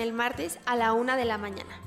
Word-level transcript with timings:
en 0.00 0.08
el 0.08 0.12
martes 0.14 0.58
a 0.64 0.76
la 0.76 0.94
una 0.94 1.16
de 1.16 1.26
la 1.26 1.36
mañana. 1.36 1.78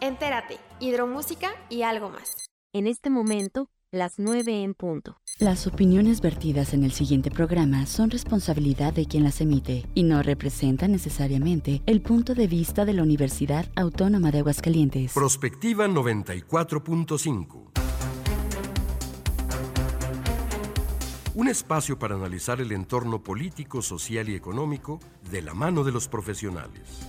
Entérate, 0.00 0.58
hidromúsica 0.80 1.50
y 1.68 1.82
algo 1.82 2.08
más. 2.08 2.48
En 2.72 2.86
este 2.86 3.10
momento, 3.10 3.68
las 3.90 4.18
9 4.18 4.62
en 4.62 4.72
punto. 4.72 5.18
Las 5.38 5.66
opiniones 5.66 6.22
vertidas 6.22 6.72
en 6.72 6.82
el 6.82 6.92
siguiente 6.92 7.30
programa 7.30 7.84
son 7.84 8.10
responsabilidad 8.10 8.94
de 8.94 9.04
quien 9.06 9.22
las 9.24 9.42
emite 9.42 9.86
y 9.94 10.02
no 10.02 10.22
representan 10.22 10.92
necesariamente 10.92 11.82
el 11.84 12.00
punto 12.00 12.34
de 12.34 12.46
vista 12.46 12.86
de 12.86 12.94
la 12.94 13.02
Universidad 13.02 13.66
Autónoma 13.76 14.30
de 14.30 14.38
Aguascalientes. 14.38 15.12
Prospectiva 15.12 15.86
94.5. 15.88 17.72
Un 21.34 21.48
espacio 21.48 21.98
para 21.98 22.14
analizar 22.14 22.60
el 22.60 22.72
entorno 22.72 23.22
político, 23.22 23.82
social 23.82 24.28
y 24.28 24.34
económico 24.34 25.00
de 25.30 25.42
la 25.42 25.54
mano 25.54 25.82
de 25.84 25.92
los 25.92 26.08
profesionales. 26.08 27.08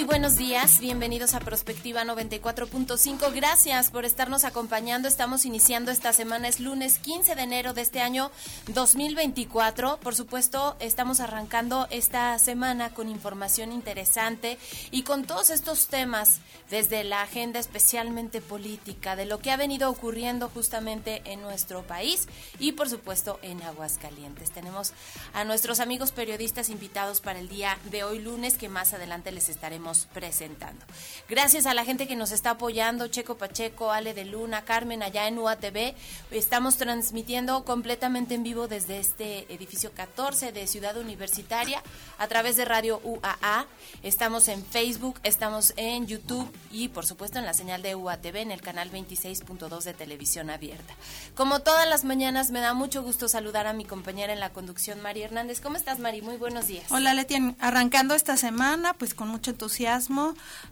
Muy 0.00 0.06
buenos 0.06 0.36
días. 0.36 0.80
Bienvenidos 0.80 1.34
a 1.34 1.40
Prospectiva 1.40 2.04
94.5. 2.04 3.34
Gracias 3.34 3.90
por 3.90 4.06
estarnos 4.06 4.44
acompañando. 4.44 5.08
Estamos 5.08 5.44
iniciando 5.44 5.90
esta 5.90 6.14
semana. 6.14 6.48
Es 6.48 6.58
lunes 6.58 6.98
15 6.98 7.34
de 7.34 7.42
enero 7.42 7.74
de 7.74 7.82
este 7.82 8.00
año 8.00 8.30
2024. 8.68 9.98
Por 10.00 10.14
supuesto, 10.14 10.74
estamos 10.80 11.20
arrancando 11.20 11.86
esta 11.90 12.38
semana 12.38 12.94
con 12.94 13.10
información 13.10 13.72
interesante 13.72 14.56
y 14.90 15.02
con 15.02 15.24
todos 15.24 15.50
estos 15.50 15.88
temas 15.88 16.40
desde 16.70 17.04
la 17.04 17.20
agenda 17.20 17.60
especialmente 17.60 18.40
política, 18.40 19.16
de 19.16 19.26
lo 19.26 19.40
que 19.40 19.50
ha 19.50 19.58
venido 19.58 19.90
ocurriendo 19.90 20.48
justamente 20.48 21.20
en 21.26 21.42
nuestro 21.42 21.82
país 21.82 22.26
y 22.58 22.72
por 22.72 22.88
supuesto 22.88 23.38
en 23.42 23.60
Aguascalientes. 23.62 24.50
Tenemos 24.50 24.94
a 25.34 25.44
nuestros 25.44 25.78
amigos 25.78 26.10
periodistas 26.12 26.70
invitados 26.70 27.20
para 27.20 27.38
el 27.38 27.50
día 27.50 27.76
de 27.90 28.02
hoy 28.02 28.20
lunes 28.20 28.56
que 28.56 28.70
más 28.70 28.94
adelante 28.94 29.30
les 29.30 29.50
estaremos 29.50 29.89
presentando. 30.12 30.84
Gracias 31.28 31.66
a 31.66 31.74
la 31.74 31.84
gente 31.84 32.06
que 32.06 32.16
nos 32.16 32.32
está 32.32 32.50
apoyando, 32.50 33.08
Checo 33.08 33.36
Pacheco, 33.36 33.92
Ale 33.92 34.14
de 34.14 34.24
Luna, 34.24 34.64
Carmen 34.64 35.02
allá 35.02 35.28
en 35.28 35.38
UATV. 35.38 35.94
Estamos 36.30 36.76
transmitiendo 36.76 37.64
completamente 37.64 38.34
en 38.34 38.42
vivo 38.42 38.68
desde 38.68 38.98
este 38.98 39.52
edificio 39.52 39.92
14 39.92 40.52
de 40.52 40.66
Ciudad 40.66 40.96
Universitaria 40.96 41.82
a 42.18 42.28
través 42.28 42.56
de 42.56 42.64
Radio 42.64 43.00
UAA. 43.04 43.66
Estamos 44.02 44.48
en 44.48 44.64
Facebook, 44.64 45.20
estamos 45.22 45.72
en 45.76 46.06
YouTube 46.06 46.50
y 46.70 46.88
por 46.88 47.06
supuesto 47.06 47.38
en 47.38 47.44
la 47.44 47.54
señal 47.54 47.82
de 47.82 47.94
UATV 47.94 48.36
en 48.36 48.50
el 48.52 48.60
canal 48.60 48.90
26.2 48.90 49.82
de 49.82 49.94
televisión 49.94 50.50
abierta. 50.50 50.94
Como 51.34 51.60
todas 51.60 51.88
las 51.88 52.04
mañanas 52.04 52.50
me 52.50 52.60
da 52.60 52.74
mucho 52.74 53.02
gusto 53.02 53.28
saludar 53.28 53.66
a 53.66 53.72
mi 53.72 53.84
compañera 53.84 54.32
en 54.32 54.40
la 54.40 54.50
conducción, 54.50 55.00
Mari 55.02 55.22
Hernández. 55.22 55.60
¿Cómo 55.60 55.76
estás, 55.76 55.98
Mari? 55.98 56.22
Muy 56.22 56.36
buenos 56.36 56.66
días. 56.66 56.84
Hola, 56.90 57.14
Leti. 57.14 57.36
Arrancando 57.58 58.14
esta 58.14 58.36
semana, 58.36 58.94
pues 58.94 59.14
con 59.14 59.28
mucho 59.28 59.50
entusiasmo, 59.50 59.69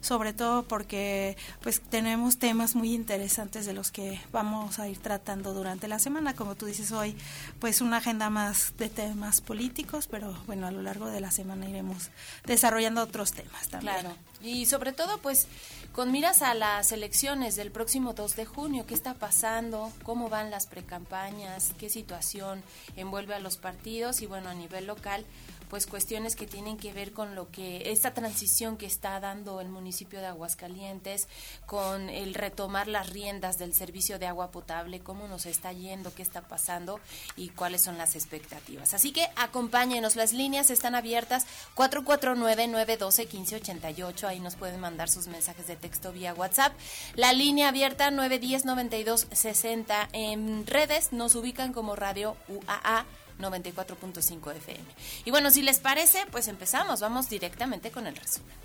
sobre 0.01 0.33
todo 0.33 0.63
porque 0.63 1.37
pues 1.61 1.81
tenemos 1.81 2.37
temas 2.37 2.75
muy 2.75 2.93
interesantes 2.93 3.65
de 3.65 3.73
los 3.73 3.91
que 3.91 4.21
vamos 4.31 4.79
a 4.79 4.87
ir 4.87 4.97
tratando 4.99 5.53
durante 5.53 5.87
la 5.87 5.99
semana, 5.99 6.35
como 6.35 6.55
tú 6.55 6.65
dices 6.65 6.91
hoy, 6.91 7.15
pues 7.59 7.81
una 7.81 7.97
agenda 7.97 8.29
más 8.29 8.73
de 8.77 8.89
temas 8.89 9.41
políticos, 9.41 10.07
pero 10.09 10.35
bueno, 10.45 10.67
a 10.67 10.71
lo 10.71 10.81
largo 10.81 11.07
de 11.07 11.21
la 11.21 11.31
semana 11.31 11.69
iremos 11.69 12.09
desarrollando 12.45 13.01
otros 13.01 13.31
temas 13.31 13.69
también. 13.69 13.99
Claro. 13.99 14.15
Y 14.41 14.65
sobre 14.67 14.93
todo, 14.93 15.17
pues, 15.17 15.47
con 15.91 16.11
miras 16.11 16.41
a 16.41 16.53
las 16.53 16.91
elecciones 16.91 17.55
del 17.55 17.71
próximo 17.71 18.13
2 18.13 18.35
de 18.37 18.45
junio, 18.45 18.85
¿qué 18.87 18.93
está 18.93 19.13
pasando? 19.13 19.91
¿Cómo 20.03 20.29
van 20.29 20.49
las 20.49 20.65
precampañas? 20.65 21.73
¿Qué 21.77 21.89
situación 21.89 22.63
envuelve 22.95 23.33
a 23.33 23.39
los 23.39 23.57
partidos? 23.57 24.21
Y 24.21 24.27
bueno, 24.27 24.49
a 24.49 24.53
nivel 24.53 24.87
local, 24.87 25.25
pues 25.69 25.85
cuestiones 25.85 26.35
que 26.35 26.47
tienen 26.47 26.77
que 26.77 26.91
ver 26.93 27.13
con 27.13 27.35
lo 27.35 27.51
que 27.51 27.91
esta 27.91 28.13
transición 28.13 28.77
que 28.77 28.85
está 28.85 29.19
dando 29.19 29.59
el 29.61 29.69
municipio 29.69 30.19
de 30.19 30.27
Aguascalientes 30.27 31.27
con 31.65 32.09
el 32.09 32.33
retomar 32.33 32.87
las 32.87 33.09
riendas 33.09 33.57
del 33.57 33.73
servicio 33.73 34.19
de 34.19 34.27
agua 34.27 34.51
potable, 34.51 34.99
cómo 34.99 35.27
nos 35.27 35.45
está 35.45 35.71
yendo, 35.71 36.13
qué 36.13 36.23
está 36.23 36.41
pasando 36.41 36.99
y 37.35 37.49
cuáles 37.49 37.81
son 37.81 37.97
las 37.97 38.15
expectativas. 38.15 38.93
Así 38.93 39.11
que 39.11 39.27
acompáñenos, 39.35 40.15
las 40.15 40.31
líneas 40.33 40.71
están 40.71 40.95
abiertas 40.95 41.45
449-912-1588, 41.75 44.23
ahí 44.23 44.39
nos 44.39 44.55
pueden 44.55 44.79
mandar 44.79 45.09
sus 45.09 45.27
mensajes 45.27 45.67
de 45.67 45.75
texto 45.75 46.11
vía 46.11 46.33
WhatsApp. 46.33 46.73
La 47.15 47.33
línea 47.33 47.67
abierta 47.69 48.09
910-9260 48.09 50.09
en 50.13 50.65
redes 50.65 51.13
nos 51.13 51.35
ubican 51.35 51.73
como 51.73 51.95
Radio 51.95 52.35
UAA 52.47 53.05
94.5 53.39 54.55
FM. 54.55 54.85
Y 55.25 55.31
bueno, 55.31 55.51
si 55.51 55.61
les 55.61 55.79
parece, 55.79 56.25
pues 56.31 56.47
empezamos, 56.47 57.01
vamos 57.01 57.29
directamente 57.29 57.91
con 57.91 58.07
el 58.07 58.15
resumen. 58.15 58.55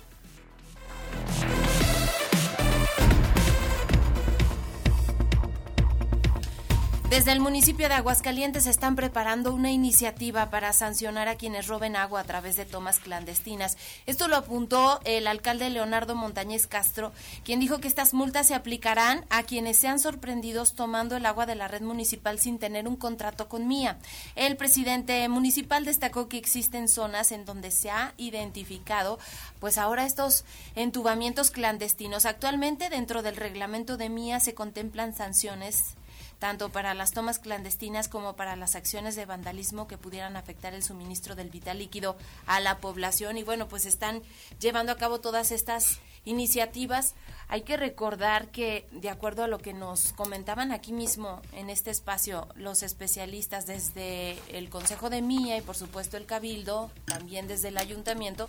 Desde 7.15 7.31
el 7.31 7.39
municipio 7.39 7.87
de 7.87 7.93
Aguascalientes 7.93 8.67
están 8.67 8.97
preparando 8.97 9.53
una 9.53 9.71
iniciativa 9.71 10.49
para 10.49 10.73
sancionar 10.73 11.29
a 11.29 11.37
quienes 11.37 11.67
roben 11.67 11.95
agua 11.95 12.19
a 12.19 12.23
través 12.25 12.57
de 12.57 12.65
tomas 12.65 12.99
clandestinas. 12.99 13.77
Esto 14.05 14.27
lo 14.27 14.35
apuntó 14.35 14.99
el 15.05 15.25
alcalde 15.27 15.69
Leonardo 15.69 16.13
Montañez 16.13 16.67
Castro, 16.67 17.13
quien 17.45 17.61
dijo 17.61 17.77
que 17.77 17.87
estas 17.87 18.13
multas 18.13 18.47
se 18.47 18.53
aplicarán 18.53 19.23
a 19.29 19.43
quienes 19.43 19.77
sean 19.77 19.99
sorprendidos 19.99 20.73
tomando 20.73 21.15
el 21.15 21.25
agua 21.25 21.45
de 21.45 21.55
la 21.55 21.69
red 21.69 21.83
municipal 21.83 22.37
sin 22.37 22.59
tener 22.59 22.85
un 22.85 22.97
contrato 22.97 23.47
con 23.47 23.65
Mía. 23.65 23.97
El 24.35 24.57
presidente 24.57 25.25
municipal 25.29 25.85
destacó 25.85 26.27
que 26.27 26.37
existen 26.37 26.89
zonas 26.89 27.31
en 27.31 27.45
donde 27.45 27.71
se 27.71 27.91
ha 27.91 28.13
identificado 28.17 29.19
pues 29.61 29.77
ahora 29.77 30.05
estos 30.05 30.43
entubamientos 30.75 31.49
clandestinos. 31.49 32.25
Actualmente 32.25 32.89
dentro 32.89 33.23
del 33.23 33.37
reglamento 33.37 33.95
de 33.95 34.09
Mía 34.09 34.41
se 34.41 34.53
contemplan 34.53 35.15
sanciones 35.15 35.95
tanto 36.39 36.69
para 36.69 36.93
las 36.93 37.11
tomas 37.11 37.39
clandestinas 37.39 38.07
como 38.07 38.35
para 38.35 38.55
las 38.55 38.75
acciones 38.75 39.15
de 39.15 39.25
vandalismo 39.25 39.87
que 39.87 39.97
pudieran 39.97 40.37
afectar 40.37 40.73
el 40.73 40.83
suministro 40.83 41.35
del 41.35 41.49
vital 41.49 41.79
líquido 41.79 42.17
a 42.45 42.59
la 42.59 42.79
población. 42.79 43.37
Y 43.37 43.43
bueno, 43.43 43.67
pues 43.67 43.85
están 43.85 44.21
llevando 44.59 44.91
a 44.91 44.97
cabo 44.97 45.19
todas 45.19 45.51
estas 45.51 45.99
iniciativas. 46.25 47.15
Hay 47.47 47.61
que 47.61 47.77
recordar 47.77 48.47
que, 48.49 48.87
de 48.91 49.09
acuerdo 49.09 49.43
a 49.43 49.47
lo 49.47 49.59
que 49.59 49.73
nos 49.73 50.13
comentaban 50.13 50.71
aquí 50.71 50.91
mismo 50.91 51.41
en 51.53 51.69
este 51.69 51.91
espacio, 51.91 52.47
los 52.55 52.81
especialistas 52.81 53.67
desde 53.67 54.37
el 54.49 54.69
Consejo 54.69 55.09
de 55.09 55.21
Mía 55.21 55.57
y 55.57 55.61
por 55.61 55.75
supuesto 55.75 56.17
el 56.17 56.25
Cabildo, 56.25 56.89
también 57.05 57.47
desde 57.47 57.67
el 57.67 57.77
Ayuntamiento, 57.77 58.47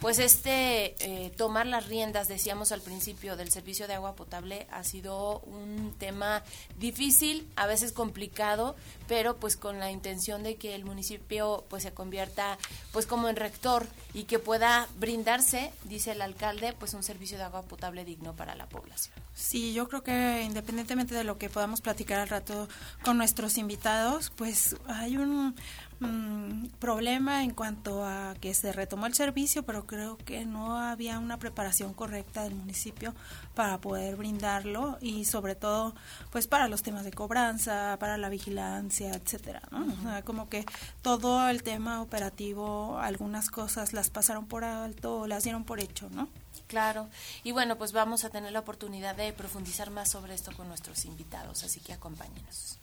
pues 0.00 0.18
este 0.18 0.96
eh, 0.98 1.30
tomar 1.30 1.66
las 1.66 1.86
riendas, 1.86 2.26
decíamos 2.26 2.72
al 2.72 2.80
principio, 2.80 3.36
del 3.36 3.50
servicio 3.50 3.86
de 3.86 3.94
agua 3.94 4.16
potable 4.16 4.66
ha 4.72 4.82
sido 4.82 5.38
un 5.40 5.94
tema 5.98 6.42
difícil, 6.78 7.48
a 7.54 7.66
veces 7.66 7.92
complicado, 7.92 8.74
pero 9.06 9.36
pues 9.36 9.56
con 9.56 9.78
la 9.78 9.90
intención 9.90 10.42
de 10.42 10.56
que 10.56 10.74
el 10.74 10.84
municipio 10.84 11.64
pues 11.68 11.84
se 11.84 11.92
convierta 11.92 12.58
pues 12.92 13.06
como 13.06 13.28
en 13.28 13.36
rector 13.36 13.86
y 14.14 14.24
que 14.24 14.40
pueda 14.40 14.88
brindarse, 14.98 15.72
dice 15.84 16.12
el 16.12 16.22
alcalde, 16.22 16.72
pues 16.72 16.94
un 16.94 17.04
servicio 17.04 17.38
de 17.38 17.44
agua 17.44 17.62
potable 17.62 18.04
digno 18.04 18.31
para 18.34 18.54
la 18.54 18.68
población. 18.68 19.14
Sí, 19.34 19.72
yo 19.72 19.88
creo 19.88 20.02
que 20.02 20.42
independientemente 20.42 21.14
de 21.14 21.24
lo 21.24 21.38
que 21.38 21.48
podamos 21.48 21.80
platicar 21.80 22.20
al 22.20 22.28
rato 22.28 22.68
con 23.04 23.16
nuestros 23.16 23.58
invitados, 23.58 24.30
pues 24.36 24.76
hay 24.86 25.16
un 25.16 25.54
mm, 26.02 26.68
problema 26.78 27.44
en 27.44 27.52
cuanto 27.52 28.04
a 28.04 28.34
que 28.40 28.54
se 28.54 28.72
retomó 28.72 29.06
el 29.06 29.14
servicio, 29.14 29.62
pero 29.62 29.86
creo 29.86 30.16
que 30.16 30.44
no 30.44 30.76
había 30.76 31.18
una 31.18 31.38
preparación 31.38 31.94
correcta 31.94 32.42
del 32.42 32.54
municipio 32.54 33.14
para 33.54 33.78
poder 33.78 34.16
brindarlo 34.16 34.98
y 35.00 35.24
sobre 35.24 35.54
todo 35.54 35.94
pues 36.30 36.46
para 36.46 36.68
los 36.68 36.82
temas 36.82 37.04
de 37.04 37.12
cobranza, 37.12 37.96
para 37.98 38.16
la 38.18 38.28
vigilancia, 38.28 39.12
etcétera, 39.14 39.62
¿no? 39.70 39.86
O 39.92 40.02
sea, 40.02 40.22
como 40.22 40.48
que 40.48 40.64
todo 41.02 41.48
el 41.48 41.62
tema 41.62 42.02
operativo, 42.02 42.98
algunas 42.98 43.50
cosas 43.50 43.92
las 43.92 44.10
pasaron 44.10 44.46
por 44.46 44.64
alto, 44.64 45.26
las 45.26 45.44
dieron 45.44 45.64
por 45.64 45.80
hecho, 45.80 46.08
¿no? 46.10 46.28
Claro. 46.66 47.08
Y 47.44 47.52
bueno, 47.52 47.76
pues 47.76 47.92
vamos 47.92 48.24
a 48.24 48.30
tener 48.30 48.52
la 48.52 48.60
oportunidad 48.60 49.14
de 49.14 49.32
profundizar 49.32 49.90
más 49.90 50.10
sobre 50.10 50.34
esto 50.34 50.52
con 50.56 50.68
nuestros 50.68 51.04
invitados, 51.04 51.64
así 51.64 51.80
que 51.80 51.92
acompáñenos. 51.92 52.78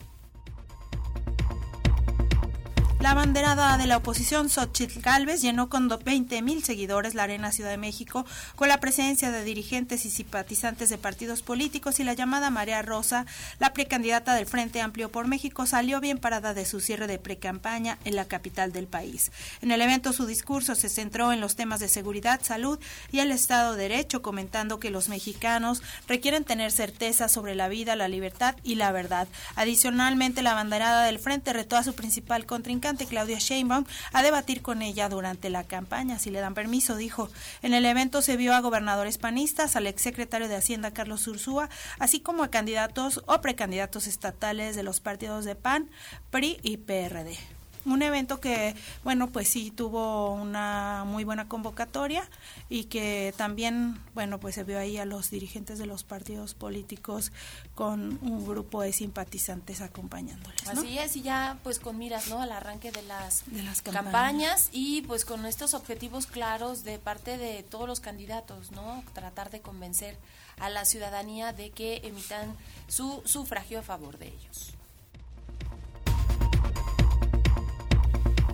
La 3.00 3.14
banderada 3.14 3.78
de 3.78 3.86
la 3.86 3.96
oposición, 3.96 4.50
Xochitl 4.50 5.00
Galvez, 5.00 5.40
llenó 5.40 5.70
con 5.70 5.88
20 5.88 6.42
mil 6.42 6.62
seguidores 6.62 7.14
la 7.14 7.22
Arena 7.22 7.50
Ciudad 7.50 7.70
de 7.70 7.78
México 7.78 8.26
con 8.56 8.68
la 8.68 8.78
presencia 8.78 9.30
de 9.30 9.42
dirigentes 9.42 10.04
y 10.04 10.10
simpatizantes 10.10 10.90
de 10.90 10.98
partidos 10.98 11.40
políticos 11.40 11.98
y 11.98 12.04
la 12.04 12.12
llamada 12.12 12.50
María 12.50 12.82
Rosa, 12.82 13.24
la 13.58 13.72
precandidata 13.72 14.34
del 14.34 14.44
Frente 14.44 14.82
Amplio 14.82 15.10
por 15.10 15.26
México, 15.28 15.64
salió 15.64 15.98
bien 16.00 16.18
parada 16.18 16.52
de 16.52 16.66
su 16.66 16.80
cierre 16.80 17.06
de 17.06 17.18
precampaña 17.18 17.96
en 18.04 18.16
la 18.16 18.26
capital 18.26 18.70
del 18.70 18.86
país. 18.86 19.32
En 19.62 19.70
el 19.70 19.80
evento 19.80 20.12
su 20.12 20.26
discurso 20.26 20.74
se 20.74 20.90
centró 20.90 21.32
en 21.32 21.40
los 21.40 21.56
temas 21.56 21.80
de 21.80 21.88
seguridad, 21.88 22.42
salud 22.42 22.78
y 23.10 23.20
el 23.20 23.32
Estado 23.32 23.76
de 23.76 23.88
Derecho, 23.88 24.20
comentando 24.20 24.78
que 24.78 24.90
los 24.90 25.08
mexicanos 25.08 25.82
requieren 26.06 26.44
tener 26.44 26.70
certeza 26.70 27.30
sobre 27.30 27.54
la 27.54 27.68
vida, 27.68 27.96
la 27.96 28.08
libertad 28.08 28.56
y 28.62 28.74
la 28.74 28.92
verdad. 28.92 29.26
Adicionalmente, 29.56 30.42
la 30.42 30.52
banderada 30.52 31.04
del 31.04 31.18
Frente 31.18 31.54
retó 31.54 31.78
a 31.78 31.82
su 31.82 31.94
principal 31.94 32.44
contrincante 32.44 32.89
Claudia 32.96 33.38
Sheinbaum 33.38 33.84
a 34.12 34.22
debatir 34.22 34.62
con 34.62 34.82
ella 34.82 35.08
durante 35.08 35.50
la 35.50 35.64
campaña, 35.64 36.18
si 36.18 36.30
le 36.30 36.40
dan 36.40 36.54
permiso, 36.54 36.96
dijo. 36.96 37.30
En 37.62 37.74
el 37.74 37.86
evento 37.86 38.22
se 38.22 38.36
vio 38.36 38.54
a 38.54 38.60
gobernadores 38.60 39.18
panistas, 39.18 39.76
al 39.76 39.86
exsecretario 39.86 40.48
de 40.48 40.56
Hacienda 40.56 40.92
Carlos 40.92 41.26
Ursúa, 41.26 41.68
así 41.98 42.20
como 42.20 42.42
a 42.42 42.50
candidatos 42.50 43.22
o 43.26 43.40
precandidatos 43.40 44.06
estatales 44.06 44.76
de 44.76 44.82
los 44.82 45.00
partidos 45.00 45.44
de 45.44 45.54
PAN, 45.54 45.90
PRI 46.30 46.58
y 46.62 46.78
PRD 46.78 47.59
un 47.84 48.02
evento 48.02 48.40
que, 48.40 48.74
bueno, 49.04 49.30
pues 49.30 49.48
sí 49.48 49.70
tuvo 49.70 50.32
una 50.32 51.04
muy 51.06 51.24
buena 51.24 51.48
convocatoria 51.48 52.28
y 52.68 52.84
que 52.84 53.34
también, 53.36 53.98
bueno, 54.14 54.38
pues 54.38 54.54
se 54.54 54.64
vio 54.64 54.78
ahí 54.78 54.98
a 54.98 55.04
los 55.04 55.30
dirigentes 55.30 55.78
de 55.78 55.86
los 55.86 56.04
partidos 56.04 56.54
políticos 56.54 57.32
con 57.74 58.18
un 58.22 58.46
grupo 58.46 58.82
de 58.82 58.92
simpatizantes 58.92 59.80
acompañándoles. 59.80 60.68
Así 60.68 60.98
es, 60.98 61.16
y 61.16 61.22
ya 61.22 61.58
pues 61.62 61.78
con 61.78 61.98
miras, 61.98 62.28
¿no? 62.28 62.42
Al 62.42 62.52
arranque 62.52 62.92
de 62.92 63.02
las, 63.02 63.44
de 63.46 63.62
las 63.62 63.82
campañas. 63.82 64.04
campañas. 64.04 64.68
y 64.72 65.02
pues 65.02 65.24
con 65.24 65.46
estos 65.46 65.74
objetivos 65.74 66.26
claros 66.26 66.84
de 66.84 66.98
parte 66.98 67.38
de 67.38 67.62
todos 67.62 67.88
los 67.88 68.00
candidatos, 68.00 68.70
¿no? 68.72 69.02
Tratar 69.14 69.50
de 69.50 69.60
convencer 69.60 70.16
a 70.58 70.68
la 70.68 70.84
ciudadanía 70.84 71.52
de 71.52 71.70
que 71.70 72.02
emitan 72.04 72.54
su 72.88 73.22
sufragio 73.24 73.80
a 73.80 73.82
favor 73.82 74.18
de 74.18 74.28
ellos. 74.28 74.74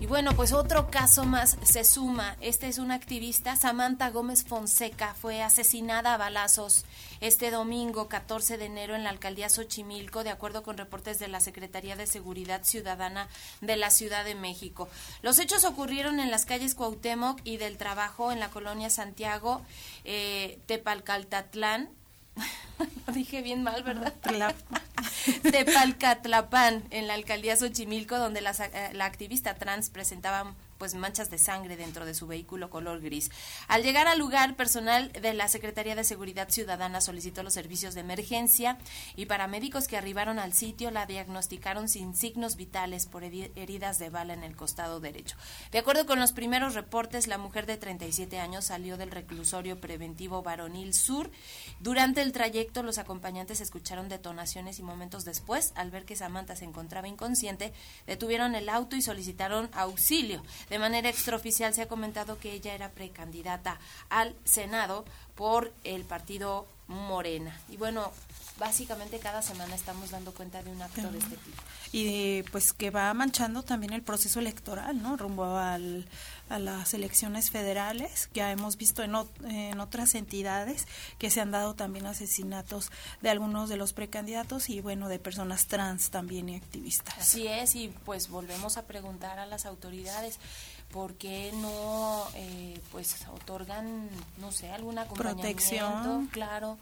Bueno, 0.07 0.33
pues 0.35 0.53
otro 0.53 0.89
caso 0.89 1.25
más 1.25 1.57
se 1.63 1.83
suma. 1.83 2.37
Este 2.39 2.67
es 2.67 2.77
una 2.77 2.95
activista, 2.95 3.57
Samantha 3.57 4.09
Gómez 4.09 4.45
Fonseca, 4.45 5.13
fue 5.13 5.41
asesinada 5.41 6.13
a 6.13 6.17
balazos 6.17 6.85
este 7.19 7.51
domingo 7.51 8.07
14 8.07 8.57
de 8.57 8.65
enero 8.65 8.95
en 8.95 9.03
la 9.03 9.09
alcaldía 9.09 9.49
Xochimilco, 9.49 10.23
de 10.23 10.29
acuerdo 10.29 10.63
con 10.63 10.77
reportes 10.77 11.19
de 11.19 11.27
la 11.27 11.41
Secretaría 11.41 11.97
de 11.97 12.07
Seguridad 12.07 12.63
Ciudadana 12.63 13.27
de 13.59 13.75
la 13.75 13.89
Ciudad 13.89 14.23
de 14.23 14.35
México. 14.35 14.87
Los 15.21 15.39
hechos 15.39 15.65
ocurrieron 15.65 16.21
en 16.21 16.31
las 16.31 16.45
calles 16.45 16.73
Cuauhtémoc 16.73 17.41
y 17.43 17.57
del 17.57 17.77
Trabajo 17.77 18.31
en 18.31 18.39
la 18.39 18.49
colonia 18.49 18.89
Santiago, 18.89 19.61
eh, 20.05 20.59
Tepalcaltatlán, 20.67 21.89
Lo 23.07 23.13
dije 23.13 23.41
bien 23.41 23.63
mal, 23.63 23.83
¿verdad? 23.83 24.13
Tepalcatlapán, 25.41 26.83
en 26.91 27.07
la 27.07 27.13
alcaldía 27.13 27.55
Xochimilco, 27.55 28.17
donde 28.17 28.41
la, 28.41 28.51
eh, 28.51 28.91
la 28.93 29.05
activista 29.05 29.55
trans 29.55 29.89
presentaba 29.89 30.53
pues 30.77 30.95
manchas 30.95 31.29
de 31.29 31.37
sangre 31.37 31.77
dentro 31.77 32.05
de 32.05 32.13
su 32.13 32.27
vehículo 32.27 32.69
color 32.69 33.01
gris. 33.01 33.29
Al 33.67 33.83
llegar 33.83 34.07
al 34.07 34.19
lugar, 34.19 34.55
personal 34.55 35.11
de 35.11 35.33
la 35.33 35.47
Secretaría 35.47 35.95
de 35.95 36.03
Seguridad 36.03 36.49
Ciudadana 36.49 37.01
solicitó 37.01 37.43
los 37.43 37.53
servicios 37.53 37.93
de 37.93 38.01
emergencia 38.01 38.77
y 39.15 39.25
paramédicos 39.25 39.87
que 39.87 39.97
arribaron 39.97 40.39
al 40.39 40.53
sitio 40.53 40.91
la 40.91 41.05
diagnosticaron 41.05 41.89
sin 41.89 42.15
signos 42.15 42.55
vitales 42.55 43.05
por 43.05 43.23
heridas 43.23 43.99
de 43.99 44.09
bala 44.09 44.33
en 44.33 44.43
el 44.43 44.55
costado 44.55 44.99
derecho. 44.99 45.35
De 45.71 45.79
acuerdo 45.79 46.05
con 46.05 46.19
los 46.19 46.33
primeros 46.33 46.73
reportes, 46.73 47.27
la 47.27 47.37
mujer 47.37 47.65
de 47.65 47.77
37 47.77 48.39
años 48.39 48.65
salió 48.65 48.97
del 48.97 49.11
reclusorio 49.11 49.79
preventivo 49.79 50.43
Varonil 50.43 50.93
Sur. 50.93 51.31
Durante 51.79 52.21
el 52.21 52.31
trayecto, 52.31 52.83
los 52.83 52.97
acompañantes 52.97 53.61
escucharon 53.61 54.09
detonaciones 54.09 54.79
y 54.79 54.83
momentos 54.83 55.25
después, 55.25 55.71
al 55.75 55.91
ver 55.91 56.05
que 56.05 56.15
Samantha 56.15 56.55
se 56.55 56.65
encontraba 56.65 57.07
inconsciente, 57.07 57.73
detuvieron 58.05 58.55
el 58.55 58.69
auto 58.69 58.95
y 58.95 59.01
solicitaron 59.01 59.69
auxilio. 59.73 60.43
De 60.69 60.79
manera 60.79 61.09
extraoficial 61.09 61.73
se 61.73 61.81
ha 61.81 61.87
comentado 61.87 62.39
que 62.39 62.51
ella 62.51 62.73
era 62.73 62.89
precandidata 62.91 63.79
al 64.09 64.35
Senado 64.43 65.05
por 65.35 65.71
el 65.83 66.03
partido 66.03 66.67
Morena. 66.87 67.59
Y 67.69 67.77
bueno, 67.77 68.11
básicamente 68.57 69.19
cada 69.19 69.41
semana 69.41 69.75
estamos 69.75 70.11
dando 70.11 70.33
cuenta 70.33 70.63
de 70.63 70.71
un 70.71 70.81
acto 70.81 71.09
de 71.09 71.19
este 71.19 71.37
tipo. 71.37 71.61
Y 71.91 72.43
pues 72.51 72.73
que 72.73 72.89
va 72.89 73.13
manchando 73.13 73.63
también 73.63 73.93
el 73.93 74.01
proceso 74.01 74.39
electoral, 74.39 75.01
¿no? 75.01 75.15
Rumbo 75.15 75.55
al, 75.57 76.05
a 76.49 76.59
las 76.59 76.93
elecciones 76.93 77.49
federales, 77.49 78.27
que 78.33 78.41
hemos 78.41 78.77
visto 78.77 79.03
en, 79.03 79.13
en 79.45 79.79
otras 79.79 80.15
entidades 80.15 80.87
que 81.17 81.29
se 81.29 81.41
han 81.41 81.51
dado 81.51 81.73
también 81.73 82.05
asesinatos 82.05 82.91
de 83.21 83.29
algunos 83.29 83.69
de 83.69 83.77
los 83.77 83.93
precandidatos 83.93 84.69
y 84.69 84.81
bueno, 84.81 85.09
de 85.09 85.19
personas 85.19 85.67
trans 85.67 86.09
también 86.09 86.49
y 86.49 86.55
activistas. 86.55 87.17
Así 87.17 87.47
es, 87.47 87.75
y 87.75 87.89
pues 88.05 88.29
volvemos 88.29 88.77
a 88.77 88.85
preguntar 88.85 89.39
a 89.39 89.45
las 89.45 89.65
autoridades 89.65 90.39
por 90.91 91.15
qué 91.15 91.51
no 91.53 92.25
eh, 92.35 92.79
pues 92.91 93.25
otorgan 93.27 94.09
no 94.37 94.51
sé 94.51 94.71
acompañamiento 94.97 95.41
protección. 95.41 96.27
Claro 96.27 96.77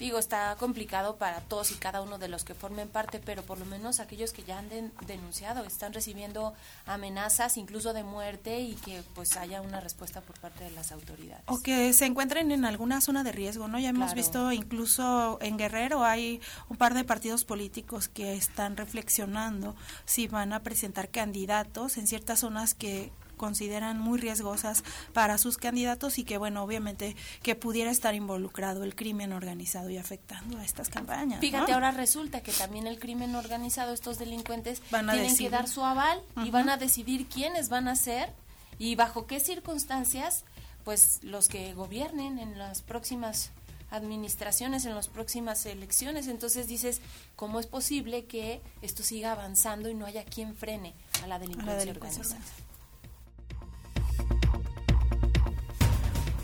digo, 0.00 0.18
está 0.18 0.56
complicado 0.58 1.16
para 1.16 1.40
todos 1.42 1.70
y 1.70 1.74
cada 1.74 2.00
uno 2.00 2.18
de 2.18 2.28
los 2.28 2.42
que 2.42 2.54
formen 2.54 2.88
parte, 2.88 3.20
pero 3.22 3.42
por 3.42 3.58
lo 3.58 3.66
menos 3.66 4.00
aquellos 4.00 4.32
que 4.32 4.42
ya 4.42 4.58
han 4.58 4.68
denunciado 5.06 5.62
están 5.64 5.92
recibiendo 5.92 6.54
amenazas, 6.86 7.58
incluso 7.58 7.92
de 7.92 8.02
muerte, 8.02 8.60
y 8.60 8.74
que 8.76 9.02
pues 9.14 9.36
haya 9.36 9.60
una 9.60 9.78
respuesta 9.78 10.22
por 10.22 10.40
parte 10.40 10.64
de 10.64 10.70
las 10.70 10.90
autoridades. 10.90 11.44
O 11.46 11.60
que 11.60 11.92
se 11.92 12.06
encuentren 12.06 12.50
en 12.50 12.64
alguna 12.64 13.00
zona 13.02 13.22
de 13.22 13.32
riesgo, 13.32 13.68
¿no? 13.68 13.78
Ya 13.78 13.90
hemos 13.90 14.14
visto 14.14 14.50
incluso 14.52 15.38
en 15.42 15.58
Guerrero 15.58 16.02
hay 16.02 16.40
un 16.70 16.78
par 16.78 16.94
de 16.94 17.04
partidos 17.04 17.44
políticos 17.44 18.08
que 18.08 18.34
están 18.34 18.78
reflexionando 18.78 19.76
si 20.06 20.28
van 20.28 20.54
a 20.54 20.62
presentar 20.62 21.10
candidatos 21.10 21.98
en 21.98 22.06
ciertas 22.06 22.40
zonas 22.40 22.72
que 22.74 23.12
consideran 23.40 23.98
muy 23.98 24.18
riesgosas 24.18 24.84
para 25.14 25.38
sus 25.38 25.56
candidatos 25.56 26.18
y 26.18 26.24
que, 26.24 26.36
bueno, 26.36 26.62
obviamente 26.62 27.16
que 27.42 27.54
pudiera 27.54 27.90
estar 27.90 28.14
involucrado 28.14 28.84
el 28.84 28.94
crimen 28.94 29.32
organizado 29.32 29.88
y 29.88 29.96
afectando 29.96 30.58
a 30.58 30.64
estas 30.64 30.90
campañas. 30.90 31.40
Fíjate, 31.40 31.72
ahora 31.72 31.90
resulta 31.90 32.42
que 32.42 32.52
también 32.52 32.86
el 32.86 32.98
crimen 32.98 33.34
organizado, 33.34 33.94
estos 33.94 34.18
delincuentes, 34.18 34.82
van 34.90 35.08
a 35.08 35.14
tienen 35.14 35.34
que 35.34 35.48
dar 35.48 35.68
su 35.68 35.82
aval 35.82 36.20
y 36.44 36.50
van 36.50 36.68
a 36.68 36.76
decidir 36.76 37.28
quiénes 37.28 37.70
van 37.70 37.88
a 37.88 37.96
ser 37.96 38.30
y 38.78 38.94
bajo 38.94 39.26
qué 39.26 39.40
circunstancias, 39.40 40.44
pues 40.84 41.20
los 41.22 41.48
que 41.48 41.72
gobiernen 41.72 42.38
en 42.38 42.58
las 42.58 42.82
próximas 42.82 43.52
administraciones 43.90 44.84
en 44.84 44.94
las 44.94 45.08
próximas 45.08 45.66
elecciones. 45.66 46.28
Entonces 46.28 46.68
dices, 46.68 47.00
¿cómo 47.36 47.58
es 47.60 47.66
posible 47.66 48.24
que 48.26 48.60
esto 48.82 49.02
siga 49.02 49.32
avanzando 49.32 49.88
y 49.88 49.94
no 49.94 50.06
haya 50.06 50.24
quien 50.24 50.54
frene 50.54 50.94
a 51.22 51.26
la 51.26 51.38
delincuencia, 51.38 51.90
organizada? 51.90 52.38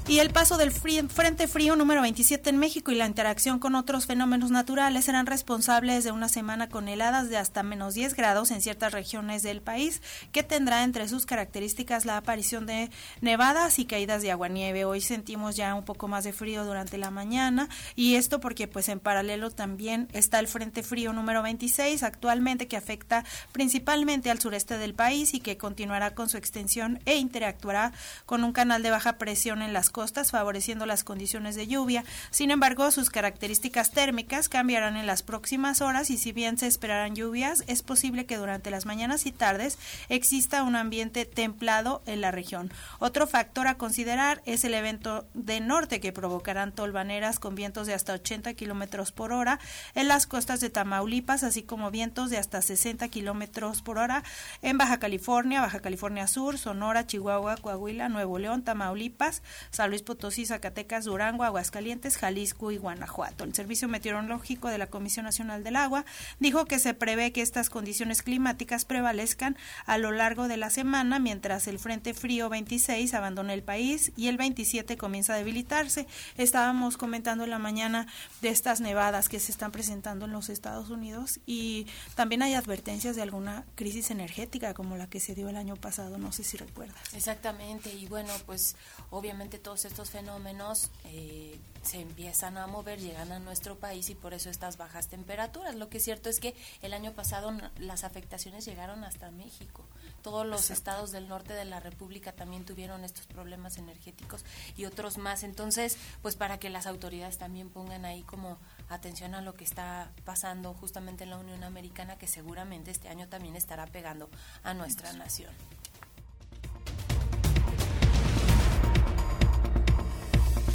Y 0.08 0.20
el 0.20 0.30
paso 0.30 0.56
del 0.56 0.70
Frente 0.70 1.48
Frío 1.48 1.74
número 1.74 2.00
27 2.00 2.48
en 2.50 2.58
México 2.58 2.92
y 2.92 2.94
la 2.94 3.08
interacción 3.08 3.58
con 3.58 3.74
otros 3.74 4.06
fenómenos 4.06 4.52
naturales 4.52 5.06
serán 5.06 5.26
responsables 5.26 6.04
de 6.04 6.12
una 6.12 6.28
semana 6.28 6.68
con 6.68 6.86
heladas 6.86 7.28
de 7.28 7.36
hasta 7.36 7.64
menos 7.64 7.94
10 7.94 8.14
grados 8.14 8.52
en 8.52 8.62
ciertas 8.62 8.92
regiones 8.92 9.42
del 9.42 9.62
país, 9.62 10.00
que 10.30 10.44
tendrá 10.44 10.84
entre 10.84 11.08
sus 11.08 11.26
características 11.26 12.04
la 12.04 12.18
aparición 12.18 12.66
de 12.66 12.88
nevadas 13.20 13.80
y 13.80 13.84
caídas 13.84 14.22
de 14.22 14.30
agua-nieve. 14.30 14.84
Hoy 14.84 15.00
sentimos 15.00 15.56
ya 15.56 15.74
un 15.74 15.84
poco 15.84 16.06
más 16.06 16.22
de 16.22 16.32
frío 16.32 16.64
durante 16.64 16.98
la 16.98 17.10
mañana 17.10 17.68
y 17.96 18.14
esto 18.14 18.38
porque 18.38 18.68
pues 18.68 18.88
en 18.88 19.00
paralelo 19.00 19.50
también 19.50 20.06
está 20.12 20.38
el 20.38 20.46
Frente 20.46 20.84
Frío 20.84 21.12
número 21.14 21.42
26 21.42 22.04
actualmente 22.04 22.68
que 22.68 22.76
afecta 22.76 23.24
principalmente 23.50 24.30
al 24.30 24.38
sureste 24.38 24.78
del 24.78 24.94
país 24.94 25.34
y 25.34 25.40
que 25.40 25.56
continuará 25.56 26.14
con 26.14 26.28
su 26.28 26.36
extensión 26.36 27.00
e 27.06 27.16
interactuará 27.16 27.90
con 28.24 28.44
un 28.44 28.52
canal 28.52 28.84
de 28.84 28.90
baja 28.90 29.18
presión 29.18 29.62
en 29.62 29.72
las 29.72 29.90
costas, 29.96 30.30
favoreciendo 30.30 30.84
las 30.84 31.04
condiciones 31.04 31.54
de 31.54 31.66
lluvia. 31.66 32.04
Sin 32.30 32.50
embargo, 32.50 32.90
sus 32.90 33.08
características 33.08 33.92
térmicas 33.92 34.50
cambiarán 34.50 34.98
en 34.98 35.06
las 35.06 35.22
próximas 35.22 35.80
horas 35.80 36.10
y 36.10 36.18
si 36.18 36.32
bien 36.32 36.58
se 36.58 36.66
esperarán 36.66 37.16
lluvias, 37.16 37.64
es 37.66 37.80
posible 37.80 38.26
que 38.26 38.36
durante 38.36 38.70
las 38.70 38.84
mañanas 38.84 39.24
y 39.24 39.32
tardes 39.32 39.78
exista 40.10 40.64
un 40.64 40.76
ambiente 40.76 41.24
templado 41.24 42.02
en 42.04 42.20
la 42.20 42.30
región. 42.30 42.70
Otro 42.98 43.26
factor 43.26 43.68
a 43.68 43.78
considerar 43.78 44.42
es 44.44 44.64
el 44.64 44.74
evento 44.74 45.26
de 45.32 45.60
norte 45.60 45.98
que 45.98 46.12
provocarán 46.12 46.72
tolvaneras 46.72 47.38
con 47.38 47.54
vientos 47.54 47.86
de 47.86 47.94
hasta 47.94 48.12
80 48.12 48.52
kilómetros 48.52 49.12
por 49.12 49.32
hora 49.32 49.60
en 49.94 50.08
las 50.08 50.26
costas 50.26 50.60
de 50.60 50.68
Tamaulipas, 50.68 51.42
así 51.42 51.62
como 51.62 51.90
vientos 51.90 52.28
de 52.28 52.36
hasta 52.36 52.60
60 52.60 53.08
kilómetros 53.08 53.80
por 53.80 53.96
hora 53.96 54.24
en 54.60 54.76
Baja 54.76 54.98
California, 54.98 55.62
Baja 55.62 55.80
California 55.80 56.26
Sur, 56.26 56.58
Sonora, 56.58 57.06
Chihuahua, 57.06 57.56
Coahuila, 57.56 58.10
Nuevo 58.10 58.38
León, 58.38 58.62
Tamaulipas, 58.62 59.40
San 59.70 59.85
Luis 59.88 60.02
Potosí, 60.02 60.46
Zacatecas, 60.46 61.04
Durango, 61.04 61.44
Aguascalientes, 61.44 62.16
Jalisco 62.16 62.70
y 62.70 62.76
Guanajuato. 62.76 63.44
El 63.44 63.54
Servicio 63.54 63.88
Meteorológico 63.88 64.68
de 64.68 64.78
la 64.78 64.88
Comisión 64.88 65.24
Nacional 65.24 65.64
del 65.64 65.76
Agua 65.76 66.04
dijo 66.40 66.64
que 66.64 66.78
se 66.78 66.94
prevé 66.94 67.32
que 67.32 67.42
estas 67.42 67.70
condiciones 67.70 68.22
climáticas 68.22 68.84
prevalezcan 68.84 69.56
a 69.84 69.98
lo 69.98 70.12
largo 70.12 70.48
de 70.48 70.56
la 70.56 70.70
semana 70.70 71.18
mientras 71.18 71.66
el 71.68 71.78
Frente 71.78 72.14
Frío 72.14 72.48
26 72.48 73.14
abandona 73.14 73.54
el 73.54 73.62
país 73.62 74.12
y 74.16 74.28
el 74.28 74.36
27 74.36 74.96
comienza 74.96 75.34
a 75.34 75.36
debilitarse. 75.36 76.06
Estábamos 76.36 76.96
comentando 76.96 77.44
en 77.44 77.50
la 77.50 77.58
mañana 77.58 78.06
de 78.42 78.48
estas 78.48 78.80
nevadas 78.80 79.28
que 79.28 79.40
se 79.40 79.52
están 79.52 79.72
presentando 79.72 80.26
en 80.26 80.32
los 80.32 80.48
Estados 80.48 80.90
Unidos 80.90 81.40
y 81.46 81.86
también 82.14 82.42
hay 82.42 82.54
advertencias 82.54 83.16
de 83.16 83.22
alguna 83.22 83.64
crisis 83.74 84.10
energética 84.10 84.74
como 84.74 84.96
la 84.96 85.08
que 85.08 85.20
se 85.20 85.34
dio 85.34 85.48
el 85.48 85.56
año 85.56 85.76
pasado, 85.76 86.18
no 86.18 86.32
sé 86.32 86.44
si 86.44 86.56
recuerdas. 86.56 87.14
Exactamente, 87.14 87.92
y 87.92 88.06
bueno, 88.06 88.32
pues 88.46 88.76
obviamente 89.10 89.58
todos 89.76 89.92
estos 89.92 90.08
fenómenos 90.08 90.90
eh, 91.04 91.60
se 91.82 92.00
empiezan 92.00 92.56
a 92.56 92.66
mover, 92.66 92.98
llegan 92.98 93.30
a 93.30 93.38
nuestro 93.40 93.76
país 93.76 94.08
y 94.08 94.14
por 94.14 94.32
eso 94.32 94.48
estas 94.48 94.78
bajas 94.78 95.08
temperaturas. 95.08 95.74
Lo 95.74 95.90
que 95.90 95.98
es 95.98 96.02
cierto 96.02 96.30
es 96.30 96.40
que 96.40 96.54
el 96.80 96.94
año 96.94 97.12
pasado 97.12 97.52
las 97.78 98.02
afectaciones 98.02 98.64
llegaron 98.64 99.04
hasta 99.04 99.30
México. 99.30 99.84
Todos 100.22 100.46
los 100.46 100.70
estados 100.70 101.12
del 101.12 101.28
norte 101.28 101.52
de 101.52 101.66
la 101.66 101.78
República 101.78 102.32
también 102.32 102.64
tuvieron 102.64 103.04
estos 103.04 103.26
problemas 103.26 103.76
energéticos 103.76 104.46
y 104.78 104.86
otros 104.86 105.18
más. 105.18 105.42
Entonces, 105.42 105.98
pues 106.22 106.36
para 106.36 106.58
que 106.58 106.70
las 106.70 106.86
autoridades 106.86 107.36
también 107.36 107.68
pongan 107.68 108.06
ahí 108.06 108.22
como 108.22 108.56
atención 108.88 109.34
a 109.34 109.42
lo 109.42 109.52
que 109.52 109.64
está 109.64 110.10
pasando 110.24 110.72
justamente 110.72 111.24
en 111.24 111.30
la 111.30 111.36
Unión 111.36 111.64
Americana, 111.64 112.16
que 112.16 112.28
seguramente 112.28 112.90
este 112.90 113.10
año 113.10 113.28
también 113.28 113.56
estará 113.56 113.86
pegando 113.86 114.30
a 114.62 114.72
nuestra 114.72 115.12
nación. 115.12 115.52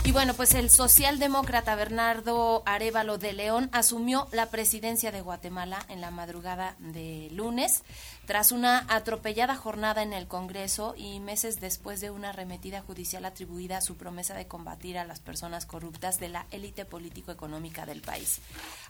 Y 0.03 0.11
bueno, 0.11 0.33
pues 0.33 0.55
el 0.55 0.71
socialdemócrata 0.71 1.75
Bernardo 1.75 2.63
Arevalo 2.65 3.19
de 3.19 3.33
León 3.33 3.69
asumió 3.71 4.27
la 4.31 4.47
presidencia 4.47 5.11
de 5.11 5.21
Guatemala 5.21 5.85
en 5.89 6.01
la 6.01 6.09
madrugada 6.09 6.75
de 6.79 7.29
lunes 7.31 7.83
tras 8.25 8.51
una 8.51 8.85
atropellada 8.87 9.55
jornada 9.55 10.03
en 10.03 10.13
el 10.13 10.27
Congreso 10.27 10.93
y 10.95 11.19
meses 11.19 11.59
después 11.59 12.01
de 12.01 12.11
una 12.11 12.29
arremetida 12.29 12.81
judicial 12.81 13.25
atribuida 13.25 13.77
a 13.77 13.81
su 13.81 13.97
promesa 13.97 14.35
de 14.35 14.47
combatir 14.47 14.97
a 14.97 15.05
las 15.05 15.19
personas 15.19 15.65
corruptas 15.65 16.19
de 16.19 16.29
la 16.29 16.45
élite 16.51 16.85
político-económica 16.85 17.85
del 17.85 18.01
país. 18.01 18.39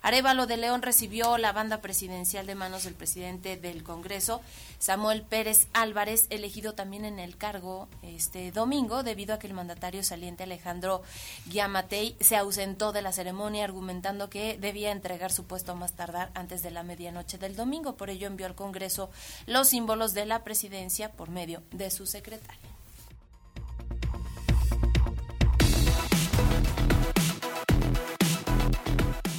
Arevalo 0.02 0.46
de 0.46 0.56
León 0.56 0.82
recibió 0.82 1.38
la 1.38 1.52
banda 1.52 1.80
presidencial 1.80 2.46
de 2.46 2.54
manos 2.54 2.84
del 2.84 2.94
presidente 2.94 3.56
del 3.56 3.82
Congreso, 3.82 4.40
Samuel 4.78 5.22
Pérez 5.22 5.66
Álvarez, 5.72 6.26
elegido 6.30 6.74
también 6.74 7.04
en 7.04 7.18
el 7.18 7.36
cargo 7.36 7.88
este 8.02 8.52
domingo 8.52 9.02
debido 9.02 9.34
a 9.34 9.38
que 9.38 9.46
el 9.46 9.54
mandatario 9.54 10.02
saliente 10.02 10.44
Alejandro 10.44 11.02
Guiamatei 11.46 12.16
se 12.20 12.36
ausentó 12.36 12.92
de 12.92 13.02
la 13.02 13.12
ceremonia 13.12 13.64
argumentando 13.64 14.28
que 14.28 14.58
debía 14.58 14.92
entregar 14.92 15.32
su 15.32 15.44
puesto 15.44 15.74
más 15.74 15.92
tardar 15.92 16.30
antes 16.34 16.62
de 16.62 16.70
la 16.70 16.82
medianoche 16.82 17.38
del 17.38 17.56
domingo. 17.56 17.96
Por 17.96 18.10
ello 18.10 18.26
envió 18.26 18.46
al 18.46 18.54
Congreso 18.54 19.10
los 19.46 19.68
símbolos 19.68 20.14
de 20.14 20.26
la 20.26 20.44
presidencia 20.44 21.12
por 21.12 21.30
medio 21.30 21.62
de 21.70 21.90
su 21.90 22.06
secretaria. 22.06 22.60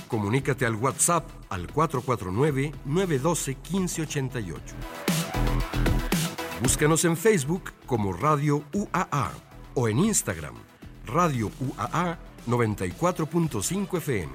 Comunícate 0.07 0.65
al 0.65 0.75
WhatsApp 0.75 1.29
al 1.49 1.67
449-912-1588. 1.67 4.59
Búscanos 6.61 7.05
en 7.05 7.15
Facebook 7.17 7.73
como 7.85 8.13
Radio 8.13 8.63
UAA 8.73 9.31
o 9.73 9.87
en 9.87 9.97
Instagram 9.99 10.55
Radio 11.05 11.51
UAA 11.59 12.17
94.5 12.47 13.97
FM. 13.97 14.31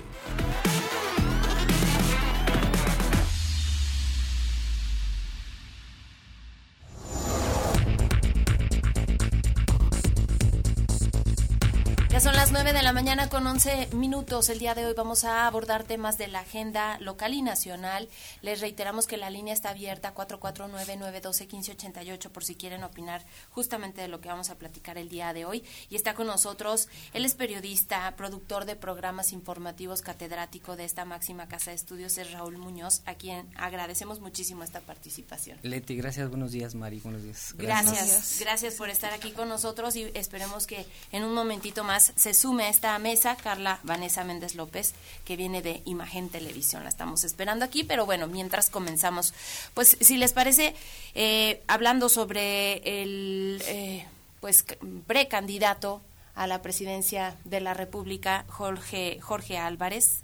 Mañana 13.08 13.30
con 13.30 13.46
11 13.46 13.94
minutos. 13.94 14.50
El 14.50 14.58
día 14.58 14.74
de 14.74 14.84
hoy 14.84 14.92
vamos 14.92 15.24
a 15.24 15.46
abordar 15.46 15.84
temas 15.84 16.18
de 16.18 16.28
la 16.28 16.40
agenda 16.40 16.98
local 16.98 17.32
y 17.32 17.40
nacional. 17.40 18.06
Les 18.42 18.60
reiteramos 18.60 19.06
que 19.06 19.16
la 19.16 19.30
línea 19.30 19.54
está 19.54 19.70
abierta 19.70 20.14
449-912-1588 20.14 22.28
por 22.28 22.44
si 22.44 22.54
quieren 22.54 22.84
opinar 22.84 23.24
justamente 23.48 24.02
de 24.02 24.08
lo 24.08 24.20
que 24.20 24.28
vamos 24.28 24.50
a 24.50 24.56
platicar 24.56 24.98
el 24.98 25.08
día 25.08 25.32
de 25.32 25.46
hoy. 25.46 25.64
Y 25.88 25.96
está 25.96 26.12
con 26.12 26.26
nosotros, 26.26 26.90
él 27.14 27.24
es 27.24 27.32
periodista, 27.32 28.14
productor 28.14 28.66
de 28.66 28.76
programas 28.76 29.32
informativos, 29.32 30.02
catedrático 30.02 30.76
de 30.76 30.84
esta 30.84 31.06
máxima 31.06 31.48
casa 31.48 31.70
de 31.70 31.76
estudios, 31.76 32.18
es 32.18 32.32
Raúl 32.32 32.58
Muñoz, 32.58 33.00
a 33.06 33.14
quien 33.14 33.48
agradecemos 33.56 34.20
muchísimo 34.20 34.64
esta 34.64 34.80
participación. 34.80 35.58
Leti, 35.62 35.96
gracias, 35.96 36.28
buenos 36.28 36.52
días, 36.52 36.74
Mari, 36.74 37.00
buenos 37.00 37.22
días. 37.22 37.54
Gracias, 37.56 37.94
gracias, 37.94 38.40
gracias 38.40 38.74
por 38.74 38.90
estar 38.90 39.14
aquí 39.14 39.30
con 39.30 39.48
nosotros 39.48 39.96
y 39.96 40.10
esperemos 40.12 40.66
que 40.66 40.84
en 41.10 41.24
un 41.24 41.32
momentito 41.32 41.84
más 41.84 42.12
se 42.14 42.34
sume 42.34 42.64
a 42.64 42.68
esta 42.68 42.97
mesa 42.98 43.36
Carla 43.36 43.80
Vanessa 43.82 44.24
Méndez 44.24 44.54
López, 44.54 44.94
que 45.24 45.36
viene 45.36 45.62
de 45.62 45.82
Imagen 45.84 46.28
Televisión. 46.28 46.82
La 46.82 46.88
estamos 46.88 47.24
esperando 47.24 47.64
aquí, 47.64 47.84
pero 47.84 48.06
bueno, 48.06 48.26
mientras 48.26 48.70
comenzamos, 48.70 49.34
pues 49.74 49.96
si 50.00 50.16
les 50.16 50.32
parece, 50.32 50.74
eh, 51.14 51.62
hablando 51.66 52.08
sobre 52.08 53.02
el 53.02 53.62
eh, 53.66 54.06
pues 54.40 54.64
precandidato 55.06 56.00
a 56.34 56.46
la 56.46 56.62
presidencia 56.62 57.36
de 57.44 57.60
la 57.60 57.74
República, 57.74 58.44
Jorge, 58.48 59.18
Jorge 59.20 59.58
Álvarez. 59.58 60.22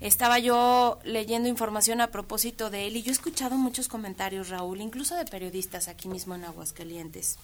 Estaba 0.00 0.38
yo 0.38 1.00
leyendo 1.02 1.48
información 1.48 2.00
a 2.00 2.12
propósito 2.12 2.70
de 2.70 2.86
él 2.86 2.96
y 2.96 3.02
yo 3.02 3.10
he 3.10 3.12
escuchado 3.12 3.56
muchos 3.56 3.88
comentarios, 3.88 4.48
Raúl, 4.48 4.80
incluso 4.80 5.16
de 5.16 5.24
periodistas 5.24 5.88
aquí 5.88 6.06
mismo 6.06 6.34
en 6.34 6.44
Aguascalientes. 6.44 7.38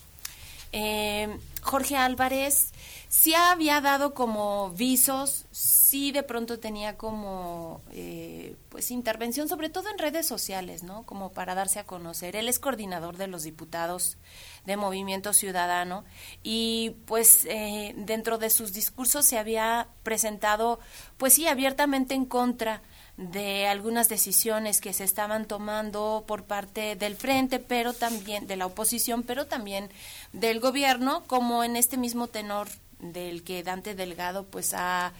Eh, 0.76 1.28
Jorge 1.62 1.96
Álvarez 1.96 2.72
sí 3.14 3.32
había 3.32 3.80
dado 3.80 4.12
como 4.12 4.70
visos, 4.70 5.46
sí 5.52 6.10
de 6.10 6.24
pronto 6.24 6.58
tenía 6.58 6.96
como 6.98 7.80
eh, 7.92 8.56
pues 8.68 8.90
intervención, 8.90 9.48
sobre 9.48 9.70
todo 9.70 9.88
en 9.88 9.98
redes 9.98 10.26
sociales, 10.26 10.82
¿no? 10.82 11.04
Como 11.04 11.32
para 11.32 11.54
darse 11.54 11.78
a 11.78 11.84
conocer. 11.84 12.34
Él 12.34 12.48
es 12.48 12.58
coordinador 12.58 13.16
de 13.16 13.28
los 13.28 13.44
diputados 13.44 14.18
de 14.66 14.76
Movimiento 14.76 15.32
Ciudadano 15.32 16.04
y 16.42 16.96
pues 17.06 17.44
eh, 17.46 17.94
dentro 17.96 18.36
de 18.36 18.50
sus 18.50 18.72
discursos 18.72 19.24
se 19.24 19.38
había 19.38 19.86
presentado 20.02 20.80
pues 21.16 21.34
sí 21.34 21.46
abiertamente 21.46 22.14
en 22.14 22.26
contra 22.26 22.82
de 23.16 23.68
algunas 23.68 24.08
decisiones 24.08 24.80
que 24.80 24.92
se 24.92 25.04
estaban 25.04 25.46
tomando 25.46 26.24
por 26.26 26.44
parte 26.44 26.96
del 26.96 27.14
frente, 27.14 27.60
pero 27.60 27.92
también 27.92 28.48
de 28.48 28.56
la 28.56 28.66
oposición, 28.66 29.22
pero 29.22 29.46
también 29.46 29.88
del 30.32 30.58
gobierno, 30.58 31.22
como 31.28 31.62
en 31.62 31.76
este 31.76 31.96
mismo 31.96 32.26
tenor 32.26 32.68
del 32.98 33.42
que 33.42 33.62
Dante 33.62 33.94
Delgado 33.94 34.44
pues 34.44 34.72
ha 34.74 35.12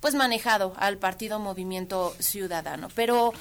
pues 0.00 0.14
manejado 0.14 0.74
al 0.78 0.98
partido 0.98 1.38
Movimiento 1.38 2.14
Ciudadano. 2.18 2.88
Pero 2.94 3.32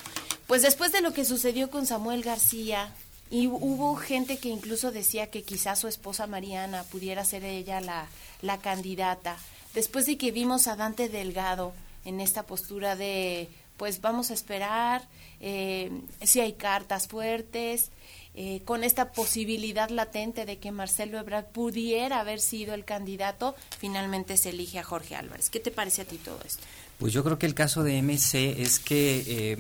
pues 0.48 0.62
después 0.62 0.92
de 0.92 1.02
lo 1.02 1.14
que 1.14 1.26
sucedió 1.26 1.70
con 1.70 1.86
Samuel 1.86 2.24
García 2.24 2.94
y 3.30 3.48
hubo 3.48 3.96
gente 3.96 4.38
que 4.38 4.50
incluso 4.50 4.92
decía 4.92 5.32
que 5.32 5.44
quizás 5.44 5.80
su 5.80 5.88
esposa 5.88 6.28
Mariana 6.28 6.84
pudiera 6.84 7.26
ser 7.26 7.44
ella 7.46 7.82
la, 7.82 8.08
la 8.42 8.60
candidata. 8.60 9.38
Después 9.74 10.06
de 10.06 10.18
que 10.18 10.32
vimos 10.32 10.68
a 10.68 10.76
Dante 10.76 11.10
Delgado 11.10 11.74
en 12.06 12.20
esta 12.20 12.44
postura 12.44 12.96
de 12.96 13.50
pues 13.78 14.00
vamos 14.00 14.30
a 14.30 14.36
esperar 14.36 15.02
eh, 15.40 15.90
si 16.22 16.40
hay 16.40 16.54
cartas 16.54 17.08
fuertes, 17.08 17.90
eh, 18.34 18.62
con 18.64 18.84
esta 18.84 19.12
posibilidad 19.12 19.90
latente 19.90 20.46
de 20.46 20.58
que 20.58 20.72
Marcelo 20.72 21.20
Ebrard 21.20 21.48
pudiera 21.48 22.20
haber 22.20 22.40
sido 22.40 22.74
el 22.74 22.86
candidato, 22.86 23.56
finalmente 23.78 24.38
se 24.38 24.50
elige 24.50 24.80
a 24.80 24.84
Jorge 24.84 25.16
Álvarez. 25.16 25.50
¿Qué 25.50 25.60
te 25.60 25.72
parece 25.72 26.04
a 26.04 26.06
ti 26.06 26.18
todo 26.18 26.40
esto? 26.46 26.64
Pues 26.98 27.14
yo 27.14 27.24
creo 27.24 27.38
que 27.38 27.46
el 27.46 27.54
caso 27.54 27.84
de 27.84 28.02
MC 28.02 28.62
es 28.62 28.80
que 28.80 29.24
eh, 29.28 29.58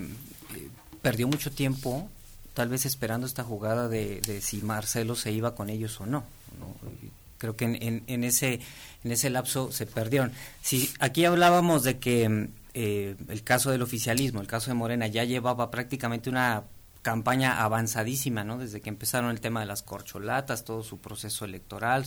perdió 1.01 1.27
mucho 1.27 1.51
tiempo, 1.51 2.09
tal 2.53 2.69
vez 2.69 2.85
esperando 2.85 3.27
esta 3.27 3.43
jugada 3.43 3.89
de, 3.89 4.41
si 4.41 4.61
Marcelo 4.61 5.15
se 5.15 5.31
iba 5.31 5.55
con 5.55 5.69
ellos 5.69 5.99
o 5.99 6.05
no. 6.05 6.23
Creo 7.39 7.55
que 7.55 7.65
en, 7.65 8.03
en, 8.05 8.23
ese 8.23 8.59
en 9.03 9.11
ese 9.11 9.29
lapso 9.29 9.71
se 9.71 9.85
perdieron. 9.85 10.31
Si 10.61 10.91
aquí 10.99 11.25
hablábamos 11.25 11.83
de 11.83 11.97
que 11.97 12.49
eh, 12.73 13.15
el 13.27 13.43
caso 13.43 13.71
del 13.71 13.81
oficialismo, 13.81 14.41
el 14.41 14.47
caso 14.47 14.69
de 14.69 14.75
Morena, 14.75 15.07
ya 15.07 15.23
llevaba 15.23 15.71
prácticamente 15.71 16.29
una 16.29 16.63
campaña 17.01 17.63
avanzadísima, 17.63 18.43
¿no? 18.43 18.57
Desde 18.57 18.81
que 18.81 18.89
empezaron 18.89 19.31
el 19.31 19.41
tema 19.41 19.59
de 19.59 19.65
las 19.65 19.83
corcholatas, 19.83 20.63
todo 20.63 20.83
su 20.83 20.99
proceso 20.99 21.45
electoral, 21.45 22.05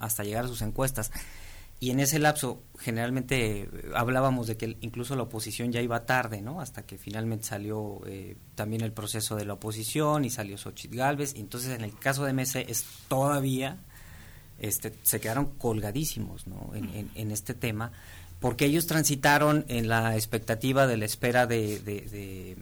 hasta 0.00 0.24
llegar 0.24 0.44
a 0.44 0.48
sus 0.48 0.62
encuestas. 0.62 1.10
Y 1.82 1.90
en 1.90 2.00
ese 2.00 2.18
lapso, 2.18 2.62
generalmente 2.78 3.62
eh, 3.62 3.70
hablábamos 3.94 4.46
de 4.46 4.58
que 4.58 4.76
incluso 4.82 5.16
la 5.16 5.22
oposición 5.22 5.72
ya 5.72 5.80
iba 5.80 6.04
tarde, 6.04 6.42
¿no? 6.42 6.60
Hasta 6.60 6.82
que 6.82 6.98
finalmente 6.98 7.46
salió 7.46 8.02
eh, 8.06 8.36
también 8.54 8.82
el 8.82 8.92
proceso 8.92 9.34
de 9.36 9.46
la 9.46 9.54
oposición 9.54 10.26
y 10.26 10.30
salió 10.30 10.58
Xochitl 10.58 10.96
Galvez. 10.96 11.34
Y 11.34 11.40
entonces, 11.40 11.70
en 11.70 11.82
el 11.82 11.98
caso 11.98 12.24
de 12.24 12.34
MC, 12.34 12.66
es 12.68 12.84
todavía 13.08 13.78
este, 14.60 14.92
se 15.02 15.20
quedaron 15.20 15.56
colgadísimos 15.56 16.46
¿no? 16.46 16.72
en, 16.74 17.10
en, 17.14 17.30
este 17.30 17.54
tema, 17.54 17.92
porque 18.40 18.66
ellos 18.66 18.86
transitaron 18.86 19.64
en 19.68 19.88
la 19.88 20.16
expectativa 20.16 20.86
de 20.86 20.98
la 20.98 21.06
espera 21.06 21.46
de, 21.46 21.80
de, 21.80 22.56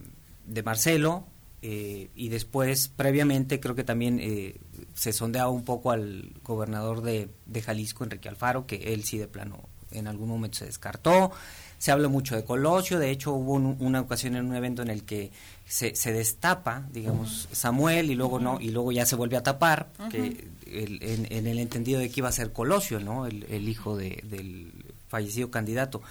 de, 0.46 0.62
Marcelo, 0.62 1.26
eh, 1.62 2.10
y 2.14 2.28
después, 2.28 2.88
previamente, 2.88 3.60
creo 3.60 3.74
que 3.74 3.84
también 3.84 4.20
eh, 4.20 4.56
se 4.94 5.12
sondeaba 5.12 5.50
un 5.50 5.64
poco 5.64 5.90
al 5.90 6.32
gobernador 6.44 7.02
de, 7.02 7.28
de 7.46 7.62
Jalisco, 7.62 8.04
Enrique 8.04 8.28
Alfaro, 8.28 8.66
que 8.66 8.94
él 8.94 9.04
sí 9.04 9.18
de 9.18 9.26
plano 9.26 9.68
en 9.90 10.06
algún 10.06 10.28
momento 10.28 10.58
se 10.58 10.66
descartó. 10.66 11.32
Se 11.78 11.92
habla 11.92 12.08
mucho 12.08 12.34
de 12.34 12.44
Colosio, 12.44 12.98
de 12.98 13.10
hecho 13.10 13.32
hubo 13.32 13.54
una 13.54 14.00
ocasión 14.00 14.34
en 14.34 14.46
un 14.46 14.56
evento 14.56 14.82
en 14.82 14.90
el 14.90 15.04
que 15.04 15.30
se, 15.64 15.94
se 15.94 16.12
destapa, 16.12 16.88
digamos, 16.92 17.48
Samuel 17.52 18.10
y 18.10 18.16
luego 18.16 18.40
no, 18.40 18.60
y 18.60 18.70
luego 18.70 18.90
ya 18.90 19.06
se 19.06 19.14
vuelve 19.14 19.36
a 19.36 19.44
tapar, 19.44 19.86
que 20.10 20.48
en, 20.66 21.46
el 21.46 21.58
entendido 21.60 22.00
de 22.00 22.10
que 22.10 22.18
iba 22.18 22.28
a 22.28 22.32
ser 22.32 22.52
Colosio, 22.52 22.98
¿no? 22.98 23.26
El, 23.26 23.68
hijo 23.68 23.96
del 23.96 24.72
fallecido 25.08 25.52
candidato 25.52 26.02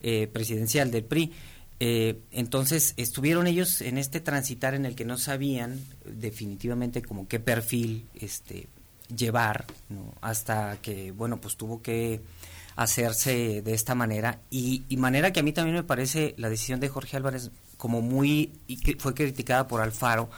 eh, 0.00 0.28
presidencial 0.32 0.92
del 0.92 1.02
PRI. 1.02 1.32
Eh, 1.80 2.20
entonces 2.32 2.94
estuvieron 2.96 3.46
ellos 3.46 3.80
en 3.82 3.98
este 3.98 4.20
transitar 4.20 4.74
en 4.74 4.84
el 4.84 4.96
que 4.96 5.04
no 5.04 5.16
sabían 5.16 5.80
definitivamente 6.04 7.02
como 7.02 7.28
qué 7.28 7.38
perfil 7.38 8.08
este 8.14 8.68
llevar, 9.14 9.66
¿no? 9.88 10.12
hasta 10.20 10.78
que 10.82 11.12
bueno 11.12 11.40
pues 11.40 11.56
tuvo 11.56 11.80
que 11.80 12.20
hacerse 12.74 13.62
de 13.62 13.74
esta 13.74 13.94
manera 13.94 14.40
y, 14.50 14.84
manera 14.98 15.32
que 15.32 15.40
a 15.40 15.42
mí 15.42 15.52
también 15.52 15.76
me 15.76 15.82
parece 15.82 16.34
la 16.36 16.48
decisión 16.48 16.78
de 16.80 16.88
Jorge 16.88 17.16
Álvarez 17.16 17.50
como 17.76 18.02
muy 18.02 18.52
y 18.66 18.80
que 18.80 18.96
fue 18.96 19.14
criticada 19.14 19.66
por 19.66 19.80
Alfaro 19.80 20.30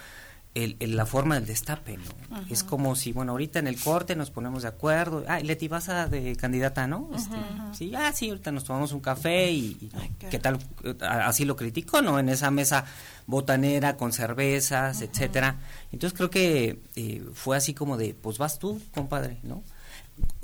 el, 0.54 0.76
la 0.96 1.06
forma 1.06 1.36
del 1.36 1.46
destape 1.46 1.96
¿no? 1.96 2.40
es 2.50 2.64
como 2.64 2.96
si 2.96 3.12
bueno 3.12 3.32
ahorita 3.32 3.60
en 3.60 3.68
el 3.68 3.78
corte 3.78 4.16
nos 4.16 4.30
ponemos 4.30 4.62
de 4.62 4.68
acuerdo. 4.68 5.24
Ah 5.28 5.38
Leti 5.40 5.68
vas 5.68 5.88
a 5.88 6.08
de 6.08 6.34
candidata 6.36 6.86
no 6.86 7.08
este, 7.14 7.36
sí 7.72 7.92
ah 7.94 8.12
sí 8.12 8.30
ahorita 8.30 8.50
nos 8.50 8.64
tomamos 8.64 8.92
un 8.92 9.00
café 9.00 9.50
y, 9.52 9.90
qué 10.28 10.38
tal 10.38 10.58
así 11.00 11.44
lo 11.44 11.54
criticó 11.54 12.02
no 12.02 12.18
en 12.18 12.28
esa 12.28 12.50
mesa 12.50 12.84
botanera 13.26 13.96
con 13.96 14.12
cervezas 14.12 15.02
etcétera. 15.02 15.58
Entonces 15.92 16.16
creo 16.16 16.30
que 16.30 16.80
eh, 16.96 17.24
fue 17.32 17.56
así 17.56 17.72
como 17.72 17.96
de 17.96 18.14
pues 18.14 18.38
vas 18.38 18.58
tú 18.58 18.80
compadre 18.92 19.38
no 19.44 19.62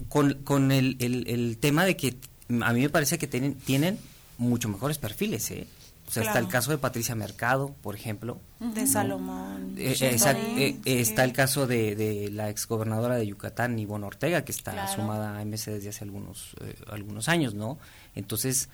con, 0.09 0.35
con 0.45 0.73
el, 0.73 0.97
el, 1.01 1.59
tema 1.59 1.85
de 1.85 1.97
que 1.97 2.17
a 2.61 2.73
mí 2.73 2.81
me 2.81 2.89
parece 2.91 3.19
que 3.19 3.27
tienen, 3.27 3.55
tienen 3.55 3.99
mucho 4.39 4.69
mejores 4.69 4.99
perfiles, 4.99 5.51
¿eh? 5.51 5.67
O 6.07 6.11
sea, 6.11 6.23
está 6.23 6.39
el 6.39 6.49
caso 6.49 6.71
de 6.71 6.79
Patricia 6.79 7.15
Mercado, 7.15 7.75
por 7.83 7.97
ejemplo. 7.97 8.41
De 8.61 8.87
Salomón. 8.87 9.75
Eh, 9.77 9.97
eh, 10.01 10.81
está 10.85 11.25
el 11.25 11.33
caso 11.33 11.67
de, 11.67 11.97
de 11.97 12.31
la 12.31 12.49
exgobernadora 12.49 13.17
de 13.17 13.27
Yucatán, 13.27 13.79
Ivonne 13.79 14.07
Ortega, 14.07 14.45
que 14.45 14.53
está 14.53 14.87
sumada 14.95 15.37
a 15.37 15.45
MC 15.45 15.73
desde 15.73 15.89
hace 15.89 16.05
algunos, 16.05 16.55
algunos 16.87 17.29
años, 17.29 17.55
¿no? 17.55 17.79
Entonces, 18.15 18.69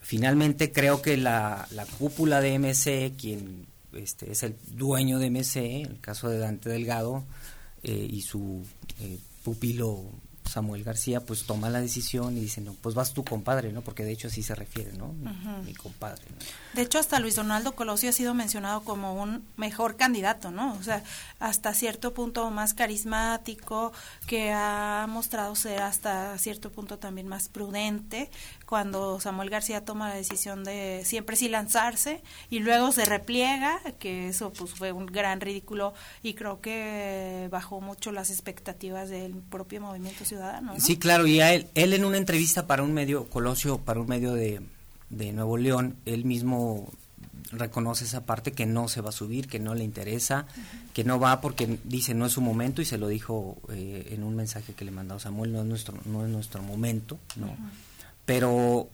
finalmente 0.00 0.70
creo 0.70 1.00
que 1.00 1.16
la, 1.16 1.66
la 1.70 1.86
cúpula 1.86 2.40
de 2.40 2.58
MC, 2.58 3.14
quien 3.16 3.66
este, 3.94 4.32
es 4.32 4.42
el 4.42 4.56
dueño 4.72 5.18
de 5.18 5.30
MC, 5.30 5.82
el 5.82 6.00
caso 6.00 6.28
de 6.28 6.38
Dante 6.38 6.68
Delgado, 6.68 7.24
y 7.82 8.20
su 8.22 8.64
pupilo 9.44 10.10
Samuel 10.46 10.84
García 10.84 11.20
pues 11.20 11.44
toma 11.44 11.70
la 11.70 11.80
decisión 11.80 12.36
y 12.36 12.40
dice, 12.40 12.60
no, 12.60 12.74
pues 12.74 12.94
vas 12.94 13.12
tu 13.12 13.24
compadre, 13.24 13.72
¿no? 13.72 13.82
Porque 13.82 14.04
de 14.04 14.12
hecho 14.12 14.28
así 14.28 14.42
se 14.42 14.54
refiere, 14.54 14.92
¿no? 14.92 15.14
Mi, 15.64 15.74
compadre. 15.74 16.22
De 16.74 16.82
hecho, 16.82 16.98
hasta 16.98 17.18
Luis 17.20 17.36
Donaldo 17.36 17.72
Colosio 17.72 18.10
ha 18.10 18.12
sido 18.12 18.34
mencionado 18.34 18.82
como 18.82 19.20
un 19.20 19.44
mejor 19.56 19.96
candidato, 19.96 20.50
¿no? 20.50 20.74
O 20.74 20.82
sea, 20.82 21.02
hasta 21.38 21.74
cierto 21.74 22.14
punto 22.14 22.50
más 22.50 22.74
carismático, 22.74 23.92
que 24.26 24.52
ha 24.52 25.06
mostrado 25.08 25.54
ser 25.54 25.82
hasta 25.82 26.36
cierto 26.38 26.70
punto 26.70 26.98
también 26.98 27.28
más 27.28 27.48
prudente, 27.48 28.30
cuando 28.66 29.20
Samuel 29.20 29.48
García 29.48 29.84
toma 29.84 30.08
la 30.08 30.16
decisión 30.16 30.64
de 30.64 31.02
siempre 31.04 31.36
sí 31.36 31.48
lanzarse 31.48 32.20
y 32.50 32.58
luego 32.58 32.90
se 32.90 33.04
repliega, 33.04 33.80
que 34.00 34.28
eso 34.28 34.52
pues 34.52 34.72
fue 34.72 34.90
un 34.90 35.06
gran 35.06 35.40
ridículo 35.40 35.94
y 36.22 36.34
creo 36.34 36.60
que 36.60 37.48
bajó 37.50 37.80
mucho 37.80 38.10
las 38.10 38.30
expectativas 38.30 39.08
del 39.08 39.34
propio 39.34 39.80
movimiento 39.80 40.24
ciudadano. 40.24 40.74
Sí, 40.78 40.96
claro, 40.96 41.26
y 41.28 41.40
él, 41.40 41.68
él 41.74 41.94
en 41.94 42.04
una 42.04 42.18
entrevista 42.18 42.66
para 42.66 42.82
un 42.82 42.92
medio, 42.92 43.30
Colosio, 43.30 43.78
para 43.78 44.00
un 44.00 44.08
medio 44.08 44.34
de, 44.34 44.60
de 45.10 45.32
Nuevo 45.32 45.56
León, 45.56 45.96
él 46.04 46.24
mismo 46.24 46.90
reconoce 47.52 48.04
esa 48.04 48.26
parte 48.26 48.50
que 48.50 48.66
no 48.66 48.88
se 48.88 49.00
va 49.00 49.10
a 49.10 49.12
subir, 49.12 49.46
que 49.46 49.60
no 49.60 49.76
le 49.76 49.84
interesa, 49.84 50.46
que 50.92 51.04
no 51.04 51.20
va 51.20 51.40
porque 51.40 51.78
dice 51.84 52.14
no 52.14 52.26
es 52.26 52.32
su 52.32 52.40
momento 52.40 52.82
y 52.82 52.84
se 52.84 52.98
lo 52.98 53.06
dijo 53.06 53.58
eh, 53.70 54.08
en 54.10 54.24
un 54.24 54.34
mensaje 54.34 54.72
que 54.72 54.84
le 54.84 54.90
mandó 54.90 55.20
Samuel, 55.20 55.52
no 55.52 55.60
es 55.60 55.66
nuestro, 55.66 55.96
no 56.06 56.24
es 56.24 56.30
nuestro 56.30 56.62
momento, 56.62 57.18
¿no? 57.36 57.54
Pero 58.26 58.90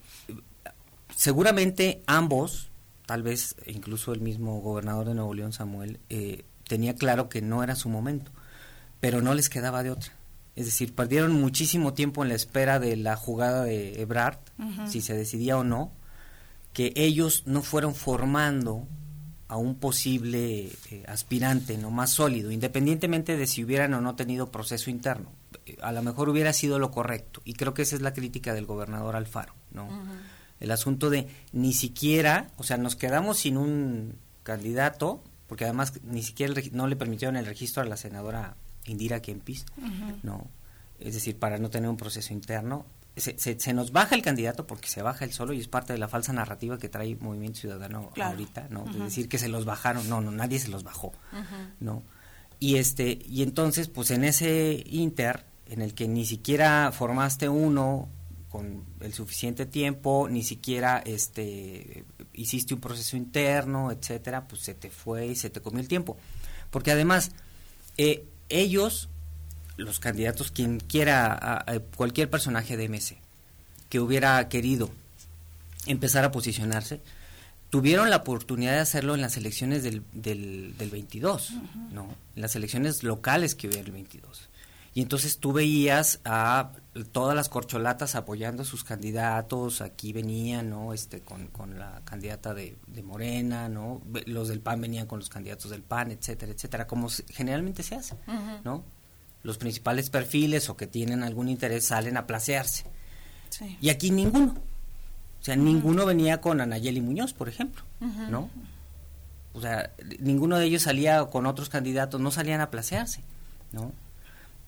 seguramente 1.17 2.03
ambos, 2.07 2.71
tal 3.07 3.23
vez 3.23 3.57
incluso 3.67 4.13
el 4.13 4.21
mismo 4.21 4.61
gobernador 4.61 5.09
de 5.09 5.15
Nuevo 5.15 5.35
León, 5.35 5.53
Samuel, 5.53 5.99
eh, 6.09 6.45
tenía 6.69 6.95
claro 6.95 7.29
que 7.29 7.43
no 7.43 7.65
era 7.65 7.75
su 7.75 7.89
momento, 7.89 8.31
pero 9.01 9.21
no 9.21 9.35
les 9.35 9.49
quedaba 9.49 9.83
de 9.83 9.91
otra. 9.91 10.13
Es 10.55 10.67
decir, 10.67 10.95
perdieron 10.95 11.33
muchísimo 11.33 11.95
tiempo 11.95 12.23
en 12.23 12.29
la 12.29 12.35
espera 12.35 12.79
de 12.79 12.97
la 12.97 13.17
jugada 13.17 13.65
de 13.65 14.01
Ebrard, 14.03 14.39
si 14.87 15.01
se 15.01 15.15
decidía 15.15 15.57
o 15.57 15.65
no, 15.65 15.93
que 16.75 16.93
ellos 16.95 17.45
no 17.47 17.63
fueron 17.63 17.95
formando 17.95 18.87
a 19.49 19.57
un 19.57 19.75
posible 19.75 20.71
eh, 20.91 21.05
aspirante 21.09 21.77
no 21.79 21.91
más 21.91 22.11
sólido, 22.11 22.51
independientemente 22.51 23.37
de 23.37 23.47
si 23.47 23.65
hubieran 23.65 23.93
o 23.95 24.01
no 24.01 24.15
tenido 24.15 24.51
proceso 24.51 24.91
interno. 24.91 25.31
A 25.81 25.93
lo 25.93 26.03
mejor 26.03 26.29
hubiera 26.29 26.53
sido 26.53 26.79
lo 26.79 26.91
correcto. 26.91 27.41
Y 27.45 27.55
creo 27.55 27.75
que 27.75 27.83
esa 27.83 27.97
es 27.97 28.03
la 28.03 28.13
crítica 28.13 28.55
del 28.55 28.67
gobernador 28.67 29.17
Alfaro, 29.17 29.55
¿no? 29.73 29.89
El 30.61 30.71
asunto 30.71 31.11
de 31.11 31.29
ni 31.53 31.73
siquiera, 31.73 32.49
o 32.57 32.63
sea, 32.63 32.77
nos 32.77 32.95
quedamos 32.97 33.39
sin 33.39 33.57
un 33.57 34.17
candidato, 34.43 35.23
porque 35.49 35.65
además 35.65 35.95
ni 36.05 36.23
siquiera 36.23 36.55
no 36.73 36.87
le 36.87 36.97
permitieron 36.97 37.37
el 37.37 37.47
registro 37.47 37.83
a 37.83 37.87
la 37.87 37.97
senadora 37.97 38.57
Indira 38.87 39.21
Kempis, 39.21 39.67
¿no? 40.23 40.47
Es 40.99 41.15
decir, 41.15 41.39
para 41.39 41.59
no 41.59 41.71
tener 41.71 41.89
un 41.89 41.97
proceso 41.97 42.33
interno. 42.33 42.87
Se, 43.17 43.37
se, 43.37 43.75
nos 43.75 43.93
baja 43.93 44.15
el 44.15 44.23
candidato 44.23 44.67
porque 44.67 44.89
se 44.89 45.03
baja 45.03 45.27
el 45.27 45.33
solo 45.33 45.53
y 45.53 45.61
es 45.61 45.69
parte 45.69 45.93
de 45.93 45.99
la 45.99 46.09
falsa 46.09 46.33
narrativa 46.33 46.79
que 46.79 46.89
trae 46.89 47.15
Movimiento 47.17 47.61
Ciudadano 47.61 48.11
ahorita, 48.19 48.69
¿no? 48.71 48.87
Es 48.89 48.99
decir, 48.99 49.29
que 49.29 49.39
se 49.39 49.49
los 49.49 49.67
bajaron. 49.67 50.09
No, 50.09 50.21
no, 50.21 50.31
nadie 50.31 50.59
se 50.59 50.69
los 50.69 50.83
bajó, 50.83 51.13
¿no? 51.81 52.03
Y 52.59 52.77
este 52.77 53.19
y 53.27 53.43
entonces, 53.43 53.89
pues 53.89 54.13
en 54.13 54.25
ese 54.25 54.83
inter, 54.87 55.45
en 55.73 55.81
el 55.81 55.95
que 55.95 56.07
ni 56.07 56.27
siquiera 56.27 56.93
formaste 56.93 57.49
uno 57.49 58.07
con 58.51 58.85
el 59.01 59.15
suficiente 59.15 59.65
tiempo, 59.65 60.29
ni 60.31 60.43
siquiera 60.43 61.03
este 61.07 62.05
hiciste 62.35 62.75
un 62.75 62.81
proceso 62.81 63.17
interno, 63.17 63.91
etcétera, 63.91 64.47
pues 64.47 64.61
se 64.61 64.75
te 64.75 64.91
fue 64.91 65.29
y 65.29 65.35
se 65.35 65.49
te 65.49 65.63
comió 65.63 65.81
el 65.81 65.89
tiempo. 65.89 66.19
Porque 66.71 66.93
además, 66.93 67.33
eh, 67.97 68.27
ellos, 68.51 69.09
los 69.79 69.99
candidatos, 69.99 70.51
quien 70.51 70.79
quiera, 70.79 71.65
cualquier 71.97 72.29
personaje 72.29 72.77
de 72.77 72.89
MC 72.89 73.17
que 73.89 73.99
hubiera 73.99 74.49
querido 74.51 74.91
empezar 75.87 76.25
a 76.25 76.33
posicionarse, 76.33 77.01
tuvieron 77.71 78.11
la 78.11 78.17
oportunidad 78.17 78.73
de 78.73 78.81
hacerlo 78.81 79.15
en 79.15 79.23
las 79.23 79.39
elecciones 79.39 79.83
del, 79.83 80.03
del, 80.13 80.91
22, 80.91 81.55
¿no? 81.93 82.15
En 82.37 82.43
las 82.43 82.57
elecciones 82.57 83.03
locales 83.03 83.55
que 83.55 83.69
hubo 83.69 83.79
el 83.79 83.91
22. 83.91 84.51
Y 84.95 85.01
entonces 85.01 85.39
tú 85.39 85.53
veías 85.53 86.21
a 86.25 86.73
todas 87.13 87.35
las 87.35 87.49
corcholatas 87.49 88.15
apoyando 88.15 88.63
a 88.63 88.67
sus 88.67 88.85
candidatos, 88.85 89.81
aquí 89.81 90.13
venían, 90.13 90.69
¿no? 90.69 90.93
Este, 90.93 91.21
con, 91.21 91.47
con 91.47 91.79
la 91.79 92.03
candidata 92.05 92.53
de, 92.53 92.77
de, 92.89 93.03
Morena, 93.03 93.71
¿no? 93.71 94.03
Los 94.27 94.49
del 94.49 94.61
PAN 94.61 94.83
venían 94.83 95.07
con 95.07 95.19
los 95.19 95.31
candidatos 95.31 95.71
del 95.71 95.83
PAN, 95.83 96.11
etcétera, 96.11 96.53
etcétera, 96.53 96.87
como 96.87 97.09
generalmente 97.31 97.83
se 97.83 97.95
hace, 97.95 98.17
¿no? 98.65 98.85
Los 99.43 99.57
principales 99.57 100.11
perfiles 100.11 100.69
o 100.69 100.77
que 100.77 100.87
tienen 100.87 101.23
algún 101.23 101.49
interés 101.49 101.87
salen 101.87 102.19
a 102.19 102.27
placearse. 102.27 102.85
Y 103.81 103.89
aquí 103.89 104.11
ninguno. 104.11 104.55
O 105.41 105.45
sea, 105.45 105.57
ninguno 105.57 106.07
venía 106.07 106.41
con 106.41 106.61
Anayeli 106.61 107.01
Muñoz, 107.01 107.33
por 107.33 107.49
ejemplo, 107.49 107.83
¿no? 108.29 108.51
O 109.55 109.61
sea, 109.61 109.91
ninguno 110.19 110.59
de 110.59 110.67
ellos 110.67 110.83
salía 110.83 111.25
con 111.25 111.47
otros 111.47 111.69
candidatos, 111.69 112.21
no 112.21 112.31
salían 112.31 112.61
a 112.61 112.71
placearse, 112.71 113.23
¿no? 113.73 113.93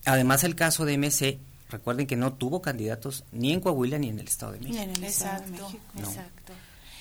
Además, 0.04 0.44
el 0.44 0.54
caso 0.54 0.84
de 0.84 0.98
MC, 0.98 1.38
recuerden 1.70 2.06
que 2.06 2.16
no 2.16 2.34
tuvo 2.34 2.62
candidatos 2.62 3.24
ni 3.32 3.52
en 3.52 3.60
Coahuila 3.60 3.98
ni 3.98 4.08
en 4.08 4.18
el 4.18 4.28
Estado 4.28 4.52
de 4.52 4.60
México. 4.60 4.78
Ni 4.78 4.84
en 4.84 4.90
el 4.90 5.04
Estado 5.04 5.44
de 5.44 5.50
México. 5.50 5.82
Exacto. 5.98 6.52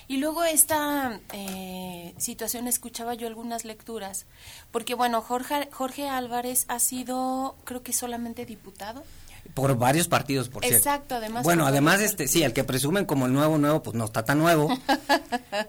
Y 0.07 0.17
luego 0.17 0.43
esta 0.43 1.19
eh, 1.31 2.13
situación, 2.17 2.67
escuchaba 2.67 3.13
yo 3.13 3.27
algunas 3.27 3.63
lecturas, 3.63 4.25
porque 4.71 4.95
bueno, 4.95 5.21
Jorge, 5.21 5.69
Jorge 5.71 6.09
Álvarez 6.09 6.65
ha 6.67 6.79
sido, 6.79 7.55
creo 7.63 7.83
que 7.83 7.93
solamente 7.93 8.45
diputado 8.45 9.03
por 9.53 9.77
varios 9.77 10.07
partidos, 10.07 10.49
por 10.49 10.63
cierto. 10.63 10.77
Exacto, 10.77 11.15
además. 11.15 11.43
Bueno, 11.43 11.65
además, 11.65 12.01
este, 12.01 12.27
sí, 12.27 12.43
el 12.43 12.53
que 12.53 12.63
presumen 12.63 13.05
como 13.05 13.27
el 13.27 13.33
nuevo, 13.33 13.57
nuevo, 13.57 13.83
pues 13.83 13.95
no 13.95 14.05
está 14.05 14.23
tan 14.23 14.39
nuevo. 14.39 14.69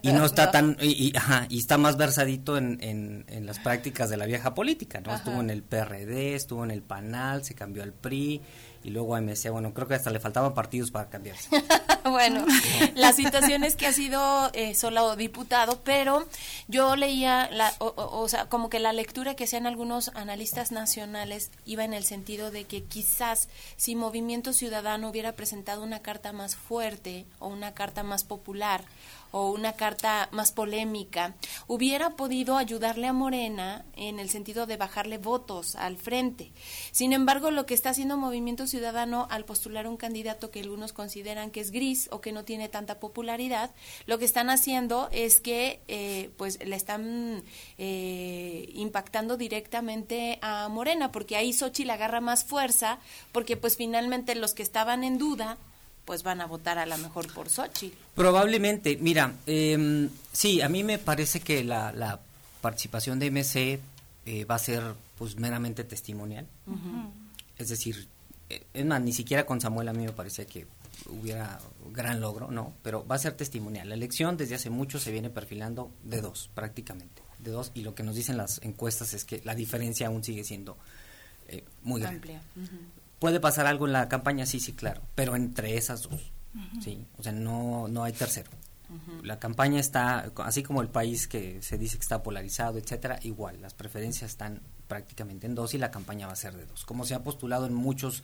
y 0.02 0.12
no 0.12 0.24
está 0.24 0.50
tan, 0.52 0.76
y, 0.80 1.14
ajá, 1.16 1.46
y 1.50 1.58
está 1.58 1.76
más 1.76 1.96
versadito 1.96 2.56
en, 2.56 2.78
en, 2.80 3.46
las 3.46 3.58
prácticas 3.58 4.08
de 4.08 4.16
la 4.16 4.24
vieja 4.24 4.54
política, 4.54 5.00
¿no? 5.00 5.14
Estuvo 5.14 5.40
en 5.40 5.50
el 5.50 5.62
PRD, 5.62 6.34
estuvo 6.34 6.64
en 6.64 6.70
el 6.70 6.82
PANAL, 6.82 7.44
se 7.44 7.54
cambió 7.54 7.82
al 7.82 7.92
PRI, 7.92 8.40
y 8.84 8.90
luego 8.90 9.16
a 9.16 9.20
MC. 9.20 9.50
Bueno, 9.50 9.72
creo 9.72 9.88
que 9.88 9.94
hasta 9.94 10.10
le 10.10 10.20
faltaban 10.20 10.52
partidos 10.52 10.90
para 10.90 11.08
cambiarse. 11.08 11.48
bueno, 12.04 12.44
la 12.94 13.12
situación 13.14 13.64
es 13.64 13.76
que 13.76 13.86
ha 13.86 13.92
sido 13.92 14.50
eh, 14.52 14.74
solo 14.74 15.16
diputado, 15.16 15.80
pero 15.82 16.28
yo 16.68 16.94
leía, 16.94 17.48
la, 17.50 17.72
o, 17.78 18.28
sea, 18.28 18.46
como 18.46 18.68
que 18.68 18.78
la 18.78 18.92
lectura 18.92 19.34
que 19.34 19.44
hacían 19.44 19.66
algunos 19.66 20.10
analistas 20.14 20.70
nacionales 20.70 21.50
iba 21.64 21.82
en 21.82 21.94
el 21.94 22.04
sentido 22.04 22.50
de 22.50 22.64
que 22.64 22.84
quizás 22.84 23.48
si 23.76 23.96
Movimiento 23.96 24.52
Ciudadano 24.52 25.08
hubiera 25.08 25.32
presentado 25.32 25.82
una 25.82 26.00
carta 26.00 26.32
más 26.32 26.54
fuerte 26.54 27.24
o 27.38 27.48
una 27.48 27.72
carta 27.72 28.02
más 28.02 28.22
popular, 28.22 28.84
o 29.34 29.50
una 29.50 29.72
carta 29.72 30.28
más 30.30 30.52
polémica, 30.52 31.34
hubiera 31.66 32.10
podido 32.10 32.56
ayudarle 32.56 33.08
a 33.08 33.12
Morena 33.12 33.84
en 33.96 34.20
el 34.20 34.30
sentido 34.30 34.66
de 34.66 34.76
bajarle 34.76 35.18
votos 35.18 35.74
al 35.74 35.96
frente. 35.96 36.52
Sin 36.92 37.12
embargo, 37.12 37.50
lo 37.50 37.66
que 37.66 37.74
está 37.74 37.90
haciendo 37.90 38.16
Movimiento 38.16 38.68
Ciudadano 38.68 39.26
al 39.30 39.44
postular 39.44 39.88
un 39.88 39.96
candidato 39.96 40.52
que 40.52 40.60
algunos 40.60 40.92
consideran 40.92 41.50
que 41.50 41.58
es 41.58 41.72
gris 41.72 42.08
o 42.12 42.20
que 42.20 42.30
no 42.30 42.44
tiene 42.44 42.68
tanta 42.68 43.00
popularidad, 43.00 43.72
lo 44.06 44.20
que 44.20 44.24
están 44.24 44.50
haciendo 44.50 45.08
es 45.10 45.40
que 45.40 45.80
eh, 45.88 46.30
pues 46.36 46.64
le 46.64 46.76
están 46.76 47.42
eh, 47.76 48.70
impactando 48.74 49.36
directamente 49.36 50.38
a 50.42 50.68
Morena, 50.68 51.10
porque 51.10 51.34
ahí 51.34 51.52
Xochitl 51.52 51.90
agarra 51.90 52.20
más 52.20 52.44
fuerza, 52.44 53.00
porque 53.32 53.56
pues 53.56 53.76
finalmente 53.76 54.36
los 54.36 54.54
que 54.54 54.62
estaban 54.62 55.02
en 55.02 55.18
duda 55.18 55.58
pues 56.04 56.22
van 56.22 56.40
a 56.40 56.46
votar 56.46 56.78
a 56.78 56.86
lo 56.86 56.98
mejor 56.98 57.32
por 57.32 57.48
Sochi. 57.48 57.92
Probablemente, 58.14 58.96
mira, 59.00 59.34
eh, 59.46 60.08
sí, 60.32 60.60
a 60.60 60.68
mí 60.68 60.84
me 60.84 60.98
parece 60.98 61.40
que 61.40 61.64
la, 61.64 61.92
la 61.92 62.20
participación 62.60 63.18
de 63.18 63.30
MC 63.30 63.80
eh, 64.26 64.44
va 64.44 64.54
a 64.54 64.58
ser 64.58 64.82
pues 65.18 65.36
meramente 65.36 65.84
testimonial. 65.84 66.46
Es 67.58 67.68
decir, 67.68 68.08
eh, 68.48 68.64
es 68.72 68.86
más, 68.86 69.00
ni 69.00 69.12
siquiera 69.12 69.46
con 69.46 69.60
Samuel 69.60 69.88
a 69.88 69.92
mí 69.92 70.04
me 70.04 70.12
parecía 70.12 70.46
que 70.46 70.66
hubiera 71.10 71.60
gran 71.92 72.20
logro, 72.20 72.50
no, 72.50 72.72
pero 72.82 73.06
va 73.06 73.16
a 73.16 73.18
ser 73.18 73.34
testimonial. 73.34 73.88
La 73.88 73.94
elección 73.94 74.36
desde 74.36 74.54
hace 74.54 74.70
mucho 74.70 74.98
se 74.98 75.12
viene 75.12 75.30
perfilando 75.30 75.90
de 76.02 76.20
dos, 76.20 76.50
prácticamente, 76.54 77.22
de 77.38 77.50
dos, 77.50 77.70
y 77.74 77.82
lo 77.82 77.94
que 77.94 78.02
nos 78.02 78.14
dicen 78.14 78.36
las 78.36 78.60
encuestas 78.62 79.14
es 79.14 79.24
que 79.24 79.42
la 79.44 79.54
diferencia 79.54 80.06
aún 80.06 80.24
sigue 80.24 80.44
siendo 80.44 80.76
eh, 81.48 81.64
muy 81.82 82.00
grande. 82.00 82.40
¿Puede 83.24 83.40
pasar 83.40 83.66
algo 83.66 83.86
en 83.86 83.94
la 83.94 84.06
campaña? 84.06 84.44
Sí, 84.44 84.60
sí, 84.60 84.74
claro, 84.74 85.00
pero 85.14 85.34
entre 85.34 85.78
esas 85.78 86.02
dos, 86.02 86.30
¿sí? 86.82 87.06
O 87.16 87.22
sea, 87.22 87.32
no, 87.32 87.88
no 87.88 88.04
hay 88.04 88.12
tercero. 88.12 88.50
La 89.22 89.38
campaña 89.38 89.80
está, 89.80 90.30
así 90.44 90.62
como 90.62 90.82
el 90.82 90.88
país 90.88 91.26
que 91.26 91.62
se 91.62 91.78
dice 91.78 91.96
que 91.96 92.02
está 92.02 92.22
polarizado, 92.22 92.76
etcétera, 92.76 93.18
igual, 93.22 93.62
las 93.62 93.72
preferencias 93.72 94.32
están 94.32 94.60
prácticamente 94.88 95.46
en 95.46 95.54
dos 95.54 95.72
y 95.72 95.78
la 95.78 95.90
campaña 95.90 96.26
va 96.26 96.34
a 96.34 96.36
ser 96.36 96.54
de 96.54 96.66
dos, 96.66 96.84
como 96.84 97.06
se 97.06 97.14
ha 97.14 97.22
postulado 97.22 97.64
en 97.64 97.72
muchos 97.72 98.22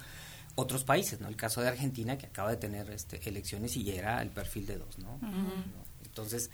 otros 0.54 0.84
países, 0.84 1.18
¿no? 1.18 1.28
El 1.28 1.36
caso 1.36 1.62
de 1.62 1.68
Argentina, 1.68 2.18
que 2.18 2.26
acaba 2.26 2.50
de 2.50 2.58
tener 2.58 2.90
este, 2.90 3.26
elecciones 3.26 3.78
y 3.78 3.90
era 3.90 4.20
el 4.20 4.28
perfil 4.28 4.66
de 4.66 4.76
dos, 4.76 4.98
¿no? 4.98 5.18
Entonces, 6.04 6.50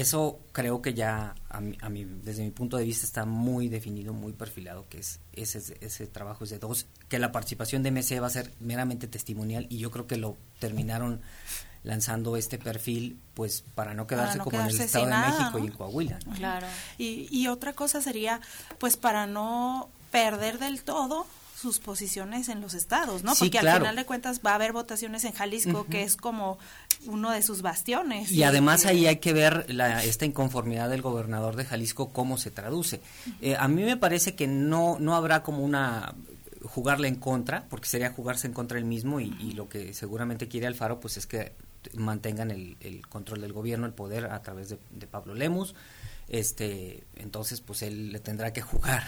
eso 0.00 0.40
creo 0.52 0.82
que 0.82 0.94
ya, 0.94 1.34
a 1.48 1.60
mí, 1.60 2.04
desde 2.04 2.42
mi 2.42 2.50
punto 2.50 2.76
de 2.76 2.84
vista, 2.84 3.06
está 3.06 3.24
muy 3.24 3.68
definido, 3.68 4.12
muy 4.12 4.32
perfilado, 4.32 4.86
que 4.88 4.98
es 4.98 5.20
ese, 5.32 5.76
ese 5.80 6.06
trabajo 6.06 6.44
es 6.44 6.50
de 6.50 6.58
dos, 6.58 6.86
que 7.08 7.18
la 7.18 7.32
participación 7.32 7.82
de 7.82 7.90
MC 7.90 8.20
va 8.20 8.26
a 8.26 8.30
ser 8.30 8.52
meramente 8.60 9.06
testimonial 9.06 9.66
y 9.68 9.78
yo 9.78 9.90
creo 9.90 10.06
que 10.06 10.16
lo 10.16 10.36
terminaron 10.58 11.20
lanzando 11.84 12.36
este 12.36 12.58
perfil 12.58 13.18
pues 13.34 13.64
para 13.74 13.92
no 13.92 14.06
quedarse 14.06 14.38
como 14.38 14.60
en 14.60 14.66
el 14.66 14.80
Estado 14.80 15.06
de 15.06 15.12
México 15.12 15.58
y 15.58 15.66
en 15.66 15.72
Coahuila. 15.72 16.18
Claro. 16.36 16.66
Y, 16.98 17.28
y 17.30 17.48
otra 17.48 17.72
cosa 17.72 18.00
sería 18.00 18.40
pues 18.78 18.96
para 18.96 19.26
no 19.26 19.90
perder 20.10 20.58
del 20.58 20.84
todo 20.84 21.26
sus 21.62 21.78
posiciones 21.78 22.48
en 22.48 22.60
los 22.60 22.74
estados, 22.74 23.22
¿no? 23.22 23.34
Porque 23.34 23.58
al 23.58 23.78
final 23.78 23.94
de 23.94 24.04
cuentas 24.04 24.40
va 24.44 24.50
a 24.50 24.54
haber 24.56 24.72
votaciones 24.72 25.24
en 25.24 25.32
Jalisco, 25.32 25.86
que 25.86 26.02
es 26.02 26.16
como 26.16 26.58
uno 27.06 27.30
de 27.30 27.40
sus 27.42 27.62
bastiones. 27.62 28.32
Y, 28.32 28.42
además 28.42 28.84
ahí 28.84 29.06
hay 29.06 29.16
que 29.16 29.32
ver 29.32 29.72
la, 29.72 30.02
esta 30.02 30.24
inconformidad 30.24 30.90
del 30.90 31.02
gobernador 31.02 31.54
de 31.54 31.64
Jalisco, 31.64 32.12
cómo 32.12 32.36
se 32.36 32.50
traduce. 32.50 33.00
Eh, 33.40 33.56
a 33.56 33.68
mí 33.68 33.84
me 33.84 33.96
parece 33.96 34.34
que 34.34 34.48
no, 34.48 34.98
no 34.98 35.14
habrá 35.14 35.44
como 35.44 35.64
una 35.64 36.14
jugarle 36.64 37.08
en 37.08 37.16
contra, 37.16 37.66
porque 37.68 37.88
sería 37.88 38.10
jugarse 38.10 38.46
en 38.46 38.52
contra 38.52 38.78
él 38.78 38.84
mismo 38.84 39.20
y, 39.20 39.34
y 39.40 39.52
lo 39.52 39.68
que 39.68 39.94
seguramente 39.94 40.48
quiere 40.48 40.66
Alfaro 40.66 41.00
pues 41.00 41.16
es 41.16 41.26
que 41.26 41.52
mantengan 41.94 42.50
el, 42.50 42.76
el, 42.80 43.06
control 43.06 43.40
del 43.40 43.52
gobierno, 43.52 43.86
el 43.86 43.92
poder 43.92 44.26
a 44.26 44.42
través 44.42 44.68
de, 44.68 45.06
Pablo 45.06 45.34
Lemus. 45.34 45.74
Este, 46.32 47.04
entonces 47.16 47.60
pues 47.60 47.82
él 47.82 48.10
le 48.10 48.18
tendrá 48.18 48.54
que 48.54 48.62
jugar 48.62 49.04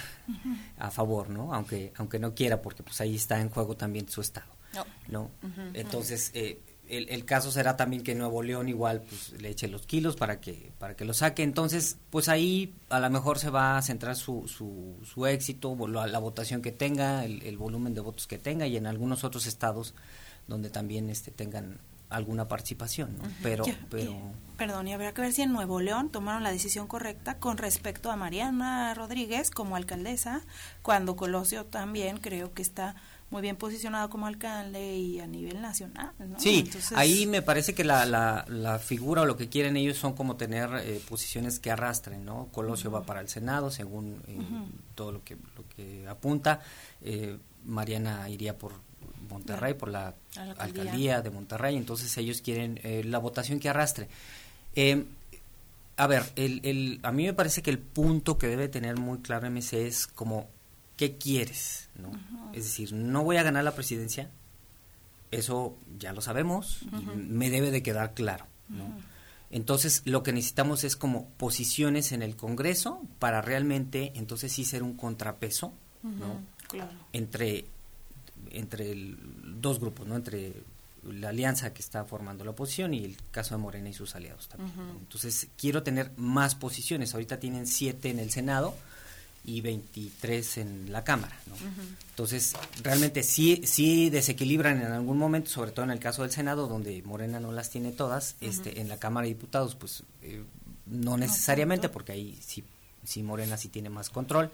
a 0.78 0.90
favor, 0.90 1.30
¿no? 1.30 1.54
Aunque 1.54 1.90
aunque 1.96 2.18
no 2.18 2.34
quiera 2.34 2.60
porque 2.60 2.82
pues 2.82 3.00
ahí 3.00 3.16
está 3.16 3.40
en 3.40 3.48
juego 3.48 3.76
también 3.76 4.08
su 4.08 4.20
estado. 4.20 4.52
No. 5.08 5.30
entonces 5.72 6.32
eh, 6.34 6.60
el, 6.88 7.08
el, 7.08 7.24
caso 7.24 7.52
será 7.52 7.76
también 7.76 8.02
que 8.02 8.14
Nuevo 8.16 8.42
León 8.42 8.68
igual 8.68 9.02
pues 9.08 9.40
le 9.40 9.48
eche 9.48 9.68
los 9.68 9.86
kilos 9.86 10.16
para 10.16 10.40
que 10.40 10.72
para 10.80 10.96
que 10.96 11.04
lo 11.04 11.14
saque 11.14 11.44
entonces 11.44 11.96
pues 12.10 12.28
ahí 12.28 12.74
a 12.88 12.98
lo 12.98 13.08
mejor 13.08 13.38
se 13.38 13.50
va 13.50 13.78
a 13.78 13.82
centrar 13.82 14.16
su, 14.16 14.48
su, 14.48 14.96
su 15.04 15.26
éxito 15.26 15.76
la, 15.86 16.08
la, 16.08 16.18
votación 16.18 16.60
que 16.60 16.72
tenga 16.72 17.24
el, 17.24 17.40
el, 17.44 17.56
volumen 17.56 17.94
de 17.94 18.00
votos 18.00 18.26
que 18.26 18.36
tenga 18.36 18.66
y 18.66 18.76
en 18.76 18.88
algunos 18.88 19.22
otros 19.22 19.46
estados 19.46 19.94
donde 20.48 20.70
también 20.70 21.08
este 21.08 21.30
tengan 21.30 21.78
alguna 22.14 22.48
participación, 22.48 23.16
¿no? 23.16 23.24
Pero, 23.42 23.64
pero... 23.90 24.14
perdón, 24.56 24.88
y 24.88 24.92
habría 24.92 25.12
que 25.12 25.22
ver 25.22 25.32
si 25.32 25.42
en 25.42 25.52
Nuevo 25.52 25.80
León 25.80 26.10
tomaron 26.10 26.42
la 26.42 26.52
decisión 26.52 26.86
correcta 26.86 27.38
con 27.38 27.58
respecto 27.58 28.10
a 28.10 28.16
Mariana 28.16 28.94
Rodríguez 28.94 29.50
como 29.50 29.76
alcaldesa, 29.76 30.42
cuando 30.82 31.16
Colosio 31.16 31.66
también 31.66 32.18
creo 32.18 32.52
que 32.54 32.62
está 32.62 32.96
muy 33.34 33.42
bien 33.42 33.56
posicionado 33.56 34.10
como 34.10 34.28
alcalde 34.28 34.96
y 34.96 35.18
a 35.18 35.26
nivel 35.26 35.60
nacional. 35.60 36.12
¿no? 36.20 36.38
Sí, 36.38 36.70
ahí 36.94 37.26
me 37.26 37.42
parece 37.42 37.74
que 37.74 37.82
la, 37.82 38.06
la, 38.06 38.44
la, 38.48 38.78
figura 38.78 39.22
o 39.22 39.26
lo 39.26 39.36
que 39.36 39.48
quieren 39.48 39.76
ellos 39.76 39.96
son 39.96 40.12
como 40.12 40.36
tener 40.36 40.70
eh, 40.84 41.00
posiciones 41.08 41.58
que 41.58 41.72
arrastren, 41.72 42.24
¿no? 42.24 42.48
Colosio 42.52 42.92
va 42.92 43.02
para 43.02 43.20
el 43.20 43.28
Senado, 43.28 43.72
según 43.72 44.22
eh, 44.28 44.38
todo 44.94 45.10
lo 45.10 45.24
que, 45.24 45.34
lo 45.34 45.68
que 45.74 46.06
apunta. 46.06 46.60
Eh, 47.02 47.36
Mariana 47.64 48.28
iría 48.28 48.56
por 48.56 48.72
Monterrey, 49.28 49.74
por 49.74 49.88
la, 49.88 50.14
alcaldía. 50.58 51.22
de 51.22 51.30
Monterrey, 51.30 51.76
entonces 51.76 52.16
ellos 52.18 52.40
quieren 52.40 52.80
eh, 52.82 53.02
la 53.04 53.18
votación 53.18 53.60
que 53.60 53.68
arrastre. 53.68 54.08
Eh, 54.74 55.04
a 55.96 56.06
ver, 56.06 56.24
el, 56.36 56.60
el, 56.64 57.00
a 57.02 57.12
mí 57.12 57.24
me 57.24 57.34
parece 57.34 57.62
que 57.62 57.70
el 57.70 57.78
punto 57.78 58.38
que 58.38 58.48
debe 58.48 58.68
tener 58.68 58.98
muy 58.98 59.18
claro 59.18 59.48
MC 59.50 59.86
es 59.86 60.06
como, 60.06 60.48
¿qué 60.96 61.16
quieres? 61.16 61.88
¿no? 61.96 62.12
Es 62.52 62.64
decir, 62.64 62.92
no 62.92 63.22
voy 63.22 63.36
a 63.36 63.42
ganar 63.42 63.64
la 63.64 63.74
presidencia, 63.74 64.30
eso 65.30 65.76
ya 65.98 66.12
lo 66.12 66.20
sabemos, 66.20 66.80
me 67.14 67.50
debe 67.50 67.70
de 67.70 67.82
quedar 67.82 68.14
claro. 68.14 68.46
¿no? 68.68 68.84
Entonces, 69.50 70.02
lo 70.04 70.22
que 70.22 70.32
necesitamos 70.32 70.82
es 70.84 70.96
como 70.96 71.28
posiciones 71.36 72.12
en 72.12 72.22
el 72.22 72.36
Congreso 72.36 73.02
para 73.18 73.40
realmente, 73.40 74.12
entonces 74.16 74.52
sí 74.52 74.64
ser 74.64 74.82
un 74.82 74.96
contrapeso, 74.96 75.72
¿no? 76.02 76.42
Claro. 76.68 76.90
Entre 77.12 77.66
entre 78.58 78.94
dos 79.60 79.80
grupos, 79.80 80.06
¿no? 80.06 80.16
Entre 80.16 80.52
la 81.12 81.28
alianza 81.28 81.72
que 81.74 81.82
está 81.82 82.04
formando 82.04 82.44
la 82.44 82.52
oposición 82.52 82.94
y 82.94 83.04
el 83.04 83.16
caso 83.30 83.54
de 83.54 83.60
Morena 83.60 83.88
y 83.88 83.92
sus 83.92 84.14
aliados 84.14 84.48
también. 84.48 84.72
Entonces, 85.00 85.48
quiero 85.56 85.82
tener 85.82 86.12
más 86.16 86.54
posiciones. 86.54 87.14
Ahorita 87.14 87.38
tienen 87.38 87.66
siete 87.66 88.10
en 88.10 88.18
el 88.18 88.30
Senado 88.30 88.74
y 89.44 89.60
23 89.60 90.58
en 90.58 90.92
la 90.92 91.04
Cámara. 91.04 91.36
¿no? 91.46 91.54
Entonces, 92.10 92.54
realmente 92.82 93.22
sí, 93.22 93.62
sí 93.66 94.08
desequilibran 94.08 94.80
en 94.80 94.92
algún 94.92 95.18
momento, 95.18 95.50
sobre 95.50 95.72
todo 95.72 95.84
en 95.84 95.90
el 95.90 95.98
caso 95.98 96.22
del 96.22 96.30
Senado, 96.30 96.66
donde 96.66 97.02
Morena 97.02 97.40
no 97.40 97.52
las 97.52 97.70
tiene 97.70 97.92
todas. 97.92 98.36
este 98.40 98.80
En 98.80 98.88
la 98.88 98.98
Cámara 98.98 99.26
de 99.26 99.34
Diputados, 99.34 99.74
pues 99.74 100.02
eh, 100.22 100.42
no 100.86 101.16
necesariamente, 101.16 101.88
porque 101.88 102.12
ahí 102.12 102.38
sí, 102.42 102.64
sí 103.04 103.22
Morena 103.22 103.56
sí 103.58 103.68
tiene 103.68 103.90
más 103.90 104.08
control. 104.08 104.50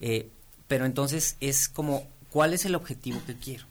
Eh, 0.00 0.28
pero 0.66 0.86
entonces 0.86 1.36
es 1.40 1.68
como 1.68 2.08
¿Cuál 2.34 2.52
es 2.52 2.64
el 2.64 2.74
objetivo 2.74 3.22
que 3.24 3.36
quiero? 3.36 3.64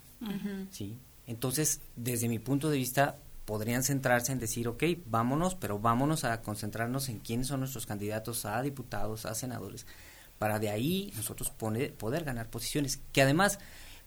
¿Sí? 0.71 0.97
Entonces, 1.28 1.82
desde 1.97 2.30
mi 2.30 2.39
punto 2.39 2.69
de 2.69 2.78
vista, 2.78 3.17
podrían 3.43 3.84
centrarse 3.84 4.32
en 4.32 4.39
decir, 4.39 4.69
ok, 4.69 4.82
vámonos, 5.06 5.56
pero 5.56 5.80
vámonos 5.80 6.23
a 6.23 6.41
concentrarnos 6.41 7.10
en 7.10 7.19
quiénes 7.19 7.47
son 7.47 7.60
nuestros 7.60 7.86
candidatos 7.86 8.45
a 8.45 8.62
diputados, 8.62 9.26
a 9.26 9.36
senadores, 9.36 9.86
para 10.39 10.60
de 10.60 10.69
ahí 10.69 11.12
nosotros 11.17 11.49
poder 11.49 12.23
ganar 12.23 12.49
posiciones, 12.49 13.02
que 13.12 13.21
además 13.21 13.60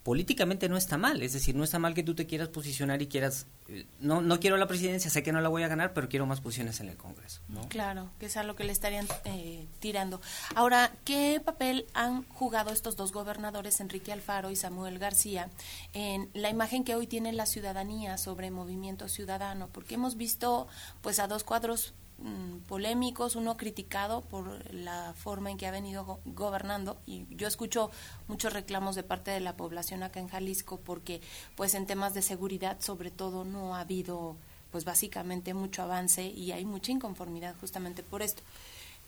políticamente 0.06 0.68
no 0.68 0.76
está 0.76 0.98
mal, 0.98 1.20
es 1.20 1.32
decir, 1.32 1.56
no 1.56 1.64
está 1.64 1.80
mal 1.80 1.92
que 1.92 2.04
tú 2.04 2.14
te 2.14 2.28
quieras 2.28 2.46
posicionar 2.46 3.02
y 3.02 3.08
quieras, 3.08 3.48
eh, 3.66 3.86
no, 3.98 4.22
no 4.22 4.38
quiero 4.38 4.56
la 4.56 4.68
presidencia, 4.68 5.10
sé 5.10 5.24
que 5.24 5.32
no 5.32 5.40
la 5.40 5.48
voy 5.48 5.64
a 5.64 5.68
ganar, 5.68 5.94
pero 5.94 6.08
quiero 6.08 6.26
más 6.26 6.40
posiciones 6.40 6.78
en 6.78 6.88
el 6.88 6.96
Congreso. 6.96 7.40
Claro, 7.70 8.12
que 8.20 8.26
es 8.26 8.36
a 8.36 8.44
lo 8.44 8.54
que 8.54 8.62
le 8.62 8.70
estarían 8.70 9.08
eh, 9.24 9.66
tirando. 9.80 10.20
Ahora, 10.54 10.92
¿qué 11.04 11.42
papel 11.44 11.86
han 11.92 12.22
jugado 12.28 12.70
estos 12.70 12.94
dos 12.94 13.10
gobernadores, 13.10 13.80
Enrique 13.80 14.12
Alfaro 14.12 14.52
y 14.52 14.54
Samuel 14.54 15.00
García, 15.00 15.50
en 15.92 16.30
la 16.34 16.50
imagen 16.50 16.84
que 16.84 16.94
hoy 16.94 17.08
tiene 17.08 17.32
la 17.32 17.46
ciudadanía 17.46 18.16
sobre 18.16 18.52
movimiento 18.52 19.08
ciudadano? 19.08 19.70
Porque 19.72 19.96
hemos 19.96 20.16
visto 20.16 20.68
pues 21.00 21.18
a 21.18 21.26
dos 21.26 21.42
cuadros 21.42 21.94
mm, 22.18 22.58
polémicos, 22.68 23.36
uno 23.36 23.56
criticado 23.56 24.22
por 24.22 24.74
la 24.74 25.14
forma 25.14 25.50
en 25.50 25.58
que 25.58 25.66
ha 25.66 25.70
venido 25.70 26.20
gobernando 26.24 26.98
y 27.06 27.26
yo 27.34 27.48
escucho 27.48 27.90
muchos 28.28 28.52
reclamos 28.52 28.96
de 28.96 29.02
parte 29.02 29.30
de 29.30 29.40
la 29.40 29.56
población 29.56 30.02
acá 30.02 30.20
en 30.20 30.28
Jalisco 30.28 30.78
porque 30.78 31.20
pues 31.56 31.74
en 31.74 31.86
temas 31.86 32.14
de 32.14 32.22
seguridad 32.22 32.80
sobre 32.80 33.10
todo 33.10 33.44
no 33.44 33.74
ha 33.74 33.80
habido 33.80 34.36
pues 34.70 34.84
básicamente 34.84 35.54
mucho 35.54 35.82
avance 35.82 36.26
y 36.26 36.52
hay 36.52 36.64
mucha 36.64 36.92
inconformidad 36.92 37.54
justamente 37.60 38.02
por 38.02 38.22
esto. 38.22 38.42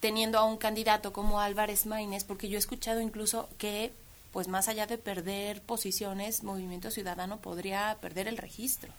Teniendo 0.00 0.38
a 0.38 0.44
un 0.44 0.56
candidato 0.56 1.12
como 1.12 1.40
Álvarez 1.40 1.84
Maínez, 1.84 2.24
porque 2.24 2.48
yo 2.48 2.56
he 2.56 2.58
escuchado 2.58 3.00
incluso 3.00 3.48
que 3.58 3.92
pues 4.32 4.48
más 4.48 4.68
allá 4.68 4.86
de 4.86 4.98
perder 4.98 5.62
posiciones, 5.62 6.42
Movimiento 6.42 6.90
Ciudadano 6.90 7.38
podría 7.38 7.96
perder 8.00 8.28
el 8.28 8.36
registro. 8.36 8.92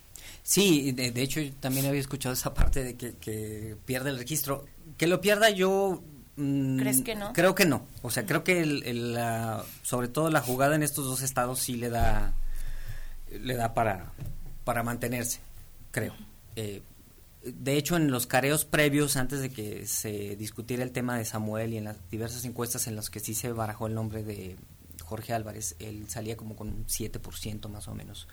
Sí, 0.43 0.91
de, 0.91 1.21
hecho 1.21 1.41
yo 1.41 1.53
también 1.53 1.85
había 1.85 1.99
escuchado 1.99 2.33
esa 2.33 2.53
parte 2.53 2.83
de 2.83 2.95
que, 2.95 3.77
pierde 3.85 4.09
el 4.09 4.17
registro. 4.17 4.65
Que 4.97 5.07
lo 5.07 5.21
pierda 5.21 5.49
yo... 5.49 6.01
Mm, 6.35 6.79
¿Crees 6.79 7.01
que 7.01 7.15
no? 7.15 7.33
Creo 7.33 7.53
que 7.55 7.65
no. 7.65 7.85
O 8.01 8.09
sea, 8.09 8.25
creo 8.25 8.43
que 8.43 8.61
el, 8.61 9.13
la, 9.13 9.63
sobre 9.83 10.07
todo 10.07 10.29
la 10.29 10.41
jugada 10.41 10.75
en 10.75 10.83
estos 10.83 11.05
dos 11.05 11.21
estados 11.21 11.59
sí 11.59 11.75
le 11.75 11.89
da, 11.89 12.33
le 13.31 13.55
da 13.55 13.73
para, 13.73 14.11
para 14.63 14.83
mantenerse, 14.83 15.39
creo. 15.91 16.15
Eh, 16.55 16.81
de 17.43 17.77
hecho, 17.77 17.95
en 17.95 18.11
los 18.11 18.27
careos 18.27 18.65
previos, 18.65 19.15
antes 19.15 19.39
de 19.41 19.49
que 19.49 19.85
se 19.87 20.35
discutiera 20.35 20.83
el 20.83 20.91
tema 20.91 21.17
de 21.17 21.25
Samuel 21.25 21.73
y 21.73 21.77
en 21.77 21.85
las 21.85 22.09
diversas 22.09 22.43
encuestas 22.45 22.87
en 22.87 22.95
las 22.95 23.09
que 23.09 23.19
sí 23.19 23.33
se 23.33 23.51
barajó 23.51 23.87
el 23.87 23.93
nombre 23.93 24.23
de 24.23 24.57
Jorge 25.03 25.33
Álvarez, 25.33 25.75
él 25.79 26.09
salía 26.09 26.37
como 26.37 26.55
con 26.55 26.69
un 26.69 26.85
7% 26.85 27.69
más 27.69 27.87
o 27.87 27.95
menos 27.95 28.27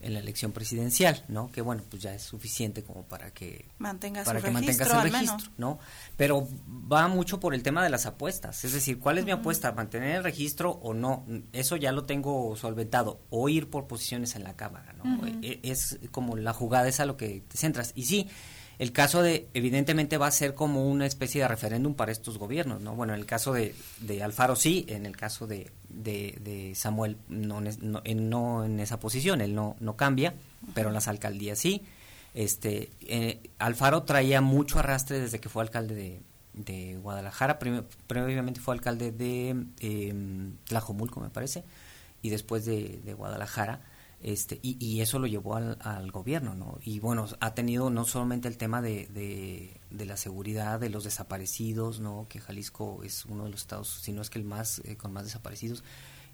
en 0.00 0.14
la 0.14 0.20
elección 0.20 0.52
presidencial, 0.52 1.24
¿no? 1.28 1.50
Que 1.50 1.60
bueno, 1.60 1.82
pues 1.88 2.02
ya 2.02 2.14
es 2.14 2.22
suficiente 2.22 2.82
como 2.82 3.02
para 3.04 3.32
que 3.32 3.66
mantenga 3.78 4.22
para 4.24 4.40
que 4.40 4.50
mantengas 4.50 4.88
el 4.90 5.12
registro, 5.12 5.52
¿no? 5.56 5.78
Pero 6.16 6.46
va 6.92 7.08
mucho 7.08 7.40
por 7.40 7.54
el 7.54 7.62
tema 7.62 7.82
de 7.82 7.90
las 7.90 8.06
apuestas, 8.06 8.64
es 8.64 8.72
decir, 8.72 8.98
¿cuál 8.98 9.18
es 9.18 9.24
mi 9.24 9.30
apuesta? 9.30 9.72
¿Mantener 9.72 10.16
el 10.16 10.24
registro 10.24 10.70
o 10.70 10.94
no? 10.94 11.24
Eso 11.52 11.76
ya 11.76 11.92
lo 11.92 12.04
tengo 12.04 12.54
solventado, 12.56 13.20
o 13.30 13.48
ir 13.48 13.70
por 13.70 13.86
posiciones 13.86 14.36
en 14.36 14.44
la 14.44 14.54
Cámara, 14.54 14.92
¿no? 14.92 15.04
E, 15.42 15.60
es 15.62 15.98
como 16.10 16.36
la 16.36 16.52
jugada 16.52 16.88
es 16.88 17.00
a 17.00 17.06
lo 17.06 17.16
que 17.16 17.42
te 17.48 17.56
centras. 17.56 17.92
Y 17.94 18.04
sí, 18.04 18.28
el 18.78 18.92
caso 18.92 19.22
de, 19.22 19.48
evidentemente 19.54 20.18
va 20.18 20.26
a 20.26 20.30
ser 20.30 20.54
como 20.54 20.88
una 20.88 21.06
especie 21.06 21.42
de 21.42 21.48
referéndum 21.48 21.94
para 21.94 22.12
estos 22.12 22.38
gobiernos, 22.38 22.80
¿no? 22.80 22.94
Bueno, 22.94 23.14
en 23.14 23.20
el 23.20 23.26
caso 23.26 23.52
de, 23.52 23.74
de 24.00 24.22
Alfaro 24.22 24.56
sí, 24.56 24.84
en 24.88 25.06
el 25.06 25.16
caso 25.16 25.46
de, 25.46 25.70
de, 25.94 26.72
Samuel 26.74 27.16
no, 27.28 27.60
no, 27.60 28.02
no, 28.02 28.64
en 28.64 28.80
esa 28.80 29.00
posición, 29.00 29.40
él 29.40 29.54
no, 29.54 29.76
no 29.80 29.96
cambia, 29.96 30.34
pero 30.74 30.88
en 30.88 30.94
las 30.94 31.08
alcaldías 31.08 31.58
sí. 31.58 31.82
Este, 32.34 32.90
eh, 33.02 33.50
Alfaro 33.58 34.02
traía 34.02 34.40
mucho 34.40 34.78
arrastre 34.78 35.20
desde 35.20 35.40
que 35.40 35.48
fue 35.48 35.62
alcalde 35.62 36.20
de, 36.52 36.96
Guadalajara, 36.96 37.58
previamente 37.58 38.60
fue 38.60 38.74
alcalde 38.74 39.12
de 39.12 39.66
eh, 39.80 40.14
Tlajomulco, 40.66 41.20
me 41.20 41.30
parece, 41.30 41.64
y 42.22 42.30
después 42.30 42.64
de, 42.64 43.00
de 43.04 43.14
Guadalajara 43.14 43.80
este, 44.24 44.58
y, 44.62 44.78
y, 44.80 45.02
eso 45.02 45.18
lo 45.18 45.26
llevó 45.26 45.56
al, 45.56 45.76
al, 45.82 46.10
gobierno, 46.10 46.54
¿no? 46.54 46.78
Y 46.82 46.98
bueno, 46.98 47.26
ha 47.40 47.52
tenido 47.52 47.90
no 47.90 48.06
solamente 48.06 48.48
el 48.48 48.56
tema 48.56 48.80
de, 48.80 49.06
de, 49.08 49.78
la 50.06 50.16
seguridad, 50.16 50.80
de 50.80 50.90
los 50.90 51.04
desaparecidos, 51.04 52.00
¿no? 52.00 52.26
Que 52.28 52.40
Jalisco 52.40 53.02
es 53.04 53.24
uno 53.24 53.44
de 53.44 53.50
los 53.50 53.60
estados, 53.60 53.88
si 54.02 54.12
no 54.12 54.22
es 54.22 54.30
que 54.30 54.38
el 54.38 54.44
más, 54.44 54.80
eh, 54.84 54.96
con 54.96 55.12
más 55.12 55.24
desaparecidos, 55.24 55.84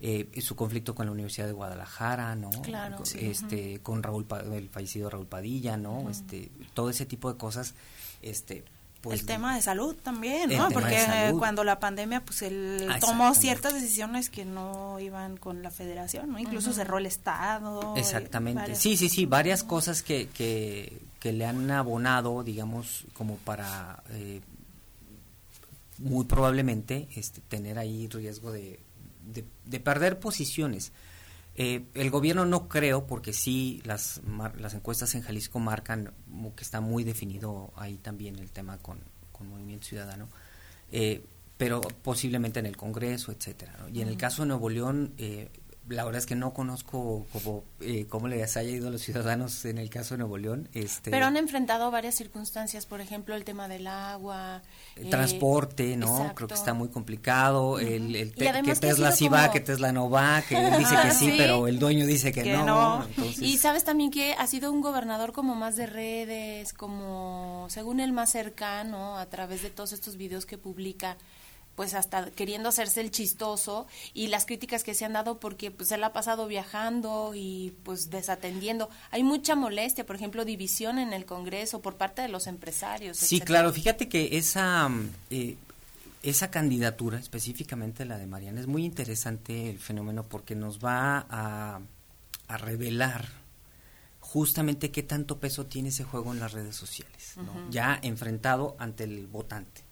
eh, 0.01 0.31
su 0.41 0.57
conflicto 0.57 0.95
con 0.95 1.07
la 1.07 1.13
Universidad 1.13 1.47
de 1.47 1.53
Guadalajara, 1.53 2.35
¿no? 2.35 2.51
Claro, 2.63 3.03
este, 3.15 3.81
con 3.81 4.03
Raúl, 4.03 4.27
el 4.53 4.71
fallecido 4.71 5.11
Raúl 5.11 5.27
Padilla, 5.27 5.77
¿no? 5.77 6.09
Este, 6.09 6.51
todo 6.73 6.89
ese 6.89 7.05
tipo 7.05 7.31
de 7.31 7.39
cosas, 7.39 7.75
este, 8.23 8.65
pues, 9.03 9.21
el 9.21 9.27
tema 9.27 9.57
de 9.57 9.63
salud 9.63 9.97
también, 9.97 10.51
¿no? 10.57 10.69
Porque 10.71 11.35
cuando 11.39 11.65
la 11.65 11.81
pandemia, 11.81 12.23
pues 12.23 12.43
él 12.43 12.87
ah, 12.91 12.99
tomó 12.99 13.35
ciertas 13.35 13.73
decisiones 13.73 14.29
que 14.29 14.45
no 14.45 15.01
iban 15.01 15.39
con 15.39 15.63
la 15.63 15.71
federación, 15.71 16.31
¿no? 16.33 16.39
Incluso 16.39 16.73
cerró 16.73 16.99
el 16.99 17.07
Estado. 17.07 17.95
Exactamente. 17.97 18.75
Sí, 18.77 18.97
sí, 18.99 19.09
sí, 19.09 19.25
varias 19.25 19.65
cosas 19.65 20.03
que, 20.03 20.29
que, 20.29 21.01
que, 21.21 21.33
le 21.33 21.47
han 21.47 21.71
abonado, 21.71 22.43
digamos, 22.43 23.07
como 23.13 23.37
para 23.37 24.03
eh, 24.11 24.41
muy 25.99 26.25
probablemente 26.25 27.09
este, 27.15 27.41
tener 27.43 27.79
ahí 27.79 28.09
riesgo 28.09 28.51
de, 28.51 28.81
de, 29.25 29.81
perder 29.81 30.19
posiciones. 30.19 30.93
Eh, 31.57 31.85
el 31.95 32.11
gobierno 32.11 32.47
no 32.47 32.69
creo, 32.69 33.07
porque 33.07 33.33
sí 33.33 33.83
las, 33.85 34.21
las 34.59 34.75
encuestas 34.75 35.15
en 35.15 35.23
Jalisco 35.23 35.59
marcan 35.59 36.13
que 36.57 36.65
está 36.65 36.81
muy 36.81 37.05
definido 37.05 37.73
ahí 37.77 37.97
también 37.99 38.39
el 38.39 38.51
tema 38.51 38.79
con, 38.79 38.99
con 39.33 39.49
Movimiento 39.49 39.87
Ciudadano, 39.87 40.29
eh, 40.91 41.25
pero 41.57 41.81
posiblemente 41.81 42.61
en 42.61 42.67
el 42.67 42.77
Congreso, 42.77 43.33
etcétera. 43.33 43.75
Y 43.93 44.01
en 44.01 44.09
el 44.09 44.17
caso 44.17 44.43
de 44.43 44.49
Nuevo 44.49 44.71
León, 44.71 45.13
eh, 45.19 45.51
la 45.91 46.05
verdad 46.05 46.21
es 46.21 46.27
que 46.27 46.37
no 46.37 46.55
conozco 46.55 47.27
cómo, 47.33 47.65
eh, 47.81 48.07
cómo 48.09 48.29
les 48.29 48.57
haya 48.57 48.71
ido 48.71 48.89
a 48.89 48.91
los 48.91 49.03
ciudadanos 49.03 49.65
en 49.65 49.77
el 49.79 49.91
caso 49.91 50.15
de 50.15 50.19
Nuevo 50.19 50.39
León. 50.39 50.69
Este, 50.73 51.11
Pero 51.11 51.27
han 51.27 51.37
enfrentado 51.37 51.91
varias 51.91 52.15
circunstancias, 52.15 52.87
por 52.87 53.01
ejemplo, 53.01 53.35
el 53.35 53.45
tema 53.45 53.67
del 53.67 53.89
agua. 53.89 54.63
El 54.95 55.09
eh, 55.09 55.11
transporte, 55.11 55.97
¿no? 55.97 56.33
Creo 56.35 56.47
que 56.47 56.55
está 56.55 56.75
muy 56.75 56.89
complicado. 56.89 57.81
El, 57.81 58.15
el 58.15 58.33
que 58.33 58.77
Tesla 58.77 59.11
sí 59.11 59.29
va, 59.29 59.51
que 59.51 59.59
Tesla 59.59 59.91
no 59.91 60.09
va, 60.09 60.43
que 60.43 60.57
él 60.57 60.79
dice 60.79 60.95
que 61.03 61.11
sí, 61.11 61.35
pero 61.37 61.67
el 61.67 61.81
dueño 61.81 62.07
dice 62.07 62.31
que, 62.31 62.45
no. 62.45 63.05
Y 63.41 63.59
sabes 63.59 63.85
también 63.85 64.13
que 64.13 64.35
ha 64.35 64.47
sido 64.47 64.71
un 64.71 64.81
gobernador 64.81 65.33
como 65.33 65.57
más 65.57 65.75
de 65.75 65.87
redes, 65.87 66.73
como 66.73 67.67
según 67.69 67.99
el 67.99 68.13
más 68.13 68.31
cercano, 68.31 69.19
a 69.19 69.27
través 69.27 69.63
de 69.63 69.71
todos 69.71 69.93
estos 69.93 70.17
videos 70.17 70.47
que 70.47 70.57
publica 70.57 71.17
pues 71.81 71.95
hasta 71.95 72.31
queriendo 72.33 72.69
hacerse 72.69 73.01
el 73.01 73.11
chistoso 73.11 73.87
y 74.13 74.27
las 74.27 74.45
críticas 74.45 74.85
que 74.85 74.93
se 74.93 75.07
han 75.07 75.15
dado 75.15 75.41
porque 75.41 75.71
pues 75.71 75.91
él 75.93 76.05
ha 76.05 76.13
pasado 76.13 76.47
viajando 76.47 77.33
y 77.35 77.73
pues 77.85 78.11
desatendiendo. 78.11 78.91
Hay 79.11 79.23
mucha 79.23 79.55
molestia, 79.57 80.05
por 80.05 80.15
ejemplo, 80.15 80.45
división 80.45 80.99
en 80.99 81.15
el 81.15 81.25
Congreso 81.25 81.81
por 81.81 81.97
parte 81.97 82.21
de 82.21 82.29
los 82.29 82.49
empresarios. 82.49 83.17
Sí, 83.17 83.41
claro, 83.41 83.73
fíjate 83.73 84.11
que 84.11 84.37
esa 84.37 84.91
eh, 85.31 85.57
esa 86.23 86.51
candidatura, 86.51 87.19
específicamente 87.19 88.05
la 88.05 88.19
de 88.19 88.27
Mariana, 88.27 88.61
es 88.61 88.67
muy 88.67 88.85
interesante 88.85 89.71
el 89.71 89.79
fenómeno 89.79 90.25
porque 90.25 90.55
nos 90.55 90.85
va 90.85 91.25
a, 91.31 91.81
a 92.47 92.57
revelar 92.59 93.27
justamente 94.21 94.91
qué 94.91 95.03
tanto 95.03 95.41
peso 95.41 95.65
tiene 95.65 95.89
ese 95.89 96.05
juego 96.05 96.31
en 96.35 96.41
las 96.41 96.53
redes 96.53 96.77
sociales, 96.77 97.37
ya 97.71 97.99
enfrentado 98.03 98.77
ante 98.79 99.05
el 99.05 99.27
votante. 99.29 99.89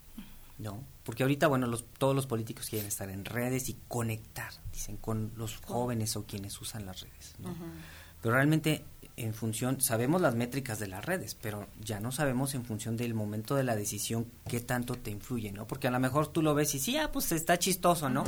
¿No? 0.59 0.85
Porque 1.05 1.23
ahorita, 1.23 1.47
bueno, 1.47 1.67
los, 1.67 1.85
todos 1.99 2.15
los 2.15 2.27
políticos 2.27 2.69
quieren 2.69 2.89
estar 2.89 3.09
en 3.11 3.25
redes 3.25 3.69
y 3.69 3.79
conectar, 3.89 4.53
dicen, 4.73 4.97
con 4.97 5.33
los 5.37 5.57
jóvenes 5.59 6.17
o 6.17 6.27
quienes 6.27 6.61
usan 6.61 6.87
las 6.87 7.01
redes, 7.01 7.35
¿no? 7.39 7.55
Pero 8.21 8.35
realmente 8.35 8.85
en 9.19 9.35
función, 9.35 9.81
sabemos 9.81 10.21
las 10.21 10.37
métricas 10.37 10.79
de 10.79 10.87
las 10.87 11.05
redes, 11.05 11.37
pero 11.41 11.67
ya 11.81 11.99
no 11.99 12.13
sabemos 12.13 12.55
en 12.55 12.65
función 12.65 12.97
del 12.97 13.15
momento 13.15 13.57
de 13.57 13.65
la 13.65 13.75
decisión 13.75 14.27
qué 14.49 14.61
tanto 14.61 14.95
te 14.95 15.11
influye, 15.11 15.51
¿no? 15.51 15.67
Porque 15.67 15.89
a 15.89 15.91
lo 15.91 15.99
mejor 15.99 16.29
tú 16.29 16.41
lo 16.41 16.55
ves 16.55 16.75
y 16.75 16.79
sí, 16.79 16.97
ah, 16.97 17.11
pues 17.13 17.33
está 17.33 17.59
chistoso, 17.59 18.09
¿no? 18.09 18.23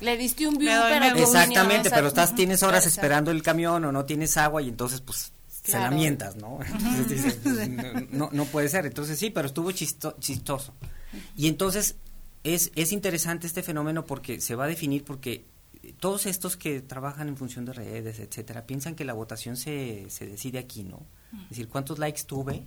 Le 0.00 0.16
diste 0.16 0.48
un 0.48 0.56
view, 0.56 0.72
pero... 0.88 1.16
Exactamente, 1.16 1.90
pero 1.90 2.08
estás, 2.08 2.34
tienes 2.34 2.62
horas 2.62 2.86
esperando 2.86 3.30
el 3.30 3.42
camión 3.42 3.84
o 3.84 3.92
no 3.92 4.04
tienes 4.06 4.36
agua 4.38 4.62
y 4.62 4.68
entonces 4.68 5.02
pues 5.02 5.32
se 5.50 5.78
la 5.78 5.90
mientas, 5.90 6.36
¿no? 6.36 6.60
Entonces 6.96 7.38
pues, 7.42 7.68
no, 8.10 8.30
no 8.32 8.44
puede 8.46 8.68
ser. 8.68 8.86
Entonces 8.86 9.18
sí, 9.18 9.30
pero 9.30 9.48
estuvo 9.48 9.72
chistoso. 9.72 10.72
Y 11.36 11.48
entonces 11.48 11.96
es, 12.44 12.72
es 12.74 12.92
interesante 12.92 13.46
este 13.46 13.62
fenómeno 13.62 14.04
porque 14.04 14.40
se 14.40 14.54
va 14.54 14.64
a 14.64 14.68
definir 14.68 15.04
porque 15.04 15.44
todos 16.00 16.26
estos 16.26 16.56
que 16.56 16.80
trabajan 16.80 17.28
en 17.28 17.36
función 17.36 17.64
de 17.64 17.72
redes, 17.72 18.18
etcétera, 18.18 18.66
piensan 18.66 18.94
que 18.94 19.04
la 19.04 19.12
votación 19.12 19.56
se, 19.56 20.06
se 20.10 20.26
decide 20.26 20.58
aquí, 20.58 20.82
¿no? 20.82 21.02
Es 21.44 21.50
decir, 21.50 21.68
cuántos 21.68 21.98
likes 21.98 22.22
tuve 22.24 22.64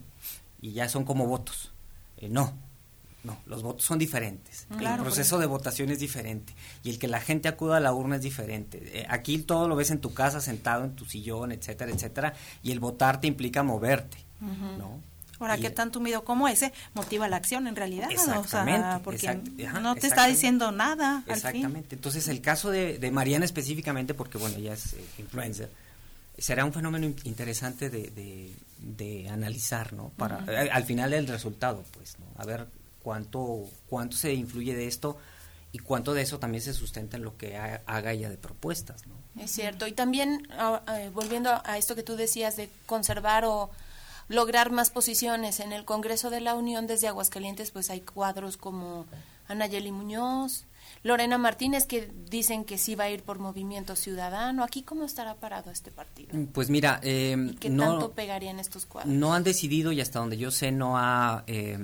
y 0.62 0.74
ya 0.74 0.90
son 0.90 1.06
como 1.06 1.26
votos. 1.26 1.72
Eh, 2.18 2.30
no, 2.30 2.54
no, 3.24 3.38
los 3.46 3.64
votos 3.64 3.84
son 3.84 4.00
diferentes. 4.00 4.68
el 4.72 5.00
proceso 5.00 5.40
de 5.40 5.46
votación 5.46 5.90
es 5.90 6.00
diferente 6.00 6.54
y 6.84 6.90
el 6.90 7.00
que 7.00 7.08
la 7.08 7.20
gente 7.20 7.48
acuda 7.48 7.78
a 7.78 7.80
la 7.80 7.94
urna 7.94 8.18
es 8.18 8.22
diferente. 8.22 9.02
Eh, 9.02 9.06
aquí 9.10 9.38
todo 9.40 9.68
lo 9.68 9.76
ves 9.76 9.92
en 9.92 10.00
tu 10.00 10.14
casa, 10.14 10.40
sentado 10.40 10.86
en 10.86 10.96
tu 10.96 11.06
sillón, 11.06 11.52
etcétera, 11.52 11.92
etcétera, 11.92 12.34
y 12.64 12.72
el 12.72 12.80
votar 12.80 13.20
te 13.20 13.28
implica 13.28 13.64
moverte, 13.64 14.18
¿no? 14.78 15.02
Ahora, 15.40 15.58
¿qué 15.58 15.70
tanto 15.70 16.00
miedo 16.00 16.24
como 16.24 16.48
ese 16.48 16.74
motiva 16.94 17.28
la 17.28 17.38
acción 17.38 17.68
en 17.68 17.76
realidad? 17.76 18.12
Exactamente. 18.12 19.04
porque 19.04 19.40
no 19.82 19.96
te 19.96 20.08
está 20.08 20.26
diciendo 20.28 20.72
nada. 20.72 21.24
Exactamente. 21.28 21.96
Entonces, 21.96 22.28
el 22.28 22.42
caso 22.42 22.70
de, 22.70 23.10
Mariana 23.12 23.46
específicamente, 23.46 24.14
porque 24.14 24.38
bueno, 24.38 24.58
ella 24.58 24.74
es 24.74 24.94
eh, 24.94 25.04
influencer, 25.18 25.70
será 26.38 26.66
un 26.66 26.74
fenómeno 26.74 27.06
interesante 27.24 27.90
de, 27.90 28.54
de, 28.78 29.30
analizar, 29.30 29.94
¿no? 29.94 30.12
Para, 30.16 30.44
eh, 30.48 30.70
al 30.72 30.84
final 30.84 31.14
el 31.14 31.28
resultado, 31.28 31.84
pues, 31.92 32.18
¿no? 32.20 32.26
A 32.38 32.46
ver 32.46 32.68
cuánto, 33.02 33.66
cuánto 33.88 34.18
se 34.18 34.34
influye 34.34 34.76
de 34.76 34.88
esto 34.88 35.18
y 35.72 35.80
cuánto 35.80 36.14
de 36.14 36.22
eso 36.22 36.40
también 36.40 36.64
se 36.64 36.74
sustenta 36.74 37.18
en 37.18 37.24
lo 37.24 37.38
que 37.38 37.58
haga 37.58 38.12
ella 38.12 38.30
de 38.30 38.38
propuestas, 38.38 39.06
¿no? 39.08 39.20
Es 39.42 39.52
cierto. 39.52 39.88
Y 39.88 39.94
también, 39.94 40.48
ah, 40.52 40.82
eh, 40.98 41.10
volviendo 41.14 41.62
a 41.64 41.78
esto 41.78 41.96
que 41.96 42.04
tú 42.04 42.16
decías 42.16 42.56
de 42.56 42.70
conservar 42.86 43.46
o 43.46 43.70
lograr 44.30 44.72
más 44.72 44.92
posiciones. 44.92 45.60
En 45.60 45.74
el 45.74 45.84
Congreso 45.84 46.30
de 46.30 46.40
la 46.40 46.56
Unión 46.56 46.88
desde 46.88 47.08
Aguascalientes 47.08 47.72
pues 47.72 47.90
hay 47.90 48.02
cuadros 48.02 48.56
como 48.56 49.06
Anayeli 49.48 49.92
Muñoz, 49.92 50.66
Lorena 51.04 51.38
Martínez 51.38 51.86
que 51.86 52.10
dicen 52.30 52.64
que 52.64 52.78
sí 52.78 52.96
va 52.96 53.06
a 53.06 53.10
ir 53.10 53.24
por 53.24 53.40
Movimiento 53.40 53.96
Ciudadano. 53.96 54.64
¿Aquí 54.64 54.84
cómo 54.84 55.04
estará 55.04 55.36
parado 55.36 55.72
este 55.72 55.92
partido? 55.92 56.38
Pues 56.54 56.70
mira, 56.70 57.00
eh, 57.04 57.56
¿Qué 57.60 57.70
no, 57.70 57.84
tanto 57.84 58.12
pegarían 58.14 58.60
estos 58.60 58.86
cuadros? 58.86 59.14
no 59.14 59.34
han 59.34 59.44
decidido 59.44 59.92
y 59.92 60.00
hasta 60.00 60.20
donde 60.20 60.38
yo 60.38 60.52
sé 60.52 60.72
no 60.72 60.98
ha 60.98 61.44
eh, 61.48 61.78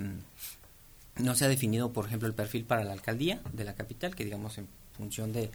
no 1.17 1.33
se 1.33 1.45
ha 1.45 1.47
definido, 1.47 1.93
por 1.93 2.05
ejemplo, 2.05 2.27
el 2.27 2.33
perfil 2.33 2.65
para 2.65 2.83
la 2.83 2.91
alcaldía 2.91 3.41
de 3.53 3.63
la 3.63 3.73
capital, 3.73 4.15
que 4.15 4.25
digamos 4.25 4.57
en 4.57 4.67
función 4.93 5.33
de 5.33 5.49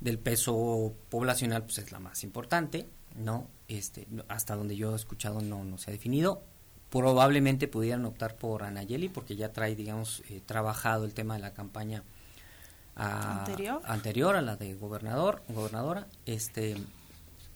del 0.00 0.18
peso 0.18 0.94
poblacional 1.10 1.64
pues 1.64 1.78
es 1.78 1.92
la 1.92 1.98
más 1.98 2.24
importante, 2.24 2.88
no, 3.16 3.46
este, 3.70 4.06
hasta 4.28 4.56
donde 4.56 4.76
yo 4.76 4.92
he 4.92 4.96
escuchado 4.96 5.40
no 5.40 5.64
no 5.64 5.78
se 5.78 5.90
ha 5.90 5.92
definido. 5.92 6.42
Probablemente 6.90 7.68
pudieran 7.68 8.04
optar 8.04 8.36
por 8.36 8.64
Anayeli 8.64 9.08
porque 9.08 9.36
ya 9.36 9.52
trae, 9.52 9.76
digamos, 9.76 10.22
eh, 10.28 10.40
trabajado 10.44 11.04
el 11.04 11.14
tema 11.14 11.34
de 11.34 11.40
la 11.40 11.52
campaña 11.52 12.02
a- 12.96 13.38
¿Anterior? 13.40 13.80
anterior 13.84 14.34
a 14.36 14.42
la 14.42 14.56
de 14.56 14.74
gobernador, 14.74 15.42
gobernadora, 15.48 16.08
este 16.26 16.72
eh, 16.72 16.78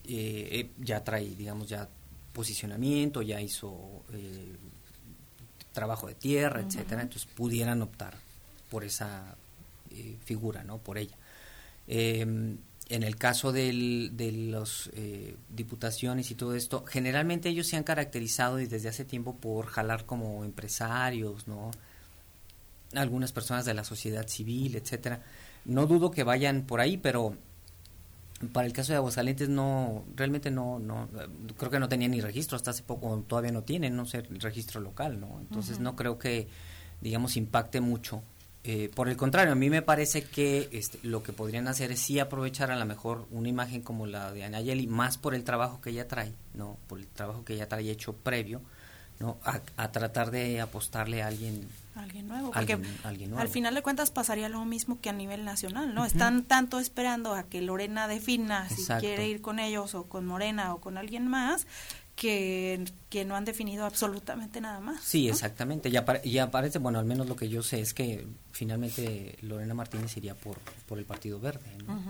eh, 0.07 0.71
ya 0.79 1.03
trae, 1.03 1.25
digamos, 1.35 1.67
ya 1.67 1.89
posicionamiento, 2.31 3.21
ya 3.21 3.41
hizo 3.41 4.03
eh, 4.13 4.55
trabajo 5.73 6.07
de 6.07 6.15
tierra, 6.15 6.61
etcétera, 6.61 7.01
entonces 7.01 7.29
pudieran 7.35 7.81
optar 7.81 8.15
por 8.69 8.83
esa 8.85 9.35
eh, 9.91 10.15
figura, 10.23 10.63
¿no? 10.63 10.77
Por 10.77 10.97
ella. 10.97 11.17
Eh, 12.89 12.95
en 12.95 13.03
el 13.03 13.15
caso 13.15 13.51
del, 13.51 14.11
de 14.13 14.31
las 14.31 14.89
diputaciones 15.49 16.31
y 16.31 16.35
todo 16.35 16.55
esto, 16.55 16.85
generalmente 16.85 17.49
ellos 17.49 17.67
se 17.67 17.77
han 17.77 17.83
caracterizado 17.83 18.59
y 18.59 18.67
desde 18.67 18.89
hace 18.89 19.05
tiempo 19.05 19.35
por 19.35 19.67
jalar 19.67 20.05
como 20.05 20.43
empresarios, 20.43 21.47
¿no? 21.47 21.71
Algunas 22.93 23.31
personas 23.31 23.65
de 23.65 23.73
la 23.73 23.83
sociedad 23.83 24.27
civil, 24.27 24.75
etcétera. 24.75 25.21
No 25.65 25.87
dudo 25.87 26.11
que 26.11 26.23
vayan 26.23 26.63
por 26.63 26.79
ahí, 26.79 26.97
pero 26.97 27.35
para 28.51 28.67
el 28.67 28.73
caso 28.73 28.91
de 28.91 28.97
Aguascalientes 28.97 29.49
no, 29.49 30.03
realmente 30.15 30.51
no, 30.51 30.79
no, 30.79 31.05
eh, 31.19 31.27
creo 31.57 31.71
que 31.71 31.79
no 31.79 31.87
tenía 31.87 32.07
ni 32.07 32.21
registro, 32.21 32.55
hasta 32.55 32.71
hace 32.71 32.83
poco 32.83 33.23
todavía 33.27 33.51
no 33.51 33.63
tienen, 33.63 33.95
no 33.95 34.05
sé, 34.05 34.21
registro 34.21 34.81
local, 34.81 35.19
¿no? 35.19 35.39
Entonces 35.39 35.79
no 35.79 35.95
creo 35.95 36.17
que, 36.19 36.47
digamos, 37.01 37.37
impacte 37.37 37.81
mucho. 37.81 38.21
Eh, 38.67 38.89
por 38.95 39.09
el 39.09 39.15
contrario, 39.15 39.51
a 39.51 39.55
mí 39.55 39.69
me 39.69 39.83
parece 39.83 40.23
que 40.23 40.69
este, 40.71 40.97
lo 41.03 41.21
que 41.21 41.33
podrían 41.33 41.67
hacer 41.67 41.91
es 41.91 41.99
sí 41.99 42.19
aprovechar 42.19 42.71
a 42.71 42.75
lo 42.75 42.85
mejor 42.85 43.27
una 43.29 43.47
imagen 43.47 43.81
como 43.83 44.07
la 44.07 44.31
de 44.31 44.43
Anayeli, 44.43 44.87
más 44.87 45.17
por 45.19 45.35
el 45.35 45.43
trabajo 45.43 45.81
que 45.81 45.91
ella 45.91 46.07
trae, 46.07 46.33
¿no? 46.55 46.77
Por 46.87 46.99
el 46.99 47.07
trabajo 47.07 47.45
que 47.45 47.53
ella 47.53 47.67
trae 47.69 47.89
hecho 47.91 48.13
previo, 48.13 48.61
¿no? 49.19 49.37
A, 49.45 49.61
a 49.77 49.91
tratar 49.91 50.31
de 50.31 50.61
apostarle 50.61 51.21
a 51.21 51.27
alguien 51.27 51.67
Alguien 51.95 52.27
nuevo, 52.27 52.51
porque 52.51 52.73
Alguien- 52.73 52.97
alguien 53.05 53.29
nuevo. 53.29 53.41
al 53.41 53.47
final 53.47 53.73
de 53.73 53.81
cuentas 53.81 54.11
pasaría 54.11 54.49
lo 54.49 54.65
mismo 54.65 54.99
que 54.99 55.09
a 55.09 55.13
nivel 55.13 55.45
nacional, 55.45 55.93
¿no? 55.95 56.03
Están 56.03 56.43
tanto 56.43 56.79
esperando 56.79 57.33
a 57.35 57.43
que 57.43 57.61
Lorena 57.61 58.09
defina 58.09 58.67
si 58.67 58.81
Exacto. 58.81 59.05
quiere 59.05 59.29
ir 59.29 59.41
con 59.41 59.59
ellos 59.59 59.95
o 59.95 60.03
con 60.03 60.25
Morena 60.25 60.73
o 60.73 60.81
con 60.81 60.97
alguien 60.97 61.27
más, 61.27 61.67
que, 62.15 62.85
que 63.09 63.25
no 63.25 63.35
han 63.35 63.45
definido 63.45 63.85
absolutamente 63.85 64.61
nada 64.61 64.79
más. 64.79 65.03
Sí, 65.03 65.27
¿no? 65.27 65.33
exactamente. 65.33 65.89
Y, 65.89 65.93
apare- 65.93 66.21
y 66.23 66.37
aparece, 66.37 66.79
bueno, 66.79 66.99
al 66.99 67.05
menos 67.05 67.27
lo 67.27 67.35
que 67.35 67.49
yo 67.49 67.61
sé 67.61 67.81
es 67.81 67.93
que 67.93 68.25
finalmente 68.51 69.37
Lorena 69.41 69.73
Martínez 69.73 70.15
iría 70.17 70.33
por, 70.35 70.57
por 70.87 70.97
el 70.97 71.05
Partido 71.05 71.39
Verde. 71.39 71.65
¿no? 71.85 72.01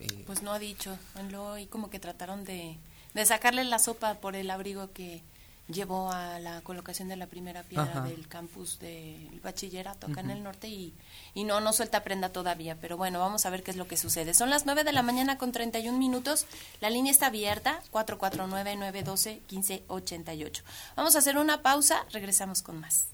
Eh, 0.00 0.24
Pues 0.26 0.42
no 0.42 0.52
ha 0.52 0.58
dicho, 0.58 0.98
lo 1.30 1.56
y 1.58 1.66
como 1.66 1.88
que 1.90 1.98
trataron 1.98 2.44
de, 2.44 2.76
de 3.14 3.26
sacarle 3.26 3.64
la 3.64 3.78
sopa 3.78 4.14
por 4.14 4.36
el 4.36 4.50
abrigo 4.50 4.92
que 4.92 5.22
llevó 5.68 6.10
a 6.12 6.38
la 6.38 6.60
colocación 6.62 7.08
de 7.08 7.16
la 7.16 7.26
primera 7.26 7.62
piedra 7.64 7.90
Ajá. 7.90 8.02
del 8.02 8.28
campus 8.28 8.78
del 8.78 9.40
bachillerato 9.42 10.06
acá 10.06 10.20
en 10.20 10.30
el 10.30 10.42
norte 10.42 10.68
y, 10.68 10.94
y 11.34 11.44
no, 11.44 11.60
no 11.60 11.72
suelta 11.72 12.04
prenda 12.04 12.28
todavía, 12.28 12.76
pero 12.80 12.96
bueno, 12.96 13.18
vamos 13.18 13.46
a 13.46 13.50
ver 13.50 13.62
qué 13.62 13.70
es 13.72 13.76
lo 13.76 13.88
que 13.88 13.96
sucede. 13.96 14.34
Son 14.34 14.50
las 14.50 14.66
9 14.66 14.84
de 14.84 14.92
la 14.92 15.02
mañana 15.02 15.38
con 15.38 15.52
31 15.52 15.96
minutos, 15.98 16.46
la 16.80 16.90
línea 16.90 17.10
está 17.10 17.26
abierta, 17.26 17.80
449-912-1588. 17.92 20.62
Vamos 20.96 21.16
a 21.16 21.18
hacer 21.18 21.38
una 21.38 21.62
pausa, 21.62 22.04
regresamos 22.12 22.62
con 22.62 22.80
más. 22.80 23.08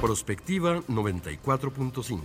Prospectiva 0.00 0.80
94.5. 0.88 2.20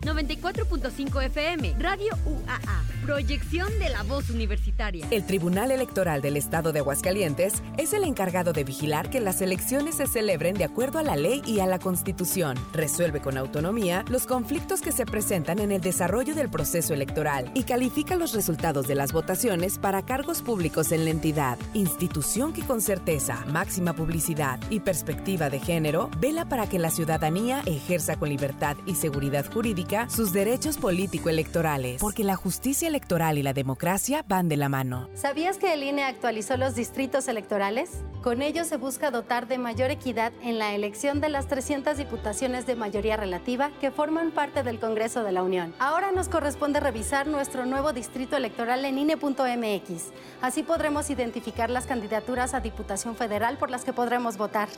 94.5 0.00 1.24
FM, 1.26 1.74
Radio 1.78 2.16
UAA, 2.24 2.84
proyección 3.04 3.68
de 3.78 3.90
la 3.90 4.02
voz 4.02 4.30
universitaria. 4.30 5.06
El 5.10 5.26
Tribunal 5.26 5.70
Electoral 5.70 6.22
del 6.22 6.38
Estado 6.38 6.72
de 6.72 6.78
Aguascalientes 6.78 7.62
es 7.76 7.92
el 7.92 8.04
encargado 8.04 8.54
de 8.54 8.64
vigilar 8.64 9.10
que 9.10 9.20
las 9.20 9.42
elecciones 9.42 9.96
se 9.96 10.06
celebren 10.06 10.54
de 10.54 10.64
acuerdo 10.64 10.98
a 10.98 11.02
la 11.02 11.16
ley 11.16 11.42
y 11.44 11.60
a 11.60 11.66
la 11.66 11.78
Constitución. 11.78 12.56
Resuelve 12.72 13.20
con 13.20 13.36
autonomía 13.36 14.06
los 14.08 14.24
conflictos 14.24 14.80
que 14.80 14.90
se 14.90 15.04
presentan 15.04 15.58
en 15.58 15.70
el 15.70 15.82
desarrollo 15.82 16.34
del 16.34 16.48
proceso 16.48 16.94
electoral 16.94 17.50
y 17.54 17.64
califica 17.64 18.16
los 18.16 18.32
resultados 18.32 18.88
de 18.88 18.94
las 18.94 19.12
votaciones 19.12 19.78
para 19.78 20.06
cargos 20.06 20.40
públicos 20.40 20.92
en 20.92 21.04
la 21.04 21.10
entidad. 21.10 21.58
Institución 21.74 22.54
que 22.54 22.62
con 22.62 22.80
certeza, 22.80 23.44
máxima 23.48 23.92
publicidad 23.92 24.60
y 24.70 24.80
perspectiva 24.80 25.50
de 25.50 25.60
género 25.60 26.08
vela 26.18 26.48
para 26.48 26.66
que 26.70 26.78
la 26.78 26.90
ciudadanía 26.90 27.60
ejerza 27.66 28.16
con 28.16 28.30
libertad 28.30 28.78
y 28.86 28.94
seguridad 28.94 29.44
jurídica 29.52 29.89
sus 30.08 30.32
derechos 30.32 30.78
político-electorales, 30.78 32.00
porque 32.00 32.22
la 32.22 32.36
justicia 32.36 32.86
electoral 32.86 33.38
y 33.38 33.42
la 33.42 33.52
democracia 33.52 34.24
van 34.28 34.48
de 34.48 34.56
la 34.56 34.68
mano. 34.68 35.08
¿Sabías 35.14 35.58
que 35.58 35.72
el 35.72 35.82
INE 35.82 36.04
actualizó 36.04 36.56
los 36.56 36.76
distritos 36.76 37.26
electorales? 37.26 38.04
Con 38.22 38.40
ello 38.40 38.64
se 38.64 38.76
busca 38.76 39.10
dotar 39.10 39.48
de 39.48 39.58
mayor 39.58 39.90
equidad 39.90 40.32
en 40.42 40.58
la 40.58 40.74
elección 40.74 41.20
de 41.20 41.28
las 41.28 41.48
300 41.48 41.96
diputaciones 41.96 42.66
de 42.66 42.76
mayoría 42.76 43.16
relativa 43.16 43.70
que 43.80 43.90
forman 43.90 44.30
parte 44.30 44.62
del 44.62 44.78
Congreso 44.78 45.24
de 45.24 45.32
la 45.32 45.42
Unión. 45.42 45.74
Ahora 45.78 46.12
nos 46.12 46.28
corresponde 46.28 46.78
revisar 46.80 47.26
nuestro 47.26 47.66
nuevo 47.66 47.92
distrito 47.92 48.36
electoral 48.36 48.84
en 48.84 48.98
INE.mx. 48.98 50.12
Así 50.40 50.62
podremos 50.62 51.10
identificar 51.10 51.68
las 51.68 51.86
candidaturas 51.86 52.54
a 52.54 52.60
Diputación 52.60 53.16
Federal 53.16 53.56
por 53.58 53.70
las 53.70 53.84
que 53.84 53.92
podremos 53.92 54.36
votar. 54.36 54.68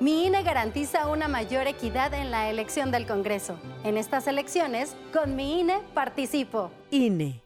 Mi 0.00 0.26
INE 0.26 0.44
garantiza 0.44 1.08
una 1.08 1.26
mayor 1.26 1.66
equidad 1.66 2.14
en 2.14 2.30
la 2.30 2.48
elección 2.48 2.92
del 2.92 3.04
Congreso. 3.04 3.58
En 3.82 3.96
estas 3.96 4.28
elecciones, 4.28 4.94
con 5.12 5.34
mi 5.34 5.58
INE 5.58 5.80
participo. 5.92 6.70
INE. 6.92 7.42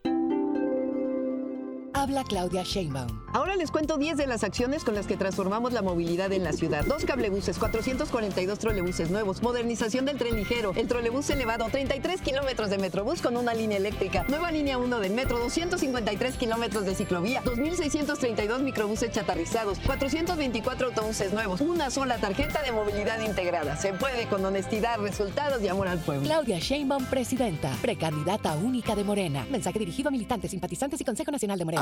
Habla 1.94 2.24
Claudia 2.24 2.62
Sheinbaum. 2.62 3.22
Ahora 3.34 3.56
les 3.56 3.70
cuento 3.70 3.96
10 3.96 4.16
de 4.16 4.26
las 4.26 4.44
acciones 4.44 4.84
con 4.84 4.94
las 4.94 5.06
que 5.06 5.16
transformamos 5.16 5.72
la 5.72 5.82
movilidad 5.82 6.32
en 6.32 6.44
la 6.44 6.52
ciudad. 6.52 6.84
Dos 6.86 7.04
cablebuses, 7.04 7.58
442 7.58 8.58
trolebuses 8.58 9.10
nuevos, 9.10 9.42
modernización 9.42 10.04
del 10.04 10.18
tren 10.18 10.36
ligero, 10.36 10.72
el 10.74 10.88
trolebús 10.88 11.28
elevado, 11.30 11.66
33 11.70 12.20
kilómetros 12.20 12.70
de 12.70 12.78
metrobús 12.78 13.20
con 13.20 13.36
una 13.36 13.54
línea 13.54 13.76
eléctrica, 13.76 14.24
nueva 14.28 14.50
línea 14.50 14.78
1 14.78 15.00
del 15.00 15.12
metro, 15.12 15.38
253 15.38 16.36
kilómetros 16.36 16.84
de 16.84 16.94
ciclovía, 16.94 17.42
2.632 17.44 18.60
microbuses 18.60 19.10
chatarrizados, 19.12 19.78
424 19.80 20.88
autobuses 20.88 21.32
nuevos, 21.32 21.60
una 21.60 21.90
sola 21.90 22.18
tarjeta 22.18 22.62
de 22.62 22.72
movilidad 22.72 23.20
integrada. 23.20 23.76
Se 23.76 23.92
puede 23.92 24.26
con 24.28 24.44
honestidad, 24.44 24.98
resultados 24.98 25.62
y 25.62 25.68
amor 25.68 25.88
al 25.88 25.98
pueblo. 25.98 26.24
Claudia 26.26 26.58
Sheinbaum, 26.58 27.04
presidenta, 27.06 27.70
precandidata 27.80 28.54
única 28.54 28.94
de 28.94 29.04
Morena. 29.04 29.46
Mensaje 29.50 29.78
dirigido 29.78 30.08
a 30.08 30.10
militantes, 30.10 30.50
simpatizantes 30.50 31.00
y 31.00 31.04
Consejo 31.04 31.30
Nacional 31.30 31.58
de 31.58 31.64
Morena. 31.64 31.81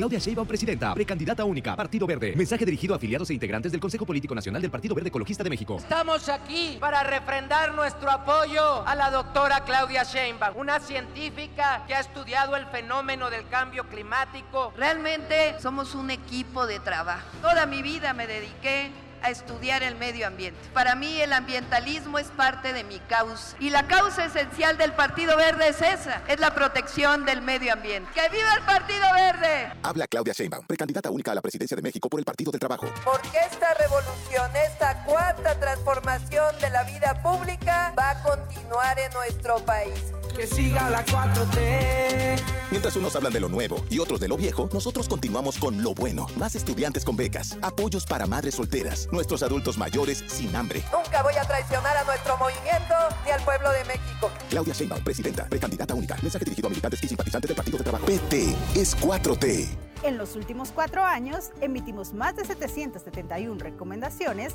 Claudia 0.00 0.18
Sheinbaum, 0.18 0.48
presidenta, 0.48 0.94
precandidata 0.94 1.44
única, 1.44 1.76
Partido 1.76 2.06
Verde. 2.06 2.32
Mensaje 2.34 2.64
dirigido 2.64 2.94
a 2.94 2.96
afiliados 2.96 3.28
e 3.28 3.34
integrantes 3.34 3.70
del 3.70 3.82
Consejo 3.82 4.06
Político 4.06 4.34
Nacional 4.34 4.62
del 4.62 4.70
Partido 4.70 4.94
Verde 4.94 5.08
Ecologista 5.08 5.44
de 5.44 5.50
México. 5.50 5.76
Estamos 5.76 6.26
aquí 6.30 6.78
para 6.80 7.02
refrendar 7.02 7.74
nuestro 7.74 8.10
apoyo 8.10 8.82
a 8.86 8.94
la 8.94 9.10
doctora 9.10 9.62
Claudia 9.64 10.04
Sheinbaum, 10.04 10.56
una 10.56 10.80
científica 10.80 11.84
que 11.86 11.94
ha 11.94 12.00
estudiado 12.00 12.56
el 12.56 12.64
fenómeno 12.68 13.28
del 13.28 13.46
cambio 13.48 13.90
climático. 13.90 14.72
Realmente 14.74 15.60
somos 15.60 15.94
un 15.94 16.10
equipo 16.10 16.66
de 16.66 16.80
trabajo. 16.80 17.26
Toda 17.42 17.66
mi 17.66 17.82
vida 17.82 18.14
me 18.14 18.26
dediqué 18.26 18.90
a 19.22 19.30
estudiar 19.30 19.82
el 19.82 19.96
medio 19.96 20.26
ambiente. 20.26 20.60
Para 20.72 20.94
mí 20.94 21.20
el 21.20 21.32
ambientalismo 21.32 22.18
es 22.18 22.28
parte 22.28 22.72
de 22.72 22.84
mi 22.84 22.98
causa 23.00 23.56
y 23.58 23.70
la 23.70 23.86
causa 23.86 24.24
esencial 24.24 24.78
del 24.78 24.92
Partido 24.92 25.36
Verde 25.36 25.68
es 25.68 25.82
esa, 25.82 26.22
es 26.28 26.40
la 26.40 26.54
protección 26.54 27.24
del 27.24 27.42
medio 27.42 27.72
ambiente. 27.72 28.10
¡Que 28.14 28.28
viva 28.28 28.54
el 28.54 28.62
Partido 28.62 29.06
Verde! 29.14 29.72
Habla 29.82 30.06
Claudia 30.06 30.32
Sheinbaum, 30.32 30.66
precandidata 30.66 31.10
única 31.10 31.32
a 31.32 31.34
la 31.34 31.42
presidencia 31.42 31.76
de 31.76 31.82
México 31.82 32.08
por 32.08 32.20
el 32.20 32.24
Partido 32.24 32.50
del 32.52 32.60
Trabajo. 32.60 32.86
Porque 33.04 33.38
esta 33.50 33.74
revolución, 33.74 34.50
esta 34.56 35.04
cuarta 35.04 35.58
transformación 35.58 36.58
de 36.60 36.70
la 36.70 36.84
vida 36.84 37.20
pública 37.22 37.94
va 37.98 38.10
a 38.10 38.22
continuar 38.22 38.98
en 38.98 39.12
nuestro 39.12 39.56
país. 39.64 40.19
Que 40.36 40.46
siga 40.46 40.88
la 40.90 41.04
4T. 41.04 42.40
Mientras 42.70 42.94
unos 42.96 43.16
hablan 43.16 43.32
de 43.32 43.40
lo 43.40 43.48
nuevo 43.48 43.84
y 43.90 43.98
otros 43.98 44.20
de 44.20 44.28
lo 44.28 44.36
viejo, 44.36 44.68
nosotros 44.72 45.08
continuamos 45.08 45.58
con 45.58 45.82
lo 45.82 45.92
bueno. 45.92 46.26
Más 46.36 46.54
estudiantes 46.54 47.04
con 47.04 47.16
becas, 47.16 47.58
apoyos 47.62 48.06
para 48.06 48.26
madres 48.26 48.54
solteras, 48.54 49.08
nuestros 49.10 49.42
adultos 49.42 49.76
mayores 49.76 50.24
sin 50.28 50.54
hambre. 50.54 50.82
Nunca 50.92 51.22
voy 51.22 51.34
a 51.34 51.42
traicionar 51.42 51.96
a 51.96 52.04
nuestro 52.04 52.36
movimiento 52.36 52.94
ni 53.24 53.32
al 53.32 53.42
pueblo 53.44 53.70
de 53.70 53.84
México. 53.84 54.30
Claudia 54.48 54.72
Sheinbaum, 54.72 55.02
presidenta, 55.02 55.46
precandidata 55.46 55.94
única. 55.94 56.16
Mensaje 56.22 56.44
dirigido 56.44 56.68
a 56.68 56.70
militantes 56.70 57.02
y 57.02 57.08
simpatizantes 57.08 57.48
del 57.48 57.56
Partido 57.56 57.78
del 57.78 57.84
Trabajo. 57.84 58.06
PT 58.06 58.54
es 58.76 58.96
4T. 58.98 59.68
En 60.02 60.16
los 60.16 60.36
últimos 60.36 60.70
cuatro 60.70 61.04
años, 61.04 61.50
emitimos 61.60 62.14
más 62.14 62.36
de 62.36 62.44
771 62.44 63.58
recomendaciones 63.58 64.54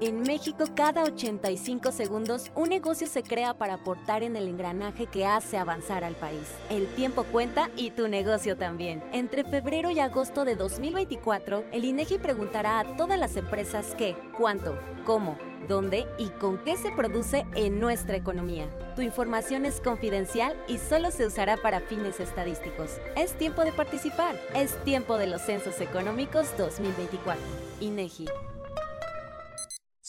En 0.00 0.20
México, 0.22 0.64
cada 0.74 1.04
85 1.04 1.90
segundos, 1.90 2.50
un 2.54 2.68
negocio 2.68 3.06
se 3.06 3.22
crea 3.22 3.54
para 3.54 3.74
aportar 3.74 4.22
en 4.22 4.36
el 4.36 4.48
engranaje 4.48 5.06
que 5.06 5.24
hace 5.24 5.56
avanzar 5.56 6.04
al 6.04 6.14
país. 6.14 6.46
El 6.68 6.86
tiempo 6.88 7.24
cuenta 7.24 7.70
y 7.76 7.90
tu 7.92 8.06
negocio 8.06 8.56
también. 8.56 9.02
Entre 9.12 9.44
febrero 9.44 9.90
y 9.90 10.00
agosto 10.00 10.44
de 10.44 10.54
2024, 10.54 11.64
el 11.72 11.84
INEGI 11.84 12.18
preguntará 12.18 12.80
a 12.80 12.96
todas 12.96 13.18
las 13.18 13.36
empresas 13.36 13.94
qué, 13.96 14.16
cuánto, 14.36 14.78
cómo, 15.04 15.38
dónde 15.66 16.06
y 16.18 16.28
con 16.28 16.58
qué 16.58 16.76
se 16.76 16.90
produce 16.92 17.46
en 17.54 17.80
nuestra 17.80 18.16
economía. 18.16 18.68
Tu 18.96 19.02
información 19.02 19.64
es 19.64 19.80
confidencial 19.80 20.56
y 20.68 20.78
solo 20.78 21.10
se 21.10 21.26
usará 21.26 21.56
para 21.56 21.80
fines 21.80 22.20
estadísticos. 22.20 22.98
Es 23.16 23.32
tiempo 23.38 23.64
de 23.64 23.72
participar. 23.72 24.38
Es 24.54 24.76
tiempo 24.84 25.16
de 25.16 25.26
los 25.26 25.42
Censos 25.42 25.80
Económicos 25.80 26.48
2024. 26.58 27.42
INEGI. 27.80 28.26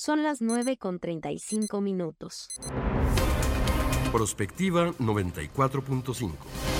Son 0.07 0.23
las 0.23 0.41
9 0.41 0.77
con 0.77 0.99
35 0.99 1.81
minutos. 1.81 2.47
Prospectiva 4.13 4.93
94.5. 4.93 6.76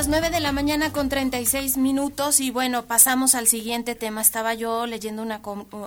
las 0.00 0.08
9 0.08 0.30
de 0.30 0.40
la 0.40 0.52
mañana 0.52 0.94
con 0.94 1.10
36 1.10 1.76
minutos 1.76 2.40
y 2.40 2.50
bueno, 2.50 2.86
pasamos 2.86 3.34
al 3.34 3.46
siguiente 3.46 3.94
tema. 3.94 4.22
Estaba 4.22 4.54
yo 4.54 4.86
leyendo 4.86 5.20
una 5.20 5.42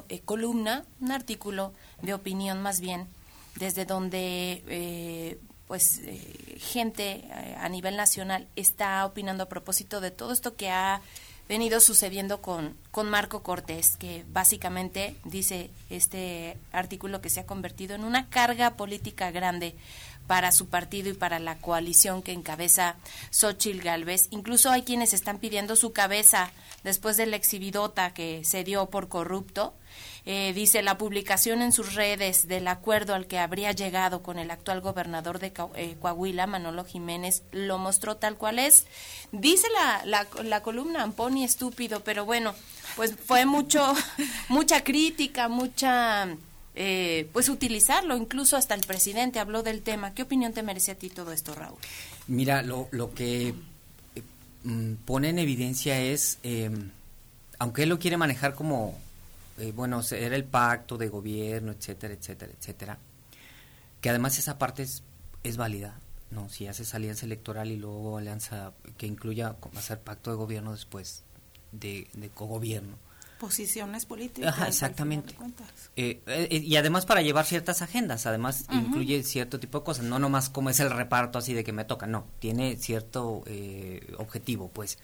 eh, 0.07 0.21
columna, 0.23 0.85
un 1.01 1.11
artículo 1.11 1.73
de 2.03 2.13
opinión 2.13 2.61
más 2.61 2.79
bien, 2.79 3.07
desde 3.55 3.85
donde 3.85 4.61
eh, 4.67 5.39
pues 5.67 5.97
eh, 6.03 6.59
gente 6.59 7.25
a 7.59 7.67
nivel 7.69 7.97
nacional 7.97 8.47
está 8.55 9.03
opinando 9.03 9.45
a 9.45 9.49
propósito 9.49 9.99
de 9.99 10.11
todo 10.11 10.31
esto 10.31 10.55
que 10.55 10.69
ha 10.69 11.01
venido 11.49 11.79
sucediendo 11.79 12.39
con, 12.39 12.75
con 12.91 13.09
Marco 13.09 13.41
Cortés, 13.41 13.97
que 13.97 14.25
básicamente 14.31 15.15
dice 15.25 15.71
este 15.89 16.55
artículo 16.71 17.19
que 17.19 17.31
se 17.31 17.39
ha 17.39 17.47
convertido 17.47 17.95
en 17.95 18.03
una 18.03 18.29
carga 18.29 18.75
política 18.75 19.31
grande 19.31 19.73
para 20.27 20.51
su 20.51 20.67
partido 20.67 21.09
y 21.09 21.13
para 21.13 21.39
la 21.39 21.57
coalición 21.57 22.21
que 22.21 22.31
encabeza 22.31 22.95
Xochil 23.29 23.81
Gálvez. 23.81 24.27
Incluso 24.31 24.71
hay 24.71 24.83
quienes 24.83 25.13
están 25.13 25.39
pidiendo 25.39 25.75
su 25.75 25.91
cabeza 25.93 26.51
después 26.83 27.17
de 27.17 27.25
la 27.25 27.35
exhibidota 27.35 28.13
que 28.13 28.43
se 28.43 28.63
dio 28.63 28.89
por 28.89 29.09
corrupto. 29.09 29.73
Eh, 30.25 30.53
dice 30.55 30.81
la 30.83 30.97
publicación 30.97 31.61
en 31.61 31.73
sus 31.73 31.95
redes 31.95 32.47
del 32.47 32.67
acuerdo 32.69 33.13
al 33.13 33.27
que 33.27 33.39
habría 33.39 33.73
llegado 33.73 34.23
con 34.23 34.39
el 34.39 34.51
actual 34.51 34.79
gobernador 34.79 35.39
de 35.39 35.51
eh, 35.75 35.97
Coahuila, 35.99 36.47
Manolo 36.47 36.85
Jiménez, 36.85 37.43
lo 37.51 37.77
mostró 37.77 38.15
tal 38.15 38.37
cual 38.37 38.59
es. 38.59 38.85
Dice 39.33 39.67
la, 39.73 40.05
la, 40.05 40.27
la 40.43 40.63
columna 40.63 41.03
Amponi 41.03 41.43
estúpido, 41.43 41.99
pero 42.05 42.23
bueno, 42.23 42.55
pues 42.95 43.15
fue 43.17 43.45
mucho, 43.45 43.93
mucha 44.47 44.83
crítica, 44.83 45.49
mucha 45.49 46.29
eh, 46.75 47.29
pues 47.33 47.49
utilizarlo. 47.49 48.17
Incluso 48.17 48.57
hasta 48.57 48.73
el 48.75 48.81
presidente 48.81 49.39
habló 49.39 49.63
del 49.63 49.81
tema. 49.81 50.13
¿Qué 50.13 50.23
opinión 50.23 50.53
te 50.53 50.63
merece 50.63 50.91
a 50.91 50.95
ti 50.95 51.09
todo 51.09 51.31
esto, 51.31 51.53
Raúl? 51.55 51.77
Mira, 52.27 52.61
lo, 52.61 52.87
lo 52.91 53.13
que 53.13 53.49
eh, 53.49 54.23
mm, 54.63 54.93
pone 55.05 55.29
en 55.29 55.39
evidencia 55.39 55.99
es, 55.99 56.39
eh, 56.43 56.71
aunque 57.59 57.83
él 57.83 57.89
lo 57.89 57.99
quiere 57.99 58.17
manejar 58.17 58.55
como, 58.55 58.97
eh, 59.57 59.71
bueno, 59.75 60.01
era 60.11 60.35
el 60.35 60.45
pacto 60.45 60.97
de 60.97 61.09
gobierno, 61.09 61.71
etcétera, 61.71 62.13
etcétera, 62.13 62.51
etcétera, 62.57 62.97
que 64.01 64.09
además 64.09 64.37
esa 64.39 64.57
parte 64.57 64.83
es, 64.83 65.03
es 65.43 65.57
válida. 65.57 65.99
No, 66.31 66.49
si 66.49 66.65
haces 66.65 66.95
alianza 66.95 67.27
electoral 67.27 67.69
y 67.69 67.77
luego 67.77 68.17
alianza 68.17 68.73
que 68.97 69.05
incluya 69.05 69.55
hacer 69.75 69.99
pacto 69.99 70.31
de 70.31 70.37
gobierno 70.37 70.71
después 70.71 71.21
de, 71.71 72.07
de 72.13 72.29
cogobierno, 72.29 72.97
posiciones 73.43 74.05
políticas. 74.05 74.53
Ajá, 74.53 74.69
exactamente. 74.69 75.35
Eh, 75.97 76.21
eh, 76.27 76.61
y 76.63 76.77
además 76.77 77.05
para 77.05 77.21
llevar 77.21 77.45
ciertas 77.45 77.81
agendas, 77.81 78.25
además 78.25 78.63
uh 78.69 78.71
-huh. 78.71 78.85
incluye 78.85 79.21
cierto 79.23 79.59
tipo 79.59 79.79
de 79.79 79.83
cosas, 79.83 80.05
no 80.05 80.17
nomás 80.17 80.49
como 80.49 80.69
es 80.69 80.79
el 80.79 80.89
reparto 80.89 81.39
así 81.39 81.53
de 81.53 81.65
que 81.65 81.73
me 81.73 81.83
toca, 81.83 82.07
no, 82.07 82.25
tiene 82.39 82.77
cierto 82.77 83.43
eh, 83.45 84.13
objetivo, 84.17 84.69
pues. 84.69 84.97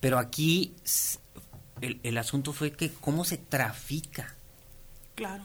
Pero 0.00 0.18
aquí 0.18 0.76
el, 1.80 1.98
el, 2.02 2.18
asunto 2.18 2.52
fue 2.52 2.72
que 2.72 2.92
cómo 2.92 3.24
se 3.24 3.38
trafica. 3.38 4.36
Claro. 5.14 5.44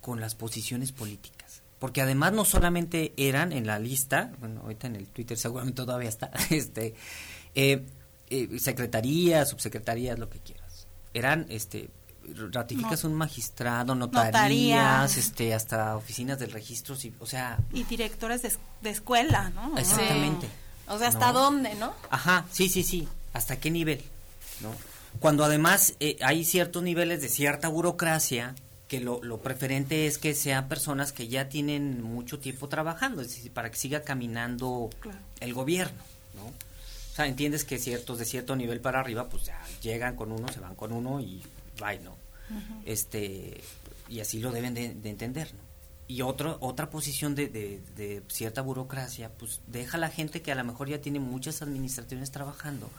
Con 0.00 0.18
las 0.18 0.34
posiciones 0.34 0.92
políticas. 0.92 1.62
Porque 1.78 2.00
además 2.00 2.32
no 2.32 2.46
solamente 2.46 3.12
eran 3.18 3.52
en 3.52 3.66
la 3.66 3.78
lista, 3.78 4.32
bueno, 4.40 4.62
ahorita 4.62 4.86
en 4.86 4.96
el 4.96 5.08
Twitter 5.08 5.36
seguramente 5.36 5.82
todavía 5.82 6.08
está, 6.08 6.30
este, 6.50 6.94
secretarías, 8.58 9.50
subsecretarías, 9.50 10.18
lo 10.18 10.30
que 10.30 10.38
quieras 10.38 10.65
eran 11.16 11.46
este 11.48 11.90
ratificas 12.52 13.04
no. 13.04 13.10
un 13.10 13.16
magistrado, 13.16 13.94
notarías, 13.94 14.32
notarías, 14.32 15.16
este 15.16 15.54
hasta 15.54 15.96
oficinas 15.96 16.38
del 16.38 16.50
registro, 16.50 16.96
o 17.20 17.26
sea, 17.26 17.58
y 17.72 17.84
directores 17.84 18.42
de, 18.42 18.52
de 18.82 18.90
escuela, 18.90 19.50
¿no? 19.50 19.78
Exactamente. 19.78 20.48
O 20.88 20.98
sea, 20.98 21.08
hasta 21.08 21.32
no. 21.32 21.40
dónde, 21.40 21.74
¿no? 21.76 21.94
Ajá, 22.10 22.44
sí, 22.50 22.68
sí, 22.68 22.82
sí, 22.82 23.08
hasta 23.32 23.56
qué 23.56 23.70
nivel, 23.70 24.02
¿no? 24.60 24.70
Cuando 25.20 25.44
además 25.44 25.94
eh, 26.00 26.16
hay 26.20 26.44
ciertos 26.44 26.82
niveles 26.82 27.22
de 27.22 27.28
cierta 27.28 27.68
burocracia 27.68 28.54
que 28.88 29.00
lo, 29.00 29.22
lo, 29.22 29.38
preferente 29.38 30.06
es 30.06 30.18
que 30.18 30.34
sean 30.34 30.68
personas 30.68 31.12
que 31.12 31.26
ya 31.26 31.48
tienen 31.48 32.02
mucho 32.02 32.38
tiempo 32.38 32.68
trabajando, 32.68 33.22
es 33.22 33.28
decir, 33.28 33.52
para 33.52 33.70
que 33.70 33.76
siga 33.76 34.02
caminando 34.02 34.90
claro. 35.00 35.18
el 35.40 35.54
gobierno, 35.54 36.02
¿no? 36.34 36.65
O 37.16 37.20
sea, 37.20 37.26
entiendes 37.26 37.64
que 37.64 37.78
ciertos 37.78 38.18
de 38.18 38.26
cierto 38.26 38.54
nivel 38.56 38.82
para 38.82 39.00
arriba, 39.00 39.26
pues 39.30 39.46
ya 39.46 39.58
llegan 39.80 40.16
con 40.16 40.32
uno, 40.32 40.48
se 40.52 40.60
van 40.60 40.74
con 40.74 40.92
uno 40.92 41.18
y 41.18 41.42
bye, 41.80 41.98
¿no? 42.00 42.10
Uh 42.10 42.54
-huh. 42.54 42.82
Este, 42.84 43.58
y 44.10 44.20
así 44.20 44.38
lo 44.38 44.52
deben 44.52 44.74
de, 44.74 44.92
de 44.92 45.08
entender, 45.08 45.50
¿no? 45.54 45.60
Y 46.08 46.20
otro, 46.20 46.58
otra 46.60 46.90
posición 46.90 47.34
de, 47.34 47.48
de, 47.48 47.80
de, 47.96 48.22
cierta 48.28 48.60
burocracia, 48.60 49.30
pues 49.30 49.62
deja 49.66 49.96
a 49.96 50.00
la 50.00 50.10
gente 50.10 50.42
que 50.42 50.52
a 50.52 50.56
lo 50.56 50.62
mejor 50.64 50.90
ya 50.90 51.00
tiene 51.00 51.18
muchas 51.18 51.62
administraciones 51.62 52.30
trabajando 52.32 52.90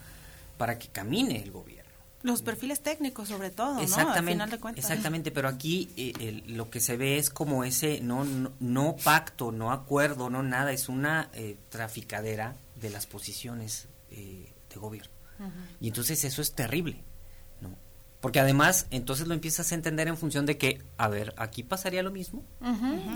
para 0.58 0.80
que 0.80 0.88
camine 0.88 1.44
el 1.44 1.52
gobierno. 1.52 1.92
Los 2.24 2.42
perfiles 2.42 2.82
técnicos, 2.82 3.28
sobre 3.28 3.52
todo, 3.52 3.80
exactamente, 3.80 4.14
¿no? 4.14 4.18
Al 4.18 4.26
final 4.26 4.50
de 4.50 4.58
cuentas. 4.60 4.84
Exactamente, 4.84 5.30
pero 5.30 5.48
aquí 5.48 5.92
eh, 5.96 6.14
el, 6.20 6.58
lo 6.58 6.72
que 6.72 6.80
se 6.80 6.98
ve 6.98 7.20
es 7.20 7.30
como 7.30 7.64
ese, 7.64 8.02
no, 8.02 8.24
no, 8.24 8.52
no, 8.60 8.96
pacto, 8.96 9.52
no 9.52 9.72
acuerdo, 9.72 10.32
no 10.32 10.42
nada, 10.42 10.72
es 10.72 10.90
una 10.90 11.30
eh, 11.34 11.56
traficadera 11.70 12.56
de 12.82 12.90
las 12.90 13.06
posiciones 13.06 13.88
eh, 14.12 14.54
de 14.70 14.76
gobierno. 14.80 15.14
Uh 15.40 15.44
-huh. 15.44 15.52
Y 15.82 15.88
entonces 15.88 16.24
eso 16.24 16.42
es 16.42 16.54
terrible, 16.54 17.04
¿no? 17.62 17.76
Porque 18.22 18.40
además, 18.40 18.88
entonces 18.90 19.28
lo 19.28 19.34
empiezas 19.34 19.72
a 19.72 19.76
entender 19.76 20.08
en 20.08 20.18
función 20.18 20.46
de 20.46 20.58
que, 20.58 20.82
a 20.98 21.08
ver, 21.08 21.34
aquí 21.38 21.64
pasaría 21.64 22.02
lo 22.02 22.12
mismo. 22.12 22.44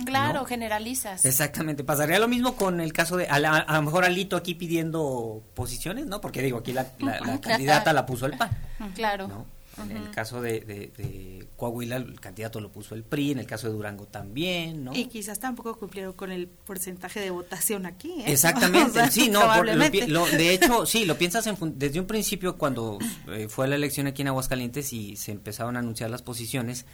claro, 0.05 0.45
generalizas. 0.45 1.25
Exactamente, 1.25 1.83
pasaría 1.83 2.19
lo 2.19 2.27
mismo 2.27 2.55
con 2.55 2.79
el 2.79 2.93
caso 2.93 3.17
de, 3.17 3.27
a, 3.27 3.39
lo 3.39 3.81
mejor 3.81 4.05
Alito 4.05 4.37
aquí 4.37 4.53
pidiendo 4.53 5.43
posiciones, 5.55 6.05
¿no? 6.05 6.21
Porque 6.21 6.41
digo, 6.41 6.59
aquí 6.59 6.73
la, 6.73 6.91
candidata 7.41 7.93
la 7.93 8.05
puso 8.05 8.27
el 8.27 8.37
PAN. 8.37 8.51
Claro. 8.93 9.47
En 9.89 9.97
el 9.97 10.11
caso 10.11 10.41
de, 10.41 11.45
Coahuila, 11.57 11.97
el 11.97 12.19
candidato 12.19 12.59
lo 12.59 12.71
puso 12.71 12.95
el 12.95 13.03
PRI, 13.03 13.31
en 13.31 13.39
el 13.39 13.45
caso 13.45 13.67
de 13.67 13.73
Durango 13.73 14.07
también, 14.07 14.83
¿no? 14.83 14.93
Y 14.93 15.05
quizás 15.05 15.39
tampoco 15.39 15.77
cumplieron 15.77 16.13
con 16.13 16.31
el 16.31 16.47
porcentaje 16.47 17.19
de 17.19 17.29
votación 17.29 17.85
aquí, 17.85 18.21
¿eh? 18.21 18.25
Exactamente, 18.27 19.09
sí, 19.11 19.29
no, 19.29 19.41
de 19.61 20.53
hecho, 20.53 20.85
sí, 20.85 21.05
lo 21.05 21.17
piensas 21.17 21.49
desde 21.75 21.99
un 21.99 22.07
principio 22.07 22.57
cuando 22.57 22.97
eh, 23.27 23.47
fue 23.47 23.67
la 23.67 23.75
elección 23.75 24.07
aquí 24.07 24.21
en 24.21 24.29
Aguascalientes 24.29 24.93
y 24.93 25.15
se 25.15 25.31
empezaron 25.31 25.75
a 25.75 25.79
anunciar 25.79 26.09
las 26.09 26.21
posiciones, 26.21 26.85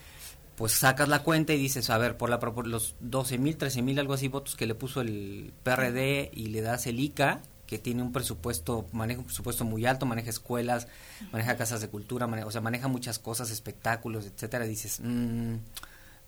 pues 0.55 0.71
sacas 0.71 1.07
la 1.07 1.23
cuenta 1.23 1.53
y 1.53 1.57
dices, 1.57 1.89
a 1.89 1.97
ver, 1.97 2.17
por 2.17 2.29
la 2.29 2.39
los 2.65 2.95
12 2.99 3.37
mil, 3.37 3.57
13 3.57 3.83
mil, 3.83 3.99
algo 3.99 4.13
así, 4.13 4.27
votos 4.27 4.55
que 4.55 4.65
le 4.65 4.75
puso 4.75 5.01
el 5.01 5.53
PRD 5.63 6.31
y 6.33 6.47
le 6.47 6.61
das 6.61 6.87
el 6.87 6.99
ICA, 6.99 7.41
que 7.67 7.77
tiene 7.77 8.01
un 8.01 8.11
presupuesto, 8.11 8.87
maneja 8.93 9.19
un 9.19 9.25
presupuesto 9.25 9.65
muy 9.65 9.85
alto, 9.85 10.05
maneja 10.05 10.29
escuelas, 10.29 10.87
maneja 11.31 11.57
casas 11.57 11.81
de 11.81 11.89
cultura, 11.89 12.25
maneja, 12.25 12.47
o 12.47 12.51
sea, 12.51 12.61
maneja 12.61 12.87
muchas 12.87 13.19
cosas, 13.19 13.51
espectáculos, 13.51 14.25
etcétera, 14.25 14.65
dices, 14.65 14.99
mmm, 15.03 15.55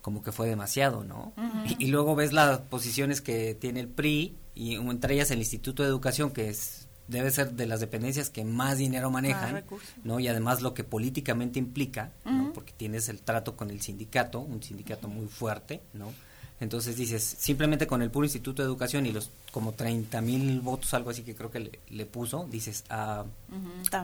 como 0.02 0.22
que 0.22 0.32
fue 0.32 0.48
demasiado, 0.48 1.02
¿no? 1.02 1.32
y, 1.78 1.86
luego 1.88 2.14
ves 2.14 2.32
las 2.32 2.60
posiciones 2.60 3.20
que 3.20 3.54
tiene 3.54 3.80
el 3.80 3.88
PRI, 3.88 4.36
y 4.54 4.74
entre 4.76 5.14
ellas 5.14 5.30
el 5.30 5.38
Instituto 5.38 5.82
de 5.82 5.88
Educación, 5.88 6.30
que 6.30 6.50
es 6.50 6.86
debe 7.08 7.30
ser 7.32 7.52
de 7.52 7.66
las 7.66 7.80
dependencias 7.80 8.30
que 8.30 8.44
más 8.44 8.78
dinero 8.78 9.10
manejan, 9.10 9.64
¿no? 10.04 10.20
Y 10.20 10.28
además 10.28 10.62
lo 10.62 10.74
que 10.74 10.84
políticamente 10.84 11.58
implica, 11.58 12.12
¿no? 12.24 12.52
Porque 12.52 12.72
tienes 12.72 13.08
el 13.08 13.20
trato 13.20 13.56
con 13.56 13.70
el 13.70 13.80
sindicato, 13.80 14.38
un 14.38 14.62
sindicato 14.62 15.08
muy 15.08 15.26
fuerte, 15.26 15.82
¿no? 15.92 16.12
Entonces 16.60 16.94
dices, 16.94 17.22
simplemente 17.38 17.86
con 17.86 18.02
el 18.02 18.10
puro 18.10 18.26
Instituto 18.26 18.60
de 18.60 18.66
Educación 18.68 19.06
y 19.06 19.12
los 19.12 19.30
como 19.50 19.72
30 19.72 20.20
mil 20.20 20.60
votos, 20.60 20.92
algo 20.92 21.08
así 21.08 21.22
que 21.22 21.34
creo 21.34 21.50
que 21.50 21.80
le, 21.88 22.06
puso, 22.06 22.46
dices, 22.50 22.84
ah, 22.90 23.24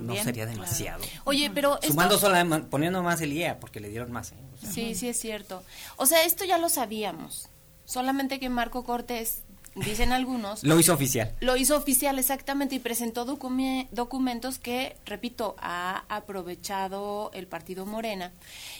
no 0.00 0.16
sería 0.16 0.46
demasiado. 0.46 1.04
Oye, 1.24 1.50
pero... 1.54 1.78
Sumando 1.82 2.18
solamente, 2.18 2.66
poniendo 2.68 3.02
más 3.02 3.20
el 3.20 3.34
IEA, 3.34 3.60
porque 3.60 3.78
le 3.78 3.90
dieron 3.90 4.10
más. 4.10 4.32
¿eh? 4.32 4.36
sí, 4.72 4.94
sí 4.94 5.08
es 5.08 5.20
cierto. 5.20 5.62
O 5.96 6.06
sea, 6.06 6.24
esto 6.24 6.46
ya 6.46 6.56
lo 6.56 6.70
sabíamos. 6.70 7.50
Solamente 7.84 8.40
que 8.40 8.48
Marco 8.48 8.84
Cortés, 8.84 9.42
dicen 9.74 10.12
algunos... 10.12 10.64
lo 10.64 10.80
hizo 10.80 10.94
oficial. 10.94 11.34
Lo 11.40 11.56
hizo 11.56 11.76
oficial, 11.76 12.18
exactamente, 12.18 12.74
y 12.74 12.78
presentó 12.78 13.26
documentos 13.26 14.58
que, 14.58 14.96
repito, 15.04 15.56
ha 15.58 16.04
aprovechado 16.08 17.30
el 17.34 17.46
partido 17.46 17.84
Morena. 17.84 18.32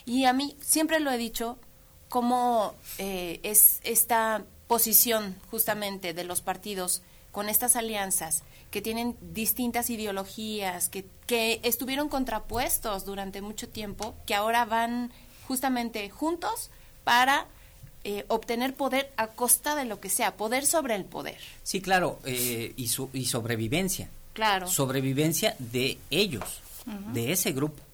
Y 0.06 0.24
a 0.24 0.32
mí, 0.32 0.56
siempre 0.60 0.98
lo 0.98 1.10
he 1.10 1.18
dicho, 1.18 1.58
cómo 2.16 2.74
eh, 2.96 3.40
es 3.42 3.78
esta 3.84 4.42
posición 4.68 5.36
justamente 5.50 6.14
de 6.14 6.24
los 6.24 6.40
partidos 6.40 7.02
con 7.30 7.50
estas 7.50 7.76
alianzas 7.76 8.42
que 8.70 8.80
tienen 8.80 9.18
distintas 9.20 9.90
ideologías, 9.90 10.88
que, 10.88 11.04
que 11.26 11.60
estuvieron 11.62 12.08
contrapuestos 12.08 13.04
durante 13.04 13.42
mucho 13.42 13.68
tiempo, 13.68 14.14
que 14.24 14.34
ahora 14.34 14.64
van 14.64 15.12
justamente 15.46 16.08
juntos 16.08 16.70
para 17.04 17.48
eh, 18.04 18.24
obtener 18.28 18.72
poder 18.72 19.12
a 19.18 19.26
costa 19.26 19.74
de 19.74 19.84
lo 19.84 20.00
que 20.00 20.08
sea, 20.08 20.38
poder 20.38 20.64
sobre 20.64 20.94
el 20.94 21.04
poder. 21.04 21.36
Sí, 21.64 21.82
claro, 21.82 22.18
eh, 22.24 22.72
y, 22.78 22.88
su, 22.88 23.10
y 23.12 23.26
sobrevivencia. 23.26 24.08
Claro. 24.32 24.68
Sobrevivencia 24.68 25.54
de 25.58 25.98
ellos, 26.08 26.62
de 27.12 27.32
ese 27.32 27.52
grupo 27.52 27.85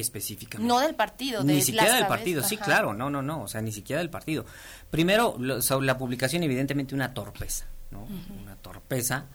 específicamente. 0.00 0.68
No 0.68 0.80
del 0.80 0.94
partido, 0.94 1.42
Ni 1.44 1.60
siquiera 1.62 1.94
del 1.94 2.06
partido, 2.06 2.42
sí, 2.42 2.56
claro, 2.56 2.94
no, 2.94 3.10
no, 3.10 3.22
no, 3.22 3.42
o 3.42 3.48
sea, 3.48 3.60
ni 3.60 3.72
siquiera 3.72 4.00
del 4.00 4.10
partido. 4.10 4.44
Primero, 4.90 5.36
la 5.38 5.98
publicación, 5.98 6.42
evidentemente, 6.42 6.94
una 6.94 7.14
torpeza, 7.14 7.66
¿no? 7.90 8.06
Una 8.42 8.56
torpeza, 8.56 9.26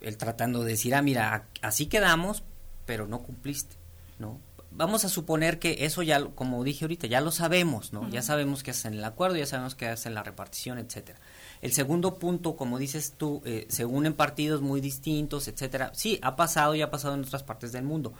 el 0.00 0.16
tratando 0.16 0.62
de 0.62 0.72
decir, 0.72 0.94
ah, 0.94 1.02
mira, 1.02 1.46
así 1.62 1.86
quedamos, 1.86 2.42
pero 2.84 3.06
no 3.06 3.20
cumpliste, 3.20 3.76
¿no? 4.18 4.40
Vamos 4.70 5.06
a 5.06 5.08
suponer 5.08 5.58
que 5.58 5.86
eso 5.86 6.02
ya, 6.02 6.22
como 6.22 6.62
dije 6.62 6.84
ahorita, 6.84 7.06
ya 7.06 7.22
lo 7.22 7.30
sabemos, 7.30 7.94
¿no? 7.94 8.08
Ya 8.10 8.20
sabemos 8.20 8.62
que 8.62 8.72
hacen 8.72 8.92
el 8.94 9.04
acuerdo, 9.04 9.36
ya 9.36 9.46
sabemos 9.46 9.74
que 9.74 9.88
hacen 9.88 10.12
la 10.12 10.22
repartición, 10.22 10.78
etcétera. 10.78 11.18
El 11.62 11.72
segundo 11.72 12.18
punto, 12.18 12.56
como 12.56 12.78
dices 12.78 13.14
tú, 13.16 13.40
eh, 13.46 13.66
se 13.70 13.86
unen 13.86 14.12
partidos 14.12 14.60
muy 14.60 14.82
distintos, 14.82 15.48
etcétera. 15.48 15.92
Sí, 15.94 16.18
ha 16.20 16.36
pasado 16.36 16.74
y 16.74 16.82
ha 16.82 16.90
pasado 16.90 17.14
en 17.14 17.22
otras 17.22 17.42
partes 17.42 17.72
del 17.72 17.84
mundo 17.84 18.12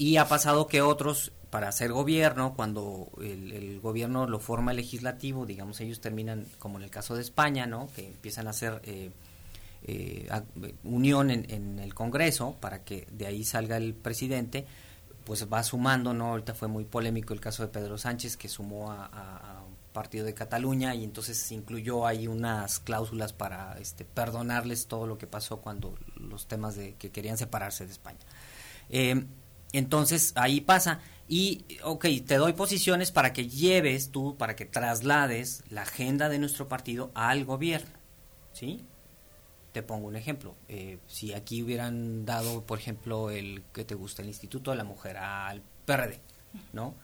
y 0.00 0.16
ha 0.16 0.26
pasado 0.26 0.66
que 0.66 0.80
otros, 0.80 1.30
para 1.50 1.68
hacer 1.68 1.92
gobierno, 1.92 2.54
cuando 2.56 3.10
el, 3.20 3.80
gobierno 3.80 4.26
lo 4.26 4.38
forma 4.38 4.70
el 4.70 4.78
legislativo, 4.78 5.44
digamos, 5.44 5.78
ellos 5.82 6.00
terminan, 6.00 6.46
como 6.58 6.78
en 6.78 6.84
el 6.84 6.90
caso 6.90 7.16
de 7.16 7.20
España, 7.20 7.66
¿no? 7.66 7.86
Que 7.94 8.06
empiezan 8.06 8.46
a 8.46 8.50
hacer 8.50 8.80
eh, 8.84 9.10
eh, 9.82 10.26
unión 10.84 11.30
en, 11.30 11.78
el 11.78 11.92
Congreso 11.92 12.56
para 12.60 12.82
que 12.82 13.08
de 13.10 13.26
ahí 13.26 13.44
salga 13.44 13.76
el 13.76 13.92
presidente, 13.92 14.64
pues 15.24 15.46
va 15.52 15.62
sumando, 15.62 16.14
¿no? 16.14 16.28
Ahorita 16.28 16.54
fue 16.54 16.68
muy 16.68 16.86
polémico 16.86 17.34
el 17.34 17.40
caso 17.40 17.62
de 17.62 17.68
Pedro 17.68 17.98
Sánchez, 17.98 18.38
que 18.38 18.48
sumó 18.48 18.90
a, 18.90 19.62
un 19.68 19.76
partido 19.92 20.24
de 20.24 20.32
Cataluña 20.32 20.94
y 20.94 21.04
entonces 21.04 21.52
incluyó 21.52 22.06
ahí 22.06 22.26
unas 22.26 22.80
cláusulas 22.80 23.34
para 23.34 23.76
este, 23.78 24.06
perdonarles 24.06 24.86
todo 24.86 25.06
lo 25.06 25.18
que 25.18 25.26
pasó 25.26 25.58
cuando 25.58 25.94
los 26.16 26.46
temas 26.46 26.74
de 26.74 26.94
que 26.94 27.10
querían 27.10 27.36
separarse 27.36 27.84
de 27.84 27.92
España. 27.92 28.20
Eh, 28.88 29.26
entonces 29.72 30.32
ahí 30.36 30.60
pasa. 30.60 31.00
Y, 31.28 31.64
ok, 31.84 32.06
te 32.26 32.36
doy 32.36 32.54
posiciones 32.54 33.12
para 33.12 33.32
que 33.32 33.48
lleves 33.48 34.10
tú, 34.10 34.36
para 34.36 34.56
que 34.56 34.64
traslades 34.64 35.62
la 35.70 35.82
agenda 35.82 36.28
de 36.28 36.40
nuestro 36.40 36.68
partido 36.68 37.12
al 37.14 37.44
gobierno. 37.44 37.90
¿Sí? 38.52 38.84
Te 39.72 39.82
pongo 39.84 40.08
un 40.08 40.16
ejemplo. 40.16 40.56
Eh, 40.68 40.98
si 41.06 41.32
aquí 41.32 41.62
hubieran 41.62 42.24
dado, 42.24 42.66
por 42.66 42.80
ejemplo, 42.80 43.30
el 43.30 43.62
que 43.72 43.84
te 43.84 43.94
gusta, 43.94 44.22
el 44.22 44.28
Instituto 44.28 44.72
de 44.72 44.76
la 44.76 44.84
Mujer 44.84 45.18
al 45.18 45.62
PRD, 45.84 46.20
¿no? 46.72 46.96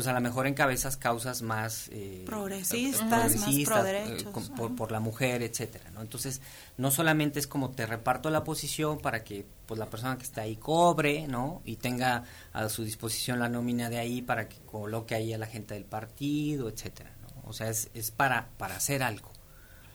Pues 0.00 0.08
a 0.08 0.14
lo 0.14 0.22
mejor 0.22 0.46
encabezas 0.46 0.96
causas 0.96 1.42
más 1.42 1.90
eh, 1.92 2.22
progresistas, 2.24 3.36
más 3.36 3.54
pro 3.66 3.84
eh, 3.84 4.70
por, 4.74 4.90
la 4.90 4.98
mujer, 4.98 5.42
etcétera, 5.42 5.90
¿no? 5.90 6.00
Entonces, 6.00 6.40
no 6.78 6.90
solamente 6.90 7.38
es 7.38 7.46
como 7.46 7.72
te 7.72 7.84
reparto 7.84 8.30
la 8.30 8.42
posición 8.42 8.98
para 8.98 9.22
que 9.24 9.44
pues 9.66 9.78
la 9.78 9.90
persona 9.90 10.16
que 10.16 10.22
está 10.22 10.40
ahí 10.40 10.56
cobre, 10.56 11.28
¿no? 11.28 11.60
Y 11.66 11.76
tenga 11.76 12.24
a 12.54 12.70
su 12.70 12.82
disposición 12.82 13.40
la 13.40 13.50
nómina 13.50 13.90
de 13.90 13.98
ahí 13.98 14.22
para 14.22 14.48
que 14.48 14.56
coloque 14.60 15.14
ahí 15.14 15.34
a 15.34 15.38
la 15.38 15.44
gente 15.44 15.74
del 15.74 15.84
partido, 15.84 16.70
etcétera, 16.70 17.10
¿no? 17.20 17.50
O 17.50 17.52
sea, 17.52 17.68
es, 17.68 17.90
es 17.92 18.10
para 18.10 18.48
para 18.56 18.76
hacer 18.76 19.02
algo 19.02 19.30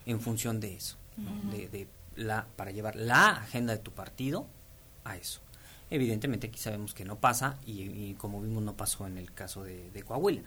en 0.05 0.21
función 0.21 0.59
de 0.59 0.75
eso, 0.75 0.97
de, 1.51 1.67
de 1.67 1.87
la 2.15 2.45
para 2.55 2.69
llevar 2.69 2.95
la 2.95 3.29
agenda 3.29 3.73
de 3.73 3.79
tu 3.79 3.89
partido 3.89 4.45
a 5.03 5.17
eso. 5.17 5.41
Evidentemente 5.89 6.47
aquí 6.47 6.59
sabemos 6.59 6.93
que 6.93 7.05
no 7.05 7.17
pasa 7.17 7.57
y, 7.65 8.13
como 8.15 8.41
vimos 8.41 8.63
no 8.63 8.75
pasó 8.75 9.05
en 9.05 9.17
el 9.17 9.31
caso 9.33 9.63
de, 9.63 10.03
Coahuila. 10.05 10.41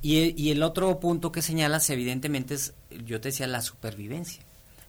Y, 0.00 0.50
el 0.50 0.62
otro 0.62 0.98
punto 0.98 1.30
que 1.30 1.42
señalas 1.42 1.88
evidentemente 1.90 2.54
es, 2.54 2.74
yo 3.04 3.20
te 3.20 3.28
decía, 3.28 3.46
la 3.46 3.62
supervivencia 3.62 4.42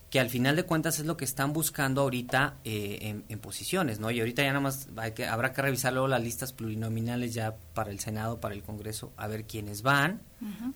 que 0.10 0.20
al 0.20 0.30
final 0.30 0.56
de 0.56 0.62
cuentas 0.62 1.00
es 1.00 1.08
lo 1.08 1.18
que 1.18 1.26
están 1.26 1.54
buscando 1.54 2.02
ahorita 2.02 2.58
eh, 2.64 3.24
en, 3.28 3.40
posiciones, 3.40 4.00
¿no? 4.00 4.12
Y 4.12 4.20
ahorita 4.20 4.44
ya 4.44 4.50
nada 4.50 4.60
más 4.60 4.88
hay 4.96 5.14
que, 5.14 5.26
habrá 5.26 5.54
que 5.54 5.64
revisar 5.64 5.92
luego 5.92 6.08
las 6.08 6.22
listas 6.22 6.54
plurinominales 6.54 7.34
ya 7.34 7.56
para 7.74 7.90
el 7.90 8.00
Senado, 8.00 8.40
para 8.40 8.54
el 8.54 8.62
Congreso, 8.62 9.12
a 9.18 9.26
ver 9.26 9.46
quiénes 9.46 9.82
van, 9.82 10.22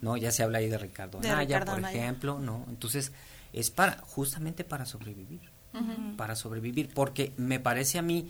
¿no? 0.00 0.16
Ya 0.16 0.32
se 0.32 0.42
habla 0.42 0.58
ahí 0.58 0.68
de 0.68 0.76
Ricardo 0.76 1.18
Anaya, 1.18 1.64
por 1.64 1.78
ejemplo, 1.78 2.40
¿no? 2.40 2.64
Entonces, 2.68 3.12
es 3.52 3.70
para, 3.70 3.98
justamente 3.98 4.64
para 4.64 4.86
sobrevivir, 4.86 5.52
para 6.16 6.34
sobrevivir, 6.34 6.90
porque 6.92 7.32
me 7.36 7.60
parece 7.60 8.00
a 8.00 8.02
mí 8.02 8.28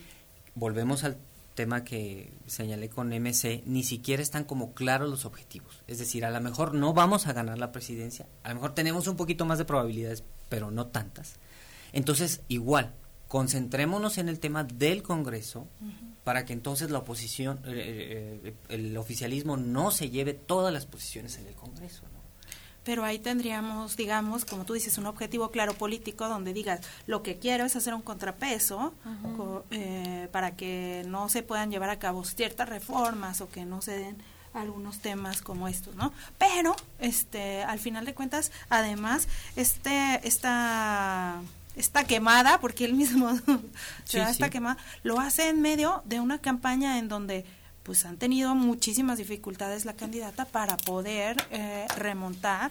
volvemos 0.58 1.04
al 1.04 1.18
tema 1.54 1.82
que 1.82 2.32
señalé 2.46 2.88
con 2.88 3.08
MC, 3.08 3.62
ni 3.66 3.82
siquiera 3.82 4.22
están 4.22 4.44
como 4.44 4.74
claros 4.74 5.10
los 5.10 5.24
objetivos. 5.24 5.82
Es 5.88 5.98
decir, 5.98 6.24
a 6.24 6.30
lo 6.30 6.40
mejor 6.40 6.74
no 6.74 6.92
vamos 6.94 7.26
a 7.26 7.32
ganar 7.32 7.58
la 7.58 7.72
presidencia, 7.72 8.26
a 8.44 8.50
lo 8.50 8.56
mejor 8.56 8.74
tenemos 8.74 9.08
un 9.08 9.16
poquito 9.16 9.44
más 9.44 9.58
de 9.58 9.64
probabilidades, 9.64 10.22
pero 10.48 10.70
no 10.70 10.86
tantas. 10.86 11.34
Entonces, 11.92 12.42
igual, 12.48 12.94
concentrémonos 13.26 14.18
en 14.18 14.28
el 14.28 14.38
tema 14.38 14.62
del 14.62 15.02
Congreso 15.02 15.66
para 16.22 16.44
que 16.44 16.52
entonces 16.52 16.90
la 16.90 16.98
oposición, 16.98 17.58
eh, 17.64 18.40
eh, 18.44 18.54
el 18.68 18.96
oficialismo 18.96 19.56
no 19.56 19.90
se 19.90 20.10
lleve 20.10 20.34
todas 20.34 20.72
las 20.72 20.86
posiciones 20.86 21.38
en 21.38 21.46
el 21.46 21.54
Congreso 21.54 22.02
pero 22.84 23.04
ahí 23.04 23.18
tendríamos, 23.18 23.96
digamos, 23.96 24.44
como 24.44 24.64
tú 24.64 24.74
dices, 24.74 24.96
un 24.98 25.06
objetivo 25.06 25.50
claro 25.50 25.74
político 25.74 26.28
donde 26.28 26.52
digas, 26.52 26.80
lo 27.06 27.22
que 27.22 27.38
quiero 27.38 27.64
es 27.64 27.76
hacer 27.76 27.94
un 27.94 28.02
contrapeso 28.02 28.94
eh, 29.70 30.28
para 30.32 30.56
que 30.56 31.04
no 31.06 31.28
se 31.28 31.42
puedan 31.42 31.70
llevar 31.70 31.90
a 31.90 31.98
cabo 31.98 32.24
ciertas 32.24 32.68
reformas 32.68 33.40
o 33.40 33.48
que 33.48 33.64
no 33.64 33.82
se 33.82 33.98
den 33.98 34.16
algunos 34.54 35.00
temas 35.00 35.42
como 35.42 35.68
estos, 35.68 35.94
¿no? 35.96 36.12
Pero, 36.38 36.74
este, 36.98 37.62
al 37.62 37.78
final 37.78 38.04
de 38.04 38.14
cuentas, 38.14 38.50
además, 38.70 39.28
este, 39.56 40.26
esta 40.26 41.40
esta 41.76 42.04
quemada, 42.04 42.58
porque 42.58 42.84
él 42.84 42.94
mismo 42.94 43.30
se 44.04 44.18
da 44.18 44.30
esta 44.30 44.50
quemada, 44.50 44.78
lo 45.04 45.20
hace 45.20 45.48
en 45.48 45.60
medio 45.60 46.02
de 46.06 46.18
una 46.18 46.38
campaña 46.38 46.98
en 46.98 47.08
donde 47.08 47.44
pues 47.88 48.04
han 48.04 48.18
tenido 48.18 48.54
muchísimas 48.54 49.16
dificultades 49.16 49.86
la 49.86 49.94
candidata 49.94 50.44
para 50.44 50.76
poder 50.76 51.38
eh, 51.50 51.86
remontar 51.96 52.70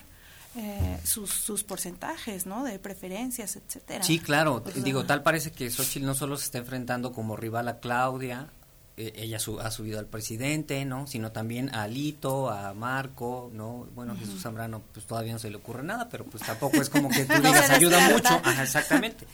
eh, 0.56 1.00
sus, 1.04 1.32
sus 1.32 1.64
porcentajes, 1.64 2.46
¿no? 2.46 2.64
De 2.64 2.78
preferencias, 2.78 3.56
etcétera. 3.56 4.04
Sí, 4.04 4.20
claro. 4.20 4.64
Digo, 4.76 5.06
tal 5.06 5.24
parece 5.24 5.52
que 5.52 5.72
Xochitl 5.72 6.06
no 6.06 6.14
solo 6.14 6.38
se 6.38 6.46
está 6.46 6.60
enfrentando 6.60 7.14
como 7.14 7.36
rival 7.36 7.68
a 7.68 7.80
Claudia, 7.80 8.52
eh, 8.96 9.12
ella 9.16 9.38
ha 9.38 9.72
subido 9.72 9.98
al 9.98 10.06
presidente, 10.06 10.86
¿no? 10.86 11.08
Sino 11.08 11.32
también 11.32 11.74
a 11.74 11.82
Alito, 11.82 12.52
a 12.52 12.76
Marco, 12.76 13.50
¿no? 13.54 13.88
Bueno, 13.96 14.16
Jesús 14.18 14.44
Zambrano, 14.44 14.84
pues 14.94 15.08
todavía 15.08 15.34
no 15.34 15.40
se 15.40 15.50
le 15.50 15.58
ocurre 15.58 15.82
nada, 15.82 16.10
pero 16.10 16.26
pues 16.26 16.44
tampoco 16.44 16.78
es 16.78 16.92
como 16.92 17.10
que 17.10 17.26
tú 17.26 17.42
digas 17.42 17.72
ayuda 17.72 18.08
mucho. 18.12 18.40
Ajá, 18.44 18.62
exactamente. 18.62 19.26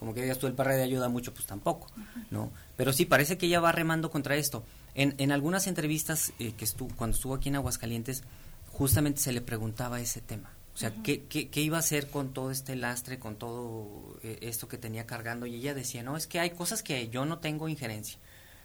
Como 0.00 0.14
que 0.14 0.22
digas 0.22 0.38
tú 0.38 0.48
el 0.48 0.54
de 0.54 0.82
ayuda 0.82 1.08
mucho, 1.08 1.32
pues 1.32 1.46
tampoco, 1.46 1.86
¿no? 2.32 2.50
Pero 2.76 2.92
sí, 2.92 3.04
parece 3.04 3.38
que 3.38 3.46
ella 3.46 3.60
va 3.60 3.70
remando 3.70 4.10
contra 4.10 4.34
esto. 4.34 4.64
En, 4.98 5.14
en 5.18 5.30
algunas 5.30 5.68
entrevistas 5.68 6.32
eh, 6.40 6.52
que 6.56 6.64
estuvo, 6.64 6.94
cuando 6.96 7.14
estuvo 7.14 7.34
aquí 7.34 7.48
en 7.48 7.56
Aguascalientes, 7.56 8.24
justamente 8.72 9.20
se 9.20 9.32
le 9.32 9.40
preguntaba 9.40 10.00
ese 10.00 10.20
tema. 10.20 10.50
O 10.74 10.76
sea, 10.80 10.92
¿qué, 11.02 11.24
qué, 11.24 11.48
qué, 11.48 11.60
iba 11.60 11.76
a 11.76 11.80
hacer 11.80 12.08
con 12.08 12.32
todo 12.32 12.50
este 12.50 12.76
lastre, 12.76 13.18
con 13.18 13.36
todo 13.36 14.16
eh, 14.22 14.38
esto 14.42 14.68
que 14.68 14.76
tenía 14.76 15.06
cargando? 15.06 15.46
Y 15.46 15.54
ella 15.56 15.74
decía, 15.74 16.02
no, 16.02 16.16
es 16.16 16.26
que 16.26 16.38
hay 16.38 16.50
cosas 16.50 16.82
que 16.82 17.08
yo 17.08 17.24
no 17.24 17.38
tengo 17.38 17.68
injerencia, 17.68 18.18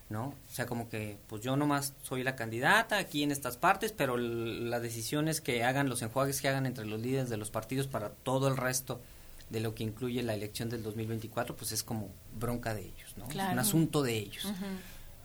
¿no? 0.09 0.25
O 0.27 0.53
sea, 0.53 0.67
como 0.67 0.89
que, 0.89 1.17
pues 1.27 1.41
yo 1.41 1.55
nomás 1.55 1.93
soy 2.03 2.23
la 2.23 2.35
candidata 2.35 2.97
aquí 2.97 3.23
en 3.23 3.31
estas 3.31 3.57
partes, 3.57 3.91
pero 3.91 4.17
las 4.17 4.81
decisiones 4.81 5.41
que 5.41 5.63
hagan, 5.63 5.89
los 5.89 6.03
enjuagues 6.03 6.41
que 6.41 6.49
hagan 6.49 6.67
entre 6.67 6.85
los 6.85 7.01
líderes 7.01 7.29
de 7.29 7.37
los 7.37 7.49
partidos 7.49 7.87
para 7.87 8.09
todo 8.09 8.47
el 8.47 8.57
resto 8.57 9.01
de 9.49 9.59
lo 9.59 9.73
que 9.73 9.83
incluye 9.83 10.21
la 10.21 10.33
elección 10.35 10.69
del 10.69 10.83
2024, 10.83 11.55
pues 11.55 11.71
es 11.71 11.83
como 11.83 12.09
bronca 12.39 12.75
de 12.75 12.81
ellos, 12.81 13.15
¿no? 13.17 13.27
Es 13.27 13.35
un 13.35 13.59
asunto 13.59 14.03
de 14.03 14.17
ellos. 14.17 14.47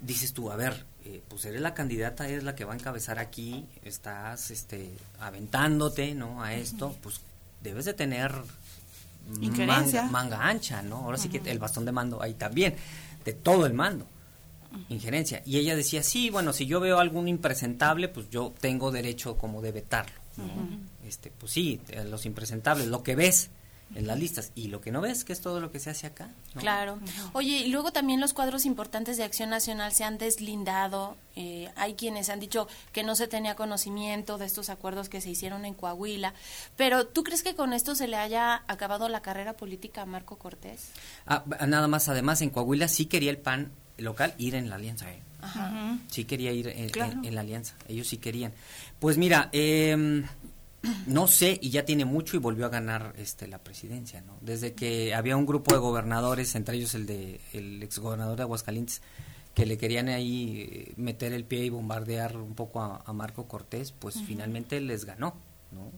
Dices 0.00 0.32
tú, 0.32 0.50
a 0.50 0.56
ver, 0.56 0.86
eh, 1.11 1.22
pues 1.26 1.46
eres 1.46 1.62
la 1.62 1.72
candidata, 1.72 2.28
eres 2.28 2.44
la 2.44 2.54
que 2.54 2.66
va 2.66 2.74
a 2.74 2.76
encabezar 2.76 3.18
aquí, 3.18 3.64
estás 3.82 4.50
este, 4.50 4.90
aventándote, 5.20 6.14
¿no? 6.14 6.42
A 6.42 6.52
esto, 6.52 6.94
pues 7.02 7.22
debes 7.62 7.86
de 7.86 7.94
tener 7.94 8.34
manga, 9.26 10.02
manga, 10.11 10.46
ancha, 10.46 10.82
¿no? 10.82 10.96
Ahora 10.96 11.16
sí 11.16 11.30
que 11.30 11.40
el 11.50 11.59
bastón 11.59 11.86
de 11.86 11.92
mando 11.92 12.22
ahí 12.22 12.34
también, 12.34 12.74
de 13.24 13.32
todo 13.32 13.64
el 13.64 13.72
mando, 13.72 14.06
injerencia. 14.90 15.42
Y 15.46 15.56
ella 15.56 15.76
decía, 15.76 16.02
sí, 16.02 16.28
bueno, 16.28 16.52
si 16.52 16.66
yo 16.66 16.78
veo 16.78 16.98
algún 16.98 17.26
impresentable, 17.26 18.09
pues 18.09 18.28
yo 18.28 18.52
tengo 18.61 18.90
derecho 18.90 19.38
como 19.38 19.62
de 19.62 19.72
vetarlo. 19.72 20.20
este, 21.06 21.30
pues 21.30 21.52
sí, 21.52 21.80
los 22.11 22.26
impresentables, 22.26 22.86
lo 22.88 23.02
que 23.02 23.16
ves, 23.16 23.48
en 23.95 24.07
las 24.07 24.18
listas. 24.18 24.53
Y 24.55 24.68
lo 24.68 24.80
que 24.80 24.91
no 24.91 25.01
ves, 25.01 25.24
que 25.24 25.32
es 25.32 25.41
todo 25.41 25.61
lo 25.61 25.70
que 25.70 25.78
se 25.78 25.91
hace 25.91 26.07
acá. 26.07 26.30
Claro. 26.57 26.99
Oye, 27.32 27.59
y 27.59 27.68
luego 27.68 27.93
también 27.93 28.20
los 28.20 28.32
cuadros 28.32 28.66
importantes 28.66 29.16
de 29.16 29.24
Acción 29.24 29.51
Nacional 29.51 29.93
se 29.93 30.05
han 30.05 30.18
deslindado. 30.18 31.16
Eh, 31.36 31.70
hay 31.76 31.95
quienes 31.95 32.28
han 32.28 32.41
dicho 32.41 32.68
que 32.93 33.03
no 33.03 33.14
se 33.14 33.28
tenía 33.28 33.55
conocimiento 33.55 34.39
de 34.39 34.47
estos 34.47 34.70
acuerdos 34.70 35.09
que 35.09 35.20
se 35.20 35.30
hicieron 35.30 35.64
en 35.64 35.74
Coahuila. 35.74 36.34
Pero, 36.76 37.07
¿tú 37.07 37.24
crees 37.24 37.43
que 37.43 37.55
con 37.55 37.72
esto 37.72 37.95
se 37.95 38.09
le 38.09 38.16
haya 38.16 38.62
acabado 38.66 39.09
la 39.09 39.22
carrera 39.22 39.55
política 39.55 40.03
a 40.03 40.07
Marco 40.07 40.36
Cortés? 40.36 40.91
Ah, 41.26 41.45
nada 41.66 41.89
más, 41.89 42.09
además, 42.09 42.43
en 42.43 42.51
Coahuila 42.51 42.89
sí 42.89 43.07
quería 43.07 43.30
el 43.30 43.39
PAN 43.39 43.70
local 43.99 44.34
ir 44.39 44.55
en 44.55 44.68
la 44.68 44.76
alianza. 44.76 45.11
¿eh? 45.11 45.22
Sí 46.09 46.24
quería 46.24 46.53
ir 46.53 46.68
en, 46.68 47.34
la 47.34 47.41
alianza. 47.41 47.74
Ellos 47.89 48.09
sí 48.09 48.18
querían. 48.18 48.53
Pues 48.99 49.18
mira, 49.18 49.49
eh, 49.53 50.24
no 51.07 51.26
sé 51.26 51.59
y 51.61 51.70
ya 51.70 51.85
tiene 51.85 52.05
mucho 52.05 52.37
y 52.37 52.41
volvió 52.41 52.66
a 52.66 52.68
ganar 52.68 53.14
este 53.18 53.49
la 53.49 53.59
presidencia 53.59 54.20
no 54.20 54.39
desde 54.41 54.74
que 54.74 55.14
había 55.14 55.37
un 55.37 55.47
grupo 55.47 55.74
de 55.74 55.81
gobernadores 55.81 56.55
entre 56.55 56.76
ellos 56.76 56.95
el 56.95 57.07
de 57.07 57.41
el 57.53 57.83
exgobernador 57.83 58.37
de 58.37 58.43
Aguascalientes 58.43 59.03
que 59.55 59.66
le 59.66 59.76
querían 59.76 60.09
ahí 60.09 60.68
eh, 60.70 60.93
meter 60.97 61.33
el 61.33 61.45
pie 61.45 61.64
y 61.64 61.68
bombardear 61.68 62.37
un 62.37 62.55
poco 62.55 62.81
a, 62.81 63.12
Marco 63.12 63.49
Cortés 63.49 63.93
pues 63.93 64.22
finalmente 64.22 64.81
les 64.81 65.05
ganó 65.05 65.35
no 65.72 65.91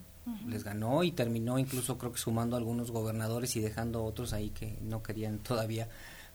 les 0.46 0.64
ganó 0.64 1.02
y 1.02 1.12
terminó 1.12 1.58
incluso 1.58 1.98
creo 1.98 2.12
que 2.12 2.18
sumando 2.18 2.56
a 2.56 2.58
algunos 2.58 2.90
gobernadores 2.90 3.56
y 3.56 3.60
dejando 3.60 4.00
a 4.00 4.02
otros 4.02 4.32
ahí 4.32 4.50
que 4.50 4.78
no 4.80 5.02
querían 5.02 5.38
todavía 5.40 5.88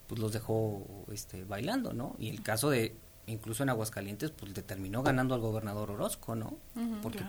pues 0.07 0.19
los 0.19 0.33
dejó 0.33 0.85
este 1.11 1.45
bailando 1.45 1.93
no 1.93 2.15
y 2.19 2.29
el 2.29 2.43
caso 2.43 2.69
de 2.69 2.95
incluso 3.25 3.63
en 3.63 3.69
Aguascalientes 3.69 4.29
pues 4.29 4.55
le 4.55 4.61
terminó 4.61 5.01
ganando 5.01 5.33
al 5.33 5.41
gobernador 5.41 5.91
Orozco 5.91 6.35
no 6.35 6.57
porque 7.01 7.23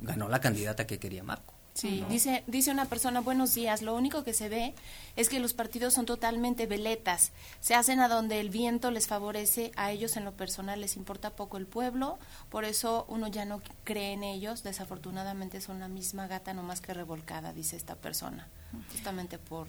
ganó 0.00 0.28
la 0.28 0.40
candidata 0.40 0.86
que 0.86 0.98
quería 0.98 1.22
Marco. 1.22 1.54
Sí, 1.74 2.04
dice, 2.10 2.44
dice 2.46 2.70
una 2.70 2.84
persona, 2.84 3.22
buenos 3.22 3.54
días, 3.54 3.80
lo 3.80 3.94
único 3.94 4.24
que 4.24 4.34
se 4.34 4.50
ve 4.50 4.74
es 5.16 5.30
que 5.30 5.40
los 5.40 5.54
partidos 5.54 5.94
son 5.94 6.04
totalmente 6.04 6.66
veletas, 6.66 7.32
se 7.60 7.74
hacen 7.74 8.00
a 8.00 8.08
donde 8.08 8.40
el 8.40 8.50
viento 8.50 8.90
les 8.90 9.06
favorece, 9.06 9.72
a 9.76 9.90
ellos 9.90 10.18
en 10.18 10.24
lo 10.24 10.32
personal 10.32 10.82
les 10.82 10.96
importa 10.96 11.30
poco 11.30 11.56
el 11.56 11.66
pueblo, 11.66 12.18
por 12.50 12.66
eso 12.66 13.06
uno 13.08 13.26
ya 13.28 13.46
no 13.46 13.62
cree 13.84 14.12
en 14.12 14.22
ellos, 14.22 14.62
desafortunadamente 14.62 15.62
son 15.62 15.80
la 15.80 15.88
misma 15.88 16.26
gata 16.26 16.52
no 16.52 16.62
más 16.62 16.82
que 16.82 16.92
revolcada, 16.92 17.54
dice 17.54 17.76
esta 17.76 17.96
persona, 17.96 18.48
justamente 18.92 19.38
por, 19.38 19.66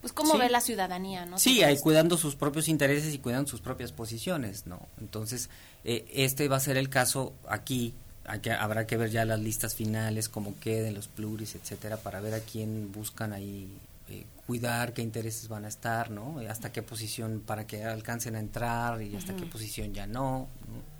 pues 0.00 0.12
cómo 0.12 0.36
ve 0.38 0.50
la 0.50 0.60
ciudadanía, 0.60 1.24
¿no? 1.24 1.38
Sí, 1.38 1.62
ahí 1.62 1.78
cuidando 1.78 2.16
sus 2.16 2.34
propios 2.34 2.66
intereses 2.66 3.14
y 3.14 3.18
cuidando 3.18 3.48
sus 3.48 3.60
propias 3.60 3.92
posiciones, 3.92 4.66
¿no? 4.66 4.88
Entonces, 5.00 5.50
eh, 5.84 6.04
este 6.12 6.48
va 6.48 6.56
a 6.56 6.60
ser 6.60 6.76
el 6.76 6.88
caso 6.88 7.32
aquí 7.48 7.94
habrá 8.28 8.86
que 8.86 8.96
ver 8.96 9.10
ya 9.10 9.24
las 9.24 9.40
listas 9.40 9.74
finales, 9.74 10.28
cómo 10.28 10.58
queden 10.60 10.94
los 10.94 11.08
pluris, 11.08 11.54
etcétera, 11.54 11.96
para 11.96 12.20
ver 12.20 12.34
a 12.34 12.40
quién 12.40 12.92
buscan 12.92 13.32
ahí 13.32 13.68
eh, 14.08 14.24
cuidar, 14.46 14.92
qué 14.92 15.02
intereses 15.02 15.48
van 15.48 15.64
a 15.64 15.68
estar, 15.68 16.10
¿no? 16.10 16.40
Hasta 16.48 16.72
qué 16.72 16.82
posición 16.82 17.42
para 17.44 17.66
que 17.66 17.84
alcancen 17.84 18.36
a 18.36 18.40
entrar 18.40 19.02
y 19.02 19.16
hasta 19.16 19.34
qué 19.34 19.46
posición 19.46 19.92
ya 19.92 20.06
no. 20.06 20.48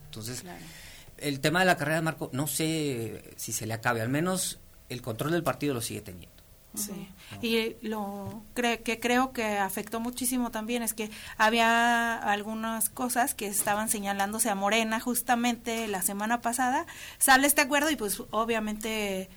Entonces, 0.06 0.42
el 1.18 1.40
tema 1.40 1.60
de 1.60 1.66
la 1.66 1.76
carrera 1.76 1.96
de 1.96 2.02
Marco, 2.02 2.30
no 2.32 2.46
sé 2.46 3.24
si 3.36 3.52
se 3.52 3.66
le 3.66 3.74
acabe, 3.74 4.00
al 4.00 4.08
menos 4.08 4.58
el 4.88 5.02
control 5.02 5.32
del 5.32 5.42
partido 5.42 5.74
lo 5.74 5.80
sigue 5.80 6.00
teniendo. 6.00 6.37
Sí. 6.78 7.08
Y 7.42 7.76
lo 7.86 8.42
que 8.54 8.98
creo 9.00 9.32
que 9.32 9.58
afectó 9.58 10.00
muchísimo 10.00 10.50
también 10.50 10.82
es 10.82 10.94
que 10.94 11.10
había 11.36 12.16
algunas 12.16 12.88
cosas 12.88 13.34
que 13.34 13.46
estaban 13.46 13.88
señalándose 13.88 14.48
a 14.50 14.54
Morena 14.54 15.00
justamente 15.00 15.88
la 15.88 16.02
semana 16.02 16.40
pasada. 16.40 16.86
Sale 17.18 17.46
este 17.46 17.60
acuerdo 17.60 17.90
y 17.90 17.96
pues 17.96 18.22
obviamente 18.30 19.28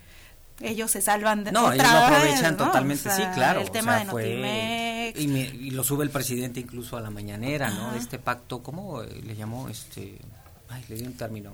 ellos 0.62 0.92
se 0.92 1.02
salvan 1.02 1.44
de 1.44 1.52
no, 1.52 1.72
ellos 1.72 1.92
lo 1.92 1.98
aprovechan 1.98 2.58
totalmente, 2.58 3.10
sí, 3.10 3.24
claro. 3.34 3.62
El 3.62 3.72
tema 3.72 3.98
de 4.00 4.06
fue, 4.06 5.14
y, 5.16 5.24
y, 5.24 5.72
lo 5.72 5.84
sube 5.84 6.04
el 6.04 6.12
presidente 6.12 6.60
incluso 6.60 6.98
a 6.98 7.02
la 7.02 7.10
mañanera, 7.10 7.70
¿no? 7.72 7.92
De 7.92 8.00
este 8.00 8.20
pacto, 8.20 8.62
¿cómo 8.62 9.02
le 9.02 9.36
llamó? 9.36 9.70
este 9.70 10.20
Ay, 10.72 10.86
le 10.88 10.96
di 10.96 11.04
un 11.04 11.14
término 11.14 11.52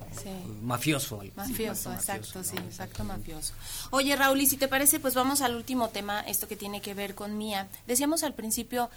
mafioso. 0.62 1.20
Mafioso, 1.34 1.92
exacto, 1.92 2.44
sí, 2.44 2.56
exacto, 2.56 3.02
mafioso. 3.02 3.52
Oye, 3.90 4.14
Raúl, 4.14 4.40
y 4.40 4.46
si 4.46 4.56
te 4.56 4.68
parece, 4.68 5.00
pues 5.00 5.14
vamos 5.14 5.40
al 5.40 5.56
último 5.56 5.88
tema, 5.88 6.20
esto 6.20 6.46
que 6.46 6.56
tiene 6.56 6.80
que 6.80 6.94
ver 6.94 7.16
con 7.16 7.36
Mía. 7.36 7.66
Decíamos 7.86 8.22
al 8.22 8.34
principio, 8.34 8.90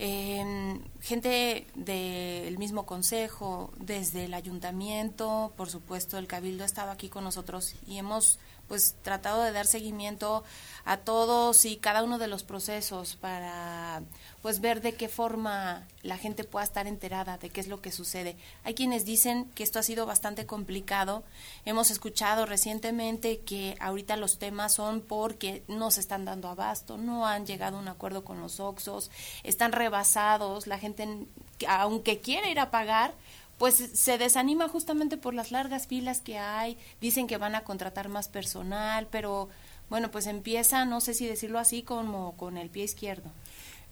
eh, 0.00 0.78
gente 1.00 1.66
del 1.74 2.58
mismo 2.58 2.86
consejo, 2.86 3.72
desde 3.78 4.24
el 4.24 4.34
ayuntamiento, 4.34 5.52
por 5.56 5.70
supuesto, 5.70 6.18
el 6.18 6.26
cabildo 6.26 6.64
estaba 6.64 6.92
aquí 6.92 7.08
con 7.08 7.22
nosotros 7.22 7.74
y 7.86 7.98
hemos 7.98 8.38
pues 8.68 8.94
tratado 9.02 9.42
de 9.42 9.52
dar 9.52 9.66
seguimiento 9.66 10.44
a 10.84 10.98
todos 10.98 11.64
y 11.64 11.76
cada 11.76 12.02
uno 12.02 12.18
de 12.18 12.28
los 12.28 12.44
procesos 12.44 13.16
para 13.16 14.02
pues 14.40 14.60
ver 14.60 14.80
de 14.80 14.94
qué 14.94 15.08
forma 15.08 15.86
la 16.02 16.16
gente 16.16 16.44
pueda 16.44 16.64
estar 16.64 16.86
enterada 16.86 17.36
de 17.36 17.50
qué 17.50 17.60
es 17.60 17.68
lo 17.68 17.82
que 17.82 17.92
sucede. 17.92 18.36
Hay 18.64 18.74
quienes 18.74 19.04
dicen 19.04 19.50
que 19.54 19.64
esto 19.64 19.78
ha 19.78 19.82
sido 19.82 20.06
bastante 20.06 20.46
complicado. 20.46 21.24
Hemos 21.64 21.90
escuchado 21.90 22.46
recientemente 22.46 23.40
que 23.40 23.76
ahorita 23.80 24.16
los 24.16 24.38
temas 24.38 24.74
son 24.74 25.00
porque 25.00 25.62
no 25.68 25.90
se 25.90 26.00
están 26.00 26.24
dando 26.24 26.48
abasto, 26.48 26.96
no 26.96 27.26
han 27.26 27.46
llegado 27.46 27.76
a 27.76 27.80
un 27.80 27.88
acuerdo 27.88 28.24
con 28.24 28.40
los 28.40 28.60
Oxos, 28.60 29.10
están 29.42 29.72
rebasados, 29.72 30.66
la 30.66 30.78
gente 30.78 31.26
aunque 31.66 32.20
quiere 32.20 32.50
ir 32.50 32.60
a 32.60 32.70
pagar, 32.70 33.14
pues 33.58 33.74
se 33.74 34.18
desanima 34.18 34.68
justamente 34.68 35.16
por 35.16 35.34
las 35.34 35.50
largas 35.50 35.86
filas 35.86 36.20
que 36.20 36.38
hay, 36.38 36.78
dicen 37.00 37.26
que 37.26 37.36
van 37.36 37.54
a 37.54 37.64
contratar 37.64 38.08
más 38.08 38.28
personal, 38.28 39.08
pero 39.10 39.48
bueno, 39.90 40.10
pues 40.10 40.26
empieza, 40.26 40.84
no 40.84 41.00
sé 41.00 41.14
si 41.14 41.26
decirlo 41.26 41.58
así, 41.58 41.82
como 41.82 42.36
con 42.36 42.56
el 42.56 42.70
pie 42.70 42.84
izquierdo. 42.84 43.30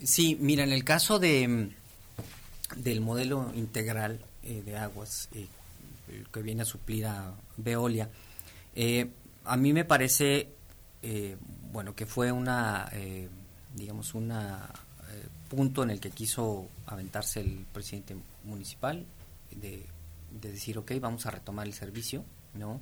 Sí, 0.02 0.36
mira, 0.40 0.62
en 0.62 0.72
el 0.72 0.84
caso 0.84 1.18
de 1.18 1.70
del 2.74 3.00
modelo 3.00 3.52
integral 3.54 4.20
eh, 4.42 4.62
de 4.64 4.76
aguas 4.76 5.28
eh, 5.34 5.46
que 6.32 6.42
viene 6.42 6.62
a 6.62 6.64
suplir 6.64 7.06
a 7.06 7.32
Veolia, 7.56 8.08
eh, 8.74 9.10
a 9.44 9.56
mí 9.56 9.72
me 9.72 9.84
parece, 9.84 10.50
bueno, 11.72 11.94
que 11.94 12.04
fue 12.04 12.32
una, 12.32 12.90
digamos, 13.74 14.14
una 14.14 14.68
punto 15.48 15.84
en 15.84 15.90
el 15.90 16.00
que 16.00 16.10
quiso 16.10 16.66
aventarse 16.86 17.40
el 17.40 17.64
presidente 17.72 18.16
municipal, 18.42 19.06
de, 19.56 19.86
decir, 20.30 20.78
ok, 20.78 20.92
vamos 21.00 21.26
a 21.26 21.30
retomar 21.30 21.66
el 21.66 21.74
servicio, 21.74 22.24
¿no? 22.54 22.80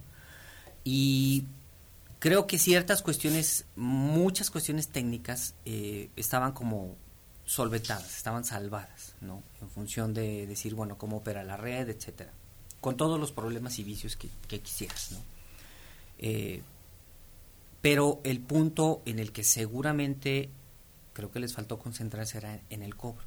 Y 0.83 1.47
creo 2.19 2.47
que 2.47 2.59
ciertas 2.59 3.03
cuestiones, 3.03 3.67
muchas 3.77 4.51
cuestiones 4.51 4.89
técnicas 4.89 5.55
eh, 5.65 6.11
estaban 6.17 6.53
como 6.53 6.97
solventadas, 7.45 8.17
estaban 8.17 8.45
salvadas, 8.45 9.15
¿no? 9.21 9.43
En 9.61 9.71
función 9.71 10.15
de 10.15 10.47
decir, 10.47 10.75
bueno, 10.75 10.99
cómo 10.99 11.19
opera 11.19 11.45
la 11.45 11.57
red, 11.57 11.89
etcétera. 11.89 12.33
con 12.81 12.99
todos 12.99 13.19
los 13.19 13.33
problemas 13.33 13.79
y 13.79 13.85
vicios 13.85 14.17
que, 14.17 14.61
quisieras, 14.61 15.13
¿no? 15.13 15.19
Eh, 16.19 16.63
pero 17.81 18.21
el 18.25 18.41
punto 18.41 19.03
en 19.07 19.19
el 19.19 19.33
que 19.33 19.43
seguramente 19.45 20.51
creo 21.15 21.31
que 21.31 21.41
les 21.41 21.55
faltó 21.55 21.79
concentrarse 21.79 22.39
era 22.39 22.61
en 22.69 22.83
el 22.83 22.95
cobro. 22.95 23.25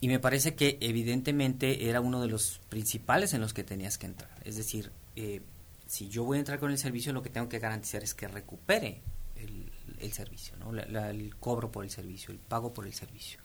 Y 0.00 0.08
me 0.08 0.18
parece 0.18 0.54
que 0.54 0.78
evidentemente 0.80 1.88
era 1.88 2.00
uno 2.00 2.22
de 2.22 2.28
los 2.28 2.60
principales 2.68 3.34
en 3.34 3.40
los 3.40 3.52
que 3.52 3.64
tenías 3.64 3.98
que 3.98 4.06
entrar. 4.06 4.30
Es 4.44 4.56
decir, 4.56 4.92
eh, 5.14 5.42
si 5.86 6.08
yo 6.08 6.24
voy 6.24 6.38
a 6.38 6.40
entrar 6.40 6.58
con 6.58 6.70
el 6.70 6.78
servicio, 6.78 7.12
lo 7.12 7.22
que 7.22 7.30
tengo 7.30 7.48
que 7.48 7.58
garantizar 7.58 8.02
es 8.02 8.14
que 8.14 8.28
recupere 8.28 9.02
el, 9.36 10.12
servicio, 10.12 10.56
¿no? 10.56 10.72
el 10.72 11.36
cobro 11.36 11.70
por 11.70 11.84
el 11.84 11.90
servicio, 11.90 12.32
el 12.32 12.38
pago 12.38 12.72
por 12.72 12.86
el 12.86 12.94
servicio. 12.94 13.40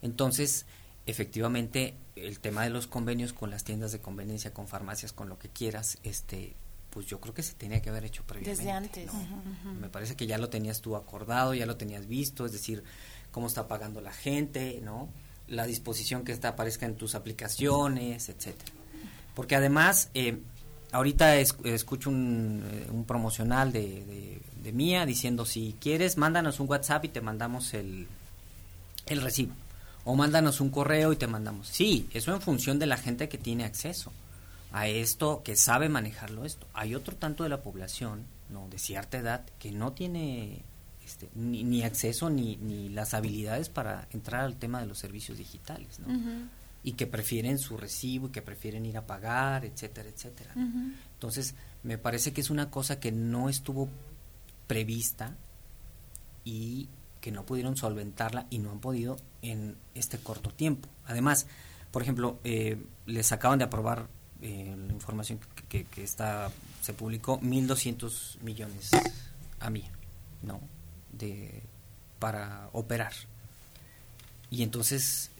Entonces, 0.00 0.64
efectivamente, 1.06 1.94
el 2.16 2.40
tema 2.40 2.64
de 2.64 2.70
los 2.70 2.86
convenios 2.86 3.32
con 3.32 3.50
las 3.50 3.64
tiendas 3.64 3.92
de 3.92 4.00
conveniencia, 4.00 4.54
con 4.54 4.68
farmacias, 4.68 5.12
con 5.12 5.28
lo 5.28 5.38
que 5.38 5.48
quieras, 5.48 5.98
este, 6.02 6.54
pues 6.90 7.06
yo 7.06 7.20
creo 7.20 7.34
que 7.34 7.42
se 7.42 7.54
tenía 7.54 7.82
que 7.82 7.90
haber 7.90 8.04
hecho 8.04 8.22
previamente. 8.24 8.58
Desde 8.58 8.72
antes. 8.72 9.10
Me 9.80 9.88
parece 9.88 10.16
que 10.16 10.26
ya 10.26 10.38
lo 10.38 10.48
tenías 10.48 10.80
tú 10.80 10.96
acordado, 10.96 11.54
ya 11.54 11.66
lo 11.66 11.76
tenías 11.76 12.06
visto, 12.06 12.46
es 12.46 12.52
decir, 12.52 12.84
cómo 13.30 13.46
está 13.46 13.68
pagando 13.68 14.00
la 14.00 14.12
gente, 14.12 14.80
¿no? 14.82 15.08
La 15.48 15.66
disposición 15.66 16.24
que 16.24 16.32
está 16.32 16.48
aparezca 16.48 16.86
en 16.86 16.96
tus 16.96 17.14
aplicaciones, 17.14 18.28
etcétera. 18.28 18.72
Porque 19.34 19.56
además, 19.56 20.10
eh, 20.14 20.38
ahorita 20.92 21.36
escucho 21.36 22.10
un, 22.10 22.62
eh, 22.64 23.04
promocional 23.06 23.72
de, 23.72 24.40
de, 24.62 24.72
Mía 24.72 25.04
diciendo, 25.04 25.44
si 25.44 25.76
quieres, 25.80 26.16
mándanos 26.16 26.60
un 26.60 26.68
WhatsApp 26.68 27.04
y 27.04 27.08
te 27.08 27.20
mandamos 27.20 27.74
el, 27.74 28.06
el 29.06 29.20
recibo. 29.20 29.54
O 30.04 30.14
mándanos 30.14 30.60
un 30.60 30.70
correo 30.70 31.12
y 31.12 31.16
te 31.16 31.26
mandamos. 31.26 31.68
Sí, 31.68 32.08
eso 32.12 32.32
en 32.32 32.40
función 32.40 32.78
de 32.78 32.86
la 32.86 32.96
gente 32.96 33.28
que 33.28 33.38
tiene 33.38 33.64
acceso 33.64 34.12
a 34.72 34.88
esto, 34.88 35.42
que 35.44 35.56
sabe 35.56 35.88
manejarlo 35.88 36.44
esto. 36.44 36.66
Hay 36.72 36.94
otro 36.94 37.16
tanto 37.16 37.42
de 37.42 37.50
la 37.50 37.62
población, 37.62 38.24
no, 38.48 38.68
de 38.68 38.78
cierta 38.78 39.18
edad, 39.18 39.44
que 39.58 39.70
no 39.70 39.92
tiene 39.92 40.62
este, 41.04 41.28
ni, 41.34 41.64
ni, 41.64 41.82
acceso 41.82 42.30
ni, 42.30 42.56
ni 42.56 42.88
las 42.88 43.14
habilidades 43.14 43.68
para 43.68 44.08
entrar 44.10 44.42
al 44.42 44.56
tema 44.56 44.80
de 44.80 44.86
los 44.86 44.98
servicios 44.98 45.38
digitales, 45.38 46.00
¿no? 46.00 46.08
Y 46.84 46.92
que 46.92 47.06
prefieren 47.06 47.58
su 47.58 47.76
recibo 47.76 48.28
y 48.28 48.30
que 48.30 48.42
prefieren 48.42 48.84
ir 48.86 48.96
a 48.96 49.06
pagar, 49.06 49.64
etcétera, 49.64 50.08
etcétera. 50.08 50.52
Entonces, 50.54 51.54
me 51.82 51.98
parece 51.98 52.32
que 52.32 52.40
es 52.40 52.50
una 52.50 52.70
cosa 52.70 52.98
que 52.98 53.12
no 53.12 53.48
estuvo 53.48 53.88
prevista 54.66 55.36
y 56.44 56.88
que 57.20 57.30
no 57.30 57.46
pudieron 57.46 57.76
solventarla 57.76 58.46
y 58.50 58.58
no 58.58 58.72
han 58.72 58.80
podido 58.80 59.16
en 59.42 59.76
este 59.94 60.18
corto 60.18 60.50
tiempo. 60.50 60.88
Además, 61.06 61.46
por 61.92 62.02
ejemplo, 62.02 62.40
eh, 62.42 62.82
les 63.06 63.30
acaban 63.30 63.58
de 63.60 63.64
aprobar 63.64 64.08
eh, 64.40 64.74
la 64.76 64.92
información 64.92 65.38
que, 65.68 65.84
que, 65.84 66.02
está 66.02 66.50
se 66.80 66.94
publicó 66.94 67.40
1.200 67.40 68.40
millones 68.40 68.90
a 69.60 69.70
mí, 69.70 69.84
¿no? 70.42 70.60
De, 71.22 71.62
para 72.18 72.68
operar. 72.72 73.12
Y 74.50 74.62
entonces, 74.62 75.30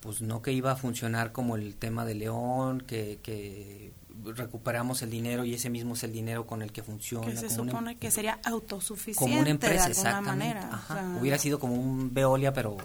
pues 0.00 0.20
no 0.20 0.42
que 0.42 0.52
iba 0.52 0.72
a 0.72 0.76
funcionar 0.76 1.32
como 1.32 1.56
el 1.56 1.76
tema 1.76 2.04
de 2.04 2.14
León, 2.14 2.80
que, 2.80 3.20
que 3.22 3.92
recuperamos 4.24 5.02
el 5.02 5.10
dinero 5.10 5.44
y 5.44 5.54
ese 5.54 5.70
mismo 5.70 5.94
es 5.94 6.02
el 6.02 6.12
dinero 6.12 6.46
con 6.46 6.62
el 6.62 6.72
que 6.72 6.82
funciona. 6.82 7.26
Que 7.26 7.36
se 7.36 7.50
supone 7.50 7.96
que 7.96 8.10
sería 8.10 8.38
autosuficiente 8.44 9.18
como 9.18 9.40
una 9.40 9.50
empresa, 9.50 9.88
de 9.88 10.08
alguna 10.08 10.20
manera. 10.20 10.68
Ajá, 10.72 11.18
Hubiera 11.20 11.38
sido 11.38 11.58
como 11.58 11.74
un 11.74 12.12
Veolia, 12.12 12.52
pero 12.52 12.76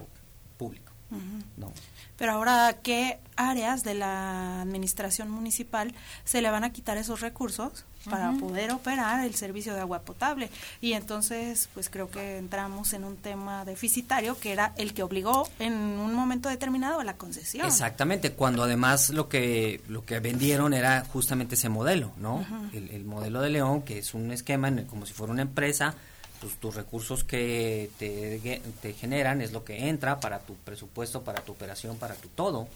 No. 1.57 1.71
Pero 2.17 2.33
ahora, 2.33 2.77
¿qué 2.83 3.19
áreas 3.35 3.83
de 3.83 3.95
la 3.95 4.61
administración 4.61 5.29
municipal 5.31 5.93
se 6.25 6.41
le 6.41 6.49
van 6.51 6.63
a 6.63 6.71
quitar 6.71 6.97
esos 6.97 7.21
recursos 7.21 7.85
para 8.09 8.33
poder 8.33 8.71
operar 8.71 9.25
el 9.25 9.33
servicio 9.33 9.73
de 9.73 9.79
agua 9.81 10.01
potable? 10.01 10.49
Y 10.79 10.93
entonces, 10.93 11.69
pues 11.73 11.89
creo 11.89 12.11
que 12.11 12.37
entramos 12.37 12.93
en 12.93 13.03
un 13.03 13.17
tema 13.17 13.65
deficitario 13.65 14.37
que 14.39 14.51
era 14.51 14.73
el 14.77 14.93
que 14.93 15.01
obligó 15.03 15.49
en 15.59 15.73
un 15.73 16.13
momento 16.13 16.49
determinado 16.49 16.99
a 16.99 17.03
la 17.03 17.15
concesión. 17.17 17.65
Exactamente, 17.65 18.31
cuando 18.33 18.61
además 18.63 19.09
lo 19.09 19.27
que 19.27 19.81
lo 19.89 20.05
que 20.05 20.19
vendieron 20.19 20.73
era 20.75 21.03
justamente 21.11 21.55
ese 21.55 21.69
modelo, 21.69 22.11
¿no? 22.17 22.45
El, 22.73 22.89
el 22.91 23.03
modelo 23.05 23.41
de 23.41 23.49
León, 23.49 23.81
que 23.81 23.97
es 23.97 24.13
un 24.13 24.31
esquema 24.31 24.67
en 24.67 24.79
el- 24.79 24.85
como 24.85 25.05
si 25.07 25.13
fuera 25.13 25.33
una 25.33 25.41
empresa, 25.41 25.95
pues 26.43 26.57
tus 26.57 26.75
recursos 26.75 27.23
que 27.23 27.89
te, 27.97 28.61
te 28.81 28.93
generan 28.93 29.39
es 29.39 29.53
lo 29.53 29.63
que 29.63 29.87
entra 29.87 30.19
para 30.19 30.39
tu 30.39 30.55
presupuesto, 30.55 31.21
para 31.21 31.39
tu 31.39 31.53
operación, 31.53 31.95
para 31.95 32.15
tu 32.15 32.27
todo, 32.27 32.67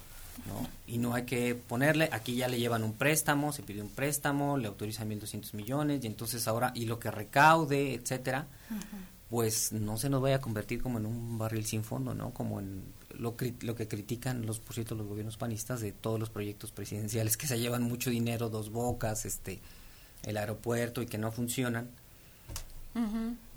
¿no? 0.45 0.69
Y 0.87 0.99
no 0.99 1.13
hay 1.13 1.23
que 1.23 1.53
ponerle, 1.53 2.07
aquí 2.13 2.37
ya 2.37 2.47
le 2.47 2.59
llevan 2.59 2.85
un 2.85 2.93
préstamo, 2.93 3.51
se 3.51 3.63
pide 3.63 3.81
un 3.81 3.89
préstamo, 3.89 4.57
le 4.57 4.69
autorizan 4.69 5.09
1.200 5.09 5.53
millones 5.53 6.01
y 6.01 6.07
entonces 6.07 6.47
ahora, 6.47 6.71
y 6.75 6.85
lo 6.85 6.97
que 6.97 7.11
recaude, 7.11 7.95
etcétera, 7.95 8.47
pues 9.29 9.73
no 9.73 9.97
se 9.97 10.09
nos 10.09 10.21
vaya 10.21 10.37
a 10.37 10.41
convertir 10.41 10.81
como 10.81 10.97
en 10.97 11.05
un 11.05 11.37
barril 11.37 11.65
sin 11.65 11.83
fondo, 11.83 12.13
¿no? 12.13 12.33
Como 12.33 12.61
en 12.61 12.83
lo, 13.17 13.35
lo 13.63 13.75
que 13.75 13.87
critican 13.89 14.45
los, 14.45 14.61
por 14.61 14.75
cierto, 14.75 14.95
los 14.95 15.07
gobiernos 15.07 15.35
panistas 15.35 15.81
de 15.81 15.91
todos 15.91 16.21
los 16.21 16.29
proyectos 16.29 16.71
presidenciales 16.71 17.35
que 17.35 17.47
se 17.47 17.59
llevan 17.59 17.83
mucho 17.83 18.09
dinero, 18.11 18.47
dos 18.47 18.71
bocas, 18.71 19.25
este, 19.25 19.59
el 20.23 20.37
aeropuerto 20.37 21.01
y 21.01 21.05
que 21.05 21.17
no 21.17 21.33
funcionan. 21.33 21.89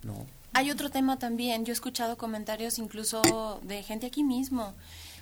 ¿No? 0.03 0.27
Hay 0.53 0.71
otro 0.71 0.91
tema 0.91 1.19
también, 1.19 1.65
yo 1.65 1.73
he 1.73 1.75
escuchado 1.75 2.17
comentarios 2.17 2.79
incluso 2.79 3.61
de 3.63 3.83
gente 3.83 4.07
aquí 4.07 4.25
mismo 4.25 4.75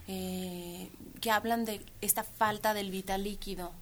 eh, 0.06 0.88
que 1.20 1.30
hablan 1.30 1.64
de 1.66 1.84
esta 2.00 2.24
falta 2.24 2.72
del 2.72 2.90
vital 2.90 3.24
líquido. 3.24 3.72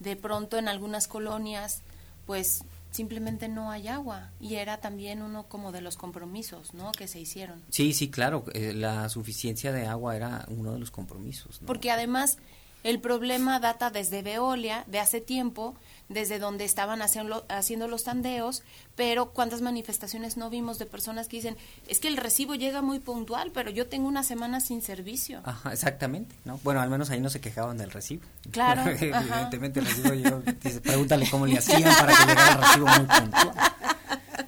De 0.00 0.16
pronto 0.16 0.58
en 0.58 0.66
algunas 0.66 1.06
colonias, 1.06 1.82
pues 2.26 2.64
simplemente 2.90 3.48
no 3.48 3.70
hay 3.70 3.86
agua 3.86 4.30
y 4.40 4.56
era 4.56 4.78
también 4.78 5.22
uno 5.22 5.44
como 5.44 5.70
de 5.72 5.80
los 5.80 5.96
compromisos, 5.96 6.74
¿no? 6.74 6.90
Que 6.92 7.06
se 7.06 7.20
hicieron. 7.20 7.62
Sí, 7.68 7.92
sí, 7.92 8.10
claro, 8.10 8.44
eh, 8.54 8.72
la 8.72 9.08
suficiencia 9.08 9.72
de 9.72 9.86
agua 9.86 10.16
era 10.16 10.44
uno 10.48 10.72
de 10.72 10.78
los 10.80 10.90
compromisos, 10.90 11.60
¿no? 11.60 11.66
Porque 11.66 11.90
además 11.90 12.38
el 12.82 12.98
problema 13.00 13.60
data 13.60 13.90
desde 13.90 14.22
Veolia, 14.22 14.84
de 14.86 14.98
hace 14.98 15.20
tiempo, 15.20 15.76
desde 16.10 16.40
donde 16.40 16.64
estaban 16.64 17.00
haciendo, 17.00 17.46
haciendo 17.48 17.88
los 17.88 18.04
tandeos, 18.04 18.62
pero 18.96 19.30
cuántas 19.30 19.62
manifestaciones 19.62 20.36
no 20.36 20.50
vimos 20.50 20.78
de 20.78 20.84
personas 20.84 21.28
que 21.28 21.36
dicen, 21.36 21.56
es 21.86 22.00
que 22.00 22.08
el 22.08 22.16
recibo 22.16 22.56
llega 22.56 22.82
muy 22.82 22.98
puntual, 22.98 23.52
pero 23.54 23.70
yo 23.70 23.86
tengo 23.86 24.08
una 24.08 24.24
semana 24.24 24.60
sin 24.60 24.82
servicio. 24.82 25.40
Ajá, 25.44 25.72
exactamente, 25.72 26.34
¿no? 26.44 26.58
Bueno, 26.64 26.80
al 26.80 26.90
menos 26.90 27.10
ahí 27.10 27.20
no 27.20 27.30
se 27.30 27.40
quejaban 27.40 27.78
del 27.78 27.92
recibo. 27.92 28.24
Claro. 28.50 28.82
Evidentemente 29.00 29.80
el 29.80 29.86
recibo 29.86 30.42
dice, 30.62 30.80
pregúntale 30.80 31.30
cómo 31.30 31.46
le 31.46 31.58
hacían 31.58 31.82
para 31.82 32.12
que 32.12 32.26
llegara 32.26 32.52
el 32.52 32.60
recibo 32.60 32.86
muy 32.86 33.06
puntual. 33.06 33.54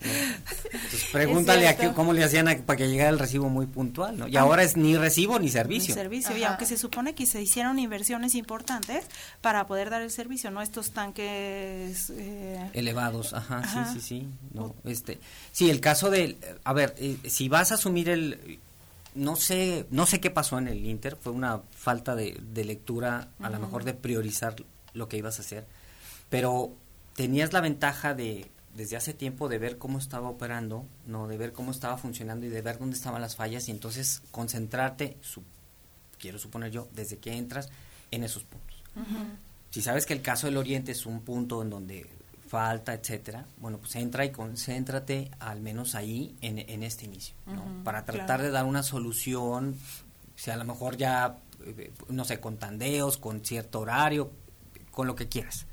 Pregúntale 1.13 1.69
a 1.69 1.77
qué, 1.77 1.93
cómo 1.93 2.13
le 2.13 2.25
hacían 2.25 2.49
a- 2.49 2.57
para 2.57 2.77
que 2.77 2.89
llegara 2.89 3.11
el 3.11 3.19
recibo 3.19 3.49
muy 3.49 3.67
puntual, 3.67 4.19
¿no? 4.19 4.29
Y 4.29 4.37
ahora 4.37 4.63
es 4.63 4.77
ni 4.77 4.97
recibo 4.97 5.39
ni 5.39 5.49
servicio. 5.51 5.95
Ni 5.95 6.01
servicio. 6.01 6.37
Y 6.37 6.45
aunque 6.45 6.67
se 6.67 6.77
supone 6.79 7.15
que 7.15 7.27
se 7.27 7.41
hicieron 7.43 7.79
inversiones 7.79 8.35
importantes 8.35 9.05
para 9.41 9.67
poder 9.67 9.91
dar 9.91 10.03
el 10.03 10.11
servicio, 10.11 10.51
¿no? 10.51 10.63
Estos 10.63 10.93
tanques... 10.93 12.11
eh, 12.11 12.71
elevados 12.73 13.33
ajá, 13.35 13.59
Ajá. 13.59 13.93
sí 13.93 14.01
sí 14.01 14.07
sí 14.21 14.29
no 14.55 14.75
este 14.85 15.19
sí 15.53 15.71
el 15.71 15.81
caso 15.81 16.11
del 16.11 16.37
a 16.65 16.73
ver 16.73 16.95
eh, 16.99 17.17
si 17.29 17.49
vas 17.49 17.71
a 17.73 17.75
asumir 17.75 18.09
el 18.09 18.59
no 19.15 19.37
sé 19.37 19.87
no 19.91 20.07
sé 20.07 20.21
qué 20.21 20.31
pasó 20.31 20.59
en 20.59 20.69
el 20.69 20.85
Inter 20.87 21.17
fue 21.21 21.33
una 21.33 21.61
falta 21.77 22.15
de, 22.15 22.39
de 22.53 22.65
lectura 22.65 23.29
a 23.41 23.51
lo 23.51 23.59
mejor 23.59 23.85
de 23.85 23.95
priorizar 23.95 24.55
lo 24.95 25.09
que 25.09 25.17
ibas 25.19 25.39
a 25.39 25.43
hacer 25.43 25.67
pero 26.31 26.73
tenías 27.15 27.53
la 27.53 27.61
ventaja 27.61 28.15
de 28.15 28.51
desde 28.75 28.97
hace 28.97 29.12
tiempo 29.14 29.49
de 29.49 29.59
ver 29.59 29.79
cómo 29.79 29.99
estaba 29.99 30.29
operando 30.29 30.87
no 31.07 31.29
de 31.29 31.37
ver 31.37 31.53
cómo 31.53 31.70
estaba 31.70 31.99
funcionando 31.99 32.47
y 32.47 32.49
de 32.49 32.62
ver 32.62 32.79
dónde 32.79 32.97
estaban 32.97 33.20
las 33.20 33.37
fallas 33.37 33.68
y 33.68 33.70
entonces 33.70 34.23
concentrarte 34.31 35.16
su- 35.20 35.43
quiero 36.18 36.39
suponer 36.39 36.70
yo 36.70 36.89
desde 36.95 37.18
que 37.18 37.33
entras 37.37 37.68
en 38.11 38.25
esos 38.25 38.45
puntos 38.45 38.83
si 39.70 39.81
sabes 39.83 40.05
que 40.07 40.12
el 40.14 40.23
caso 40.23 40.47
del 40.47 40.57
Oriente 40.59 40.93
es 40.93 41.07
un 41.07 41.20
punto 41.23 41.62
en 41.62 41.70
donde 41.70 42.07
falta, 42.49 42.93
etcétera, 42.93 43.47
bueno, 43.57 43.79
pues 43.79 43.97
entra 43.97 44.27
y 44.27 44.31
concéntrate 44.31 45.31
al 45.39 45.62
menos 45.62 45.95
ahí 45.95 46.37
en, 46.43 46.59
en 46.59 46.83
este 46.83 47.07
inicio, 47.07 47.35
¿no? 47.47 47.83
Para 47.83 48.05
tratar 48.05 48.27
claro. 48.27 48.43
de 48.43 48.51
dar 48.51 48.66
una 48.66 48.83
solución, 48.83 49.75
si 50.37 50.51
a 50.51 50.57
lo 50.59 50.66
mejor 50.66 50.99
ya, 50.99 51.39
eh, 51.64 51.91
no 52.11 52.27
sé, 52.27 52.39
con 52.41 52.59
tandeos, 52.59 53.16
con 53.16 53.43
cierto 53.43 53.81
horario, 53.81 54.31
con 54.91 55.07
lo 55.07 55.14
que 55.16 55.29
quieras, 55.29 55.64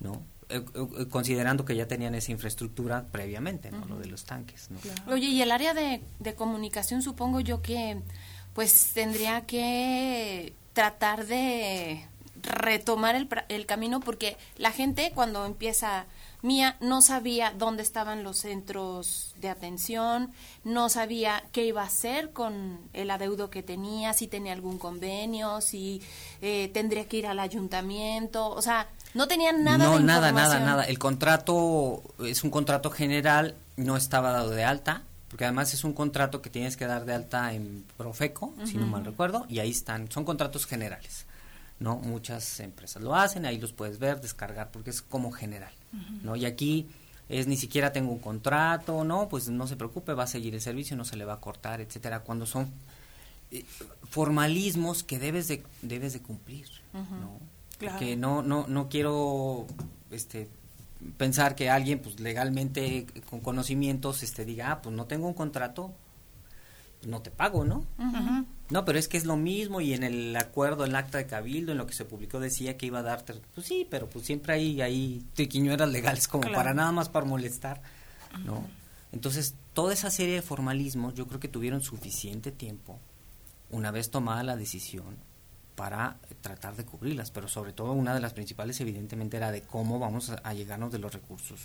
¿no? 0.00 0.20
Eh, 0.50 0.64
eh, 0.74 1.06
considerando 1.08 1.64
que 1.64 1.76
ya 1.76 1.86
tenían 1.86 2.14
esa 2.14 2.32
infraestructura 2.32 3.06
previamente, 3.12 3.70
¿no? 3.70 3.84
Lo 3.86 3.98
de 3.98 4.06
los 4.06 4.24
tanques, 4.24 4.68
¿no? 4.70 4.78
Oye, 5.12 5.26
y 5.26 5.42
el 5.42 5.52
área 5.52 5.74
de, 5.74 6.02
de 6.18 6.34
comunicación 6.34 7.02
supongo 7.02 7.40
yo 7.40 7.62
que 7.62 8.00
pues 8.52 8.90
tendría 8.94 9.42
que 9.42 10.54
tratar 10.72 11.26
de 11.26 12.04
retomar 12.42 13.14
el, 13.14 13.28
el 13.48 13.66
camino 13.66 14.00
porque 14.00 14.36
la 14.56 14.72
gente 14.72 15.12
cuando 15.14 15.46
empieza 15.46 16.06
Mía 16.42 16.76
no 16.80 17.02
sabía 17.02 17.52
dónde 17.56 17.82
estaban 17.82 18.24
los 18.24 18.38
centros 18.38 19.34
de 19.40 19.48
atención, 19.48 20.32
no 20.64 20.88
sabía 20.88 21.42
qué 21.52 21.66
iba 21.66 21.82
a 21.82 21.86
hacer 21.86 22.32
con 22.32 22.78
el 22.92 23.10
adeudo 23.10 23.50
que 23.50 23.62
tenía, 23.62 24.12
si 24.12 24.26
tenía 24.26 24.52
algún 24.52 24.78
convenio, 24.78 25.60
si 25.60 26.02
eh, 26.40 26.70
tendría 26.72 27.06
que 27.06 27.18
ir 27.18 27.26
al 27.26 27.38
ayuntamiento, 27.38 28.48
o 28.48 28.62
sea, 28.62 28.88
no 29.14 29.28
tenía 29.28 29.52
nada 29.52 29.84
no, 29.84 29.98
de 29.98 30.04
nada, 30.04 30.32
nada, 30.32 30.60
nada. 30.60 30.84
El 30.84 30.98
contrato 30.98 32.02
es 32.20 32.44
un 32.44 32.50
contrato 32.50 32.90
general, 32.90 33.54
no 33.76 33.96
estaba 33.96 34.32
dado 34.32 34.50
de 34.50 34.64
alta, 34.64 35.02
porque 35.28 35.44
además 35.44 35.74
es 35.74 35.84
un 35.84 35.92
contrato 35.92 36.42
que 36.42 36.50
tienes 36.50 36.76
que 36.76 36.86
dar 36.86 37.04
de 37.04 37.14
alta 37.14 37.52
en 37.52 37.84
Profeco, 37.96 38.54
si 38.64 38.78
no 38.78 38.86
mal 38.86 39.04
recuerdo, 39.04 39.46
y 39.48 39.58
ahí 39.58 39.70
están, 39.70 40.10
son 40.10 40.24
contratos 40.24 40.66
generales. 40.66 41.26
¿no? 41.80 41.96
Muchas 41.96 42.60
empresas 42.60 43.02
lo 43.02 43.16
hacen, 43.16 43.46
ahí 43.46 43.58
los 43.58 43.72
puedes 43.72 43.98
ver, 43.98 44.20
descargar, 44.20 44.70
porque 44.70 44.90
es 44.90 45.02
como 45.02 45.32
general. 45.32 45.72
¿No? 46.22 46.36
Y 46.36 46.44
aquí 46.44 46.86
es 47.28 47.46
ni 47.46 47.56
siquiera 47.56 47.92
tengo 47.92 48.12
un 48.12 48.18
contrato, 48.18 49.04
no, 49.04 49.28
pues 49.28 49.48
no 49.48 49.66
se 49.66 49.76
preocupe, 49.76 50.14
va 50.14 50.24
a 50.24 50.26
seguir 50.26 50.54
el 50.54 50.60
servicio, 50.60 50.96
no 50.96 51.04
se 51.04 51.16
le 51.16 51.24
va 51.24 51.34
a 51.34 51.40
cortar, 51.40 51.80
etcétera, 51.80 52.20
cuando 52.20 52.44
son 52.44 52.68
eh, 53.50 53.64
formalismos 54.08 55.02
que 55.02 55.18
debes 55.18 55.48
de 55.48 55.62
debes 55.82 56.12
de 56.12 56.20
cumplir, 56.20 56.66
¿no? 56.92 57.38
Claro. 57.78 57.96
Porque 57.96 58.16
no 58.16 58.42
no 58.42 58.66
no 58.66 58.88
quiero 58.88 59.66
este 60.10 60.48
pensar 61.16 61.54
que 61.54 61.70
alguien 61.70 62.00
pues 62.00 62.20
legalmente 62.20 63.06
con 63.28 63.40
conocimientos 63.40 64.22
este 64.22 64.44
diga, 64.44 64.72
ah, 64.72 64.82
pues 64.82 64.94
no 64.94 65.06
tengo 65.06 65.26
un 65.26 65.34
contrato, 65.34 65.92
no 67.06 67.22
te 67.22 67.30
pago, 67.30 67.64
¿no? 67.64 67.84
Ujú. 67.98 68.46
No, 68.70 68.84
pero 68.84 68.98
es 68.98 69.08
que 69.08 69.16
es 69.16 69.24
lo 69.24 69.36
mismo 69.36 69.80
y 69.80 69.94
en 69.94 70.02
el 70.04 70.36
acuerdo, 70.36 70.84
el 70.84 70.94
acta 70.94 71.18
de 71.18 71.26
cabildo, 71.26 71.72
en 71.72 71.78
lo 71.78 71.86
que 71.86 71.92
se 71.92 72.04
publicó 72.04 72.38
decía 72.38 72.76
que 72.76 72.86
iba 72.86 73.00
a 73.00 73.02
darte, 73.02 73.34
pues 73.54 73.66
sí, 73.66 73.86
pero 73.90 74.08
pues 74.08 74.24
siempre 74.26 74.54
hay 74.54 74.80
ahí 74.80 75.24
triquiñuelas 75.34 75.88
legales 75.90 76.28
como 76.28 76.42
Claro. 76.42 76.56
para 76.56 76.74
nada 76.74 76.92
más 76.92 77.08
para 77.08 77.26
molestar, 77.26 77.82
¿no? 78.44 78.64
Entonces, 79.12 79.54
toda 79.74 79.92
esa 79.92 80.08
serie 80.10 80.34
de 80.36 80.42
formalismos 80.42 81.14
yo 81.14 81.26
creo 81.26 81.40
que 81.40 81.48
tuvieron 81.48 81.82
suficiente 81.82 82.52
tiempo 82.52 83.00
una 83.70 83.90
vez 83.90 84.10
tomada 84.10 84.44
la 84.44 84.56
decisión 84.56 85.16
para 85.74 86.18
tratar 86.40 86.76
de 86.76 86.84
cubrirlas, 86.84 87.30
pero 87.32 87.48
sobre 87.48 87.72
todo 87.72 87.92
una 87.92 88.14
de 88.14 88.20
las 88.20 88.34
principales 88.34 88.80
evidentemente 88.80 89.36
era 89.36 89.50
de 89.50 89.62
cómo 89.62 89.98
vamos 89.98 90.30
a, 90.30 90.34
a 90.44 90.54
llegarnos 90.54 90.92
de 90.92 90.98
los 90.98 91.12
recursos 91.12 91.60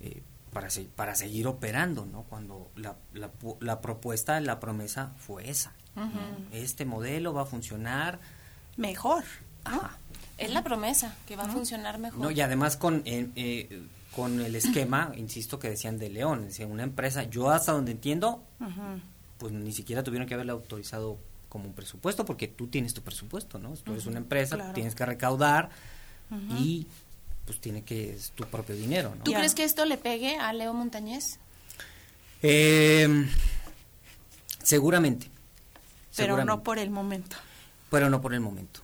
eh, 0.00 0.22
para, 0.54 0.70
se- 0.70 0.84
para 0.84 1.14
seguir 1.16 1.46
operando, 1.48 2.06
¿no? 2.06 2.22
Cuando 2.22 2.70
la, 2.76 2.96
la, 3.12 3.30
la 3.60 3.80
propuesta, 3.82 4.40
la 4.40 4.58
promesa 4.60 5.12
fue 5.18 5.50
esa. 5.50 5.72
Este 6.52 6.84
modelo 6.84 7.32
va 7.32 7.42
a 7.42 7.46
funcionar 7.46 8.18
mejor. 8.76 9.24
Ajá. 9.64 9.98
Es 10.36 10.52
la 10.52 10.64
promesa, 10.64 11.14
que 11.26 11.36
va 11.36 11.44
a 11.44 11.48
funcionar 11.48 11.98
mejor. 11.98 12.20
No, 12.20 12.30
y 12.30 12.40
además 12.40 12.76
con, 12.76 13.02
eh, 13.04 13.30
eh, 13.36 13.82
con 14.16 14.40
el 14.40 14.56
esquema, 14.56 15.12
insisto, 15.16 15.58
que 15.58 15.70
decían 15.70 15.98
de 15.98 16.10
León, 16.10 16.48
una 16.68 16.82
empresa, 16.82 17.22
yo 17.24 17.50
hasta 17.50 17.72
donde 17.72 17.92
entiendo, 17.92 18.42
pues 19.38 19.52
ni 19.52 19.72
siquiera 19.72 20.02
tuvieron 20.02 20.26
que 20.26 20.34
haberle 20.34 20.52
autorizado 20.52 21.18
como 21.48 21.66
un 21.66 21.72
presupuesto, 21.72 22.24
porque 22.24 22.48
tú 22.48 22.66
tienes 22.66 22.94
tu 22.94 23.02
presupuesto, 23.02 23.60
¿no? 23.60 23.74
Tú 23.74 23.92
eres 23.92 24.06
una 24.06 24.18
empresa, 24.18 24.56
claro. 24.56 24.72
tienes 24.72 24.96
que 24.96 25.06
recaudar 25.06 25.70
y 26.58 26.88
pues 27.46 27.60
tiene 27.60 27.82
que, 27.82 28.14
es 28.14 28.32
tu 28.32 28.44
propio 28.44 28.74
dinero, 28.74 29.14
¿no? 29.16 29.22
¿Tú 29.22 29.32
crees 29.32 29.54
que 29.54 29.62
esto 29.62 29.84
le 29.84 29.98
pegue 29.98 30.36
a 30.36 30.52
Leo 30.52 30.74
Montañez? 30.74 31.38
Eh, 32.42 33.26
seguramente. 34.64 35.30
Pero 36.16 36.36
no 36.46 36.62
por 36.62 36.78
el 36.78 36.90
momento. 36.90 37.36
pero 37.90 38.10
no 38.10 38.20
por 38.20 38.34
el 38.34 38.40
momento. 38.40 38.80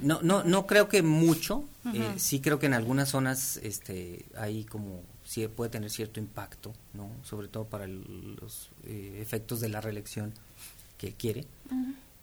No, 0.00 0.20
no, 0.22 0.42
no 0.44 0.66
creo 0.66 0.88
que 0.88 1.02
mucho. 1.02 1.64
Eh, 1.92 2.14
sí 2.18 2.40
creo 2.40 2.58
que 2.58 2.66
en 2.66 2.72
algunas 2.74 3.10
zonas, 3.10 3.58
este, 3.58 4.24
hay 4.36 4.64
como 4.64 5.02
sí 5.24 5.46
puede 5.48 5.70
tener 5.70 5.90
cierto 5.90 6.18
impacto, 6.20 6.72
no, 6.94 7.10
sobre 7.24 7.48
todo 7.48 7.64
para 7.64 7.84
el- 7.84 8.36
los 8.40 8.70
eh, 8.84 9.18
efectos 9.20 9.60
de 9.60 9.68
la 9.68 9.80
reelección 9.82 10.32
que 10.98 11.12
quiere. 11.12 11.44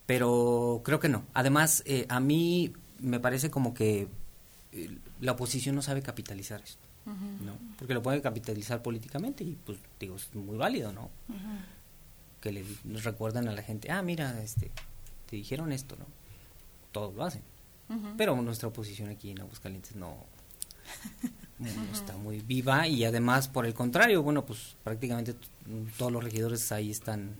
Pero 0.05 0.81
creo 0.83 0.99
que 0.99 1.09
no. 1.09 1.23
Además, 1.33 1.83
eh, 1.85 2.05
a 2.09 2.19
mí 2.19 2.73
me 2.99 3.19
parece 3.19 3.49
como 3.51 3.73
que 3.73 4.07
la 5.21 5.33
oposición 5.33 5.75
no 5.75 5.81
sabe 5.81 6.01
capitalizar 6.01 6.61
esto, 6.61 6.83
¿no? 7.45 7.53
Porque 7.77 7.93
lo 7.93 8.01
puede 8.01 8.21
capitalizar 8.21 8.81
políticamente 8.81 9.43
y, 9.43 9.55
pues, 9.65 9.77
digo, 9.99 10.15
es 10.15 10.33
muy 10.33 10.57
válido, 10.57 10.91
¿no? 10.91 11.09
Que 12.43 12.51
le 12.51 12.65
recuerdan 13.01 13.47
a 13.47 13.53
la 13.53 13.63
gente, 13.63 13.89
ah, 13.89 14.01
mira, 14.01 14.43
este, 14.43 14.69
te 15.29 15.37
dijeron 15.37 15.71
esto, 15.71 15.95
¿no? 15.95 16.05
Todos 16.91 17.15
lo 17.15 17.23
hacen. 17.23 17.41
Pero 18.17 18.35
nuestra 18.41 18.67
oposición 18.67 19.09
aquí 19.09 19.29
en 19.29 19.39
Aguascalientes 19.39 19.95
no, 19.95 20.17
no 21.59 21.67
está 21.93 22.17
muy 22.17 22.41
viva 22.41 22.87
y 22.87 23.05
además, 23.05 23.47
por 23.47 23.65
el 23.65 23.73
contrario, 23.73 24.23
bueno, 24.23 24.45
pues 24.45 24.75
prácticamente 24.83 25.35
todos 25.97 26.11
los 26.11 26.23
regidores 26.23 26.71
ahí 26.71 26.89
están 26.89 27.35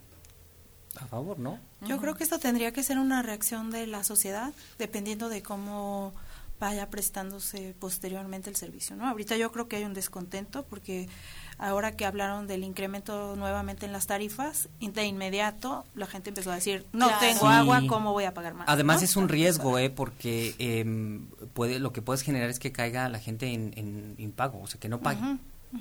a 0.95 1.07
favor, 1.07 1.39
¿no? 1.39 1.59
Yo 1.81 1.97
creo 1.97 2.13
que 2.13 2.23
esto 2.23 2.39
tendría 2.39 2.71
que 2.71 2.83
ser 2.83 2.97
una 2.99 3.23
reacción 3.23 3.71
de 3.71 3.87
la 3.87 4.03
sociedad, 4.03 4.53
dependiendo 4.77 5.27
de 5.27 5.41
cómo 5.41 6.13
vaya 6.59 6.89
prestándose 6.89 7.75
posteriormente 7.77 8.49
el 8.49 8.55
servicio, 8.55 8.95
¿no? 8.95 9.07
Ahorita 9.07 9.35
yo 9.35 9.51
creo 9.51 9.67
que 9.67 9.77
hay 9.77 9.83
un 9.83 9.93
descontento 9.93 10.63
porque 10.63 11.09
ahora 11.57 11.95
que 11.95 12.05
hablaron 12.05 12.47
del 12.47 12.63
incremento 12.63 13.35
nuevamente 13.35 13.85
en 13.85 13.91
las 13.93 14.07
tarifas, 14.07 14.69
de 14.79 15.05
inmediato 15.05 15.85
la 15.95 16.05
gente 16.07 16.29
empezó 16.29 16.51
a 16.51 16.55
decir, 16.55 16.85
no 16.93 17.07
Claro. 17.07 17.19
tengo 17.21 17.39
Sí. 17.41 17.47
agua, 17.47 17.81
¿cómo 17.87 18.11
voy 18.13 18.23
a 18.25 18.33
pagar 18.33 18.53
más? 18.53 18.67
Además 18.69 18.97
¿no? 18.97 19.05
es 19.05 19.15
un 19.15 19.29
riesgo, 19.29 19.77
¿eh? 19.79 19.89
Porque 19.89 20.55
em, 20.59 21.27
puede, 21.53 21.79
lo 21.79 21.91
que 21.93 22.01
puedes 22.01 22.21
generar 22.21 22.49
es 22.49 22.59
que 22.59 22.71
caiga 22.71 23.07
la 23.09 23.19
gente 23.19 23.47
en, 23.53 23.73
en 23.75 24.15
impago, 24.17 24.61
o 24.61 24.67
sea, 24.67 24.79
que 24.79 24.89
no 24.89 24.99
pague. 24.99 25.21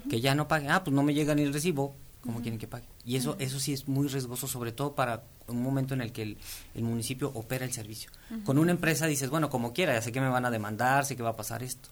Que 0.09 0.21
ya 0.21 0.35
no 0.35 0.49
pague, 0.49 0.69
ah, 0.71 0.83
pues 0.85 0.95
no 0.95 1.03
me 1.03 1.13
llega 1.13 1.35
ni 1.35 1.43
el 1.43 1.53
recibo, 1.53 1.95
¿cómo 2.23 2.41
quieren 2.41 2.59
que 2.59 2.67
pague? 2.67 2.87
Y 3.05 3.17
eso, 3.17 3.37
eso 3.39 3.61
sí 3.61 3.75
es 3.75 3.89
muy 3.89 4.09
riesgoso, 4.09 4.47
sobre 4.49 4.73
todo 4.73 4.95
para 4.95 5.23
un 5.49 5.63
momento 5.63 5.93
en 5.93 6.01
el 6.01 6.13
que 6.13 6.23
el, 6.23 6.39
el 6.75 6.83
municipio 6.83 7.31
opera 7.35 7.65
el 7.67 7.73
servicio. 7.73 8.11
Con 8.45 8.57
una 8.59 8.71
empresa 8.71 9.07
dices, 9.07 9.29
bueno, 9.29 9.51
como 9.51 9.75
quiera, 9.75 9.93
ya 9.93 10.01
sé 10.01 10.11
que 10.11 10.21
me 10.23 10.29
van 10.31 10.47
a 10.47 10.51
demandar, 10.51 11.05
sé 11.05 11.15
que 11.17 11.23
va 11.23 11.31
a 11.31 11.37
pasar 11.37 11.63
esto. 11.63 11.91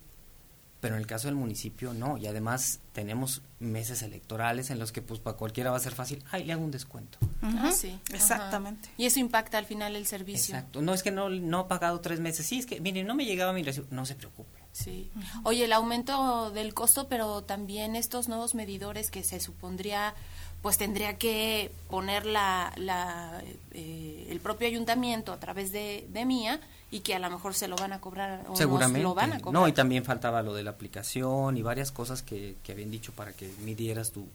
Pero 0.80 0.94
en 0.94 1.00
el 1.00 1.06
caso 1.06 1.28
del 1.28 1.36
municipio, 1.36 1.92
no. 1.92 2.16
Y 2.16 2.26
además 2.26 2.80
tenemos 2.92 3.42
meses 3.58 4.02
electorales 4.02 4.70
en 4.70 4.78
los 4.78 4.92
que, 4.92 5.02
pues, 5.02 5.20
para 5.20 5.36
cualquiera 5.36 5.70
va 5.70 5.76
a 5.76 5.80
ser 5.80 5.92
fácil, 5.92 6.24
ay, 6.30 6.44
le 6.44 6.54
hago 6.54 6.64
un 6.64 6.70
descuento. 6.70 7.18
Ah, 7.42 7.70
sí. 7.70 7.98
Exactamente. 8.12 8.88
Ajá. 8.88 8.94
Y 8.96 9.04
eso 9.06 9.20
impacta 9.20 9.58
al 9.58 9.66
final 9.66 9.94
el 9.94 10.06
servicio. 10.06 10.54
Exacto. 10.54 10.80
No, 10.80 10.94
es 10.94 11.02
que 11.02 11.10
no, 11.10 11.28
no 11.28 11.62
he 11.62 11.64
pagado 11.64 12.00
tres 12.00 12.20
meses. 12.20 12.46
Sí, 12.46 12.58
es 12.58 12.66
que, 12.66 12.80
mire, 12.80 13.04
no 13.04 13.14
me 13.14 13.26
llegaba 13.26 13.52
mi 13.52 13.62
recibo. 13.62 13.86
No 13.90 14.06
se 14.06 14.14
preocupe. 14.14 14.58
Sí. 14.72 15.10
Oye, 15.44 15.64
el 15.64 15.72
aumento 15.72 16.50
del 16.50 16.72
costo, 16.74 17.08
pero 17.08 17.42
también 17.42 17.96
estos 17.96 18.28
nuevos 18.28 18.54
medidores 18.54 19.10
que 19.10 19.22
se 19.22 19.40
supondría, 19.40 20.14
pues 20.62 20.76
tendría 20.78 21.16
que 21.16 21.72
poner 21.88 22.26
la, 22.26 22.72
la, 22.76 23.42
eh, 23.72 24.26
el 24.30 24.40
propio 24.40 24.66
ayuntamiento 24.68 25.32
a 25.32 25.40
través 25.40 25.72
de, 25.72 26.06
de 26.12 26.24
Mía 26.24 26.60
y 26.90 27.00
que 27.00 27.14
a 27.14 27.18
lo 27.18 27.30
mejor 27.30 27.54
se 27.54 27.68
lo 27.68 27.76
van 27.76 27.92
a 27.92 28.00
cobrar 28.00 28.44
o 28.48 28.56
Seguramente. 28.56 29.02
lo 29.02 29.14
van 29.14 29.32
a 29.32 29.38
cobrar. 29.40 29.54
No, 29.62 29.68
y 29.68 29.72
también 29.72 30.04
faltaba 30.04 30.42
lo 30.42 30.52
de 30.54 30.62
la 30.64 30.70
aplicación 30.72 31.56
y 31.56 31.62
varias 31.62 31.92
cosas 31.92 32.22
que, 32.22 32.56
que 32.62 32.72
habían 32.72 32.90
dicho 32.90 33.12
para 33.12 33.32
que 33.32 33.50
midieras 33.64 34.10
tu, 34.12 34.26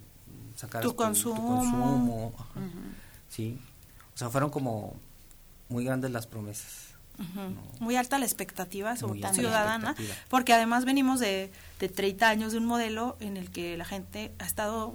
sacaras 0.56 0.88
Tu 0.88 0.96
consumo. 0.96 1.58
consumo, 1.58 2.34
ajá. 2.40 2.60
Sí. 3.30 3.60
O 4.14 4.18
sea, 4.18 4.30
fueron 4.30 4.50
como 4.50 4.94
muy 5.70 5.84
grandes 5.84 6.12
las 6.12 6.26
promesas. 6.28 6.94
Muy 7.80 7.96
alta 7.96 8.18
la 8.20 8.26
expectativa, 8.26 8.98
sobre 8.98 9.22
ciudadana, 9.34 9.92
expectativa. 9.92 10.26
porque 10.30 10.54
además 10.54 10.84
venimos 10.84 11.20
de, 11.22 11.50
de 11.80 11.88
30 11.90 12.28
años 12.28 12.52
de 12.52 12.58
un 12.58 12.66
modelo 12.66 13.16
en 13.22 13.38
el 13.38 13.52
que 13.52 13.78
la 13.78 13.86
gente 13.86 14.34
ha 14.40 14.46
estado 14.46 14.94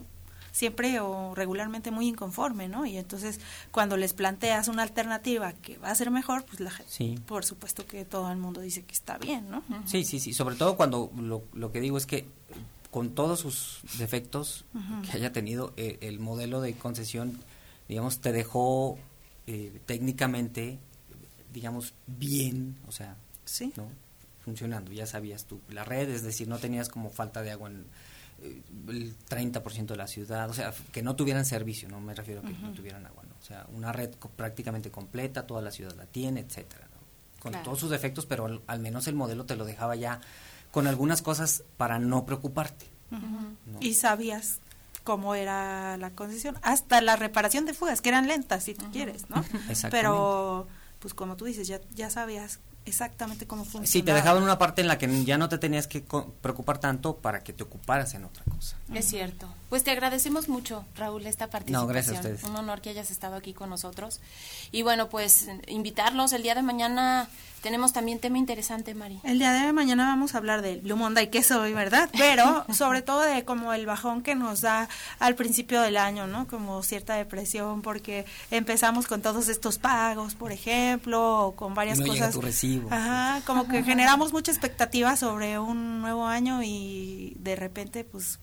siempre 0.53 1.01
o 1.01 1.35
regularmente 1.35 1.91
muy 1.91 2.09
inconforme, 2.09 2.69
¿no? 2.69 2.87
Y 2.87 2.97
entonces 2.97 3.41
cuando 3.71 3.97
les 3.97 4.13
planteas 4.15 4.69
una 4.69 4.83
alternativa 4.83 5.53
que 5.53 5.79
va 5.79 5.91
a 5.91 5.95
ser 5.95 6.11
mejor, 6.11 6.45
pues 6.45 6.61
la 6.61 6.71
gente, 6.71 6.91
Sí. 6.93 7.19
por 7.27 7.45
supuesto 7.45 7.87
que 7.87 8.05
todo 8.05 8.31
el 8.31 8.39
mundo 8.39 8.61
dice 8.61 8.83
que 8.85 8.93
está 8.95 9.19
bien, 9.19 9.51
¿no? 9.51 9.63
Sí, 9.87 10.05
sí, 10.05 10.21
sí. 10.21 10.33
Sobre 10.33 10.57
todo 10.57 10.77
cuando 10.77 11.11
lo, 11.19 11.45
lo 11.53 11.73
que 11.73 11.81
digo 11.81 11.97
es 11.99 12.07
que 12.07 12.27
con 12.91 13.11
todos 13.15 13.39
sus 13.41 13.81
defectos 13.99 14.65
que 15.09 15.17
haya 15.17 15.33
tenido, 15.33 15.73
eh, 15.77 15.99
el 16.01 16.19
modelo 16.19 16.61
de 16.61 16.75
concesión, 16.75 17.39
digamos, 17.89 18.21
te 18.21 18.33
dejó 18.33 18.99
eh, 19.47 19.81
técnicamente, 19.87 20.79
digamos, 21.53 21.95
bien, 22.07 22.77
o 22.89 22.93
sea, 22.93 23.17
Sí. 23.45 23.73
¿no? 23.77 23.87
funcionando. 24.45 24.91
Ya 24.93 25.07
sabías 25.07 25.45
tú 25.45 25.61
la 25.69 25.85
red, 25.85 26.09
es 26.09 26.23
decir, 26.23 26.49
no 26.49 26.59
tenías 26.59 26.89
como 26.89 27.11
falta 27.11 27.43
de 27.43 27.51
agua 27.51 27.69
en 27.71 27.85
el 28.89 29.15
30% 29.29 29.87
de 29.87 29.97
la 29.97 30.07
ciudad, 30.07 30.49
o 30.51 30.55
sea, 30.55 30.73
que 30.93 31.03
no 31.03 31.15
tuvieran 31.17 31.45
servicio, 31.45 31.89
no 31.89 32.01
me 32.01 32.15
refiero 32.15 32.41
a 32.41 32.45
que 32.45 32.53
no 32.55 32.73
tuvieran 32.73 33.07
agua, 33.07 33.23
¿no? 33.29 33.35
o 33.41 33.45
sea, 33.45 33.67
una 33.73 33.93
red 33.93 34.15
co- 34.15 34.31
prácticamente 34.31 34.91
completa, 34.91 35.47
toda 35.47 35.61
la 35.63 35.71
ciudad 35.71 35.95
la 35.97 36.07
tiene, 36.07 36.41
etcétera, 36.41 36.87
¿no? 36.93 37.01
con 37.41 37.53
Claro. 37.53 37.65
todos 37.65 37.81
sus 37.81 37.91
defectos, 37.91 38.27
pero 38.27 38.47
al, 38.47 38.63
al 38.67 38.81
menos 38.81 39.07
el 39.09 39.15
modelo 39.15 39.45
te 39.47 39.57
lo 39.57 39.65
dejaba 39.65 39.97
ya 39.97 40.21
con 40.71 40.87
algunas 40.87 41.23
cosas 41.23 41.65
para 41.77 41.99
no 41.99 42.25
preocuparte. 42.27 42.87
No. 43.11 43.79
Y 43.81 43.95
sabías 43.95 44.61
cómo 45.05 45.35
era 45.35 45.97
la 45.97 46.11
concesión, 46.11 46.57
hasta 46.63 47.01
la 47.01 47.17
reparación 47.17 47.65
de 47.67 47.75
fugas, 47.75 48.01
que 48.01 48.11
eran 48.11 48.29
lentas, 48.29 48.65
si 48.65 48.75
tú 48.75 48.87
quieres, 48.93 49.29
¿no? 49.31 49.37
Exactamente. 49.69 49.91
Pero, 49.91 50.69
pues 51.01 51.15
como 51.15 51.37
tú 51.37 51.47
dices, 51.47 51.67
ya, 51.67 51.81
ya 51.95 52.09
sabías 52.11 52.61
exactamente 52.91 53.47
cómo 53.47 53.65
funciona. 53.65 53.87
Sí, 53.87 54.03
te 54.03 54.13
dejaban 54.13 54.43
una 54.43 54.59
parte 54.59 54.83
en 54.83 54.89
la 54.89 54.99
que 54.99 55.25
ya 55.25 55.39
no 55.39 55.49
te 55.49 55.59
tenías 55.59 55.87
que 55.87 56.05
preocupar 56.41 56.79
tanto 56.79 57.17
para 57.17 57.43
que 57.43 57.53
te 57.53 57.63
ocuparas 57.63 58.15
en 58.15 58.25
otra 58.25 58.45
cosa. 58.45 58.77
Es 58.93 59.07
cierto. 59.07 59.49
Pues 59.71 59.85
te 59.85 59.93
agradecemos 59.93 60.49
mucho, 60.49 60.85
Raúl, 60.97 61.25
esta 61.27 61.49
participación. 61.49 61.87
No, 61.87 61.93
gracias 61.93 62.17
a 62.17 62.21
ustedes. 62.21 62.43
Un 62.43 62.57
honor 62.57 62.81
que 62.81 62.91
hayas 62.91 63.13
estado 63.13 63.37
aquí 63.37 63.55
con 63.55 63.71
nosotros. 63.71 64.21
Y 64.73 64.83
bueno, 64.83 65.09
pues 65.09 65.47
invitarlos 65.69 66.33
el 66.33 66.43
día 66.43 66.57
de 66.57 66.63
mañana 66.63 67.29
tenemos 67.63 67.93
también 67.93 68.19
tema 68.19 68.37
interesante, 68.39 68.95
Mari. 68.95 69.21
El 69.23 69.39
día 69.39 69.53
de 69.53 69.73
mañana 69.73 70.07
vamos 70.07 70.35
a 70.35 70.39
hablar 70.39 70.61
del 70.63 70.81
Blue 70.81 70.97
Monday, 70.97 71.31
que 71.31 71.45
soy, 71.45 71.73
¿verdad? 71.73 72.11
Pero 72.19 72.65
sobre 72.75 73.03
todo 73.03 73.21
de 73.21 73.45
como 73.45 73.73
el 73.73 73.87
bajón 73.87 74.23
que 74.23 74.35
nos 74.35 74.63
da 74.63 74.89
al 75.21 75.37
principio 75.37 75.81
del 75.83 75.99
año, 75.99 76.27
¿no? 76.27 76.49
Como 76.49 76.83
cierta 76.83 77.15
depresión, 77.15 77.83
porque 77.83 78.25
empezamos 78.51 79.07
con 79.07 79.23
todos 79.23 79.49
estos 79.49 79.79
pagos, 79.79 80.35
por 80.35 80.51
ejemplo, 80.51 81.47
o 81.47 81.55
con 81.55 81.75
varias 81.75 82.01
no 82.01 82.07
cosas. 82.07 82.19
Llega 82.19 82.33
tu 82.33 82.41
recibo. 82.41 82.89
Ajá, 82.91 83.41
como 83.47 83.69
que 83.69 83.83
generamos 83.85 84.33
mucha 84.33 84.51
expectativa 84.51 85.15
sobre 85.17 85.61
un 85.61 86.01
nuevo 86.01 86.27
año 86.27 86.63
y 86.65 87.37
de 87.39 87.55
repente, 87.55 88.03
pues 88.03 88.41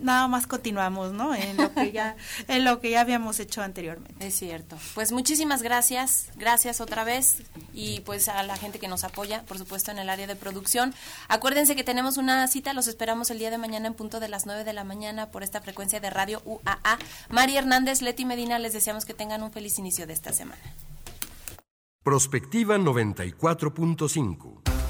nada 0.00 0.28
más 0.28 0.46
continuamos, 0.46 1.12
¿no? 1.12 1.34
En 1.34 1.56
lo 1.56 1.72
que 1.72 1.92
ya 1.92 2.16
en 2.48 2.64
lo 2.64 2.80
que 2.80 2.90
ya 2.90 3.00
habíamos 3.00 3.40
hecho 3.40 3.62
anteriormente. 3.62 4.26
Es 4.26 4.34
cierto. 4.34 4.76
Pues 4.94 5.12
muchísimas 5.12 5.62
gracias, 5.62 6.28
gracias 6.36 6.80
otra 6.80 7.04
vez 7.04 7.42
y 7.72 8.00
pues 8.00 8.28
a 8.28 8.42
la 8.42 8.56
gente 8.56 8.78
que 8.78 8.88
nos 8.88 9.04
apoya, 9.04 9.42
por 9.44 9.58
supuesto 9.58 9.90
en 9.90 9.98
el 9.98 10.08
área 10.08 10.26
de 10.26 10.36
producción. 10.36 10.94
Acuérdense 11.28 11.76
que 11.76 11.84
tenemos 11.84 12.16
una 12.16 12.46
cita, 12.48 12.72
los 12.72 12.88
esperamos 12.88 13.30
el 13.30 13.38
día 13.38 13.50
de 13.50 13.58
mañana 13.58 13.86
en 13.86 13.94
punto 13.94 14.20
de 14.20 14.28
las 14.28 14.46
9 14.46 14.64
de 14.64 14.72
la 14.72 14.84
mañana 14.84 15.30
por 15.30 15.42
esta 15.42 15.60
frecuencia 15.60 16.00
de 16.00 16.10
radio 16.10 16.42
UAA. 16.44 16.98
María 17.28 17.60
Hernández, 17.60 18.02
Leti 18.02 18.24
Medina, 18.24 18.58
les 18.58 18.72
deseamos 18.72 19.04
que 19.04 19.14
tengan 19.14 19.42
un 19.42 19.52
feliz 19.52 19.78
inicio 19.78 20.06
de 20.06 20.12
esta 20.12 20.32
semana. 20.32 20.62
Prospectiva 22.02 22.78
94.5 22.78 24.89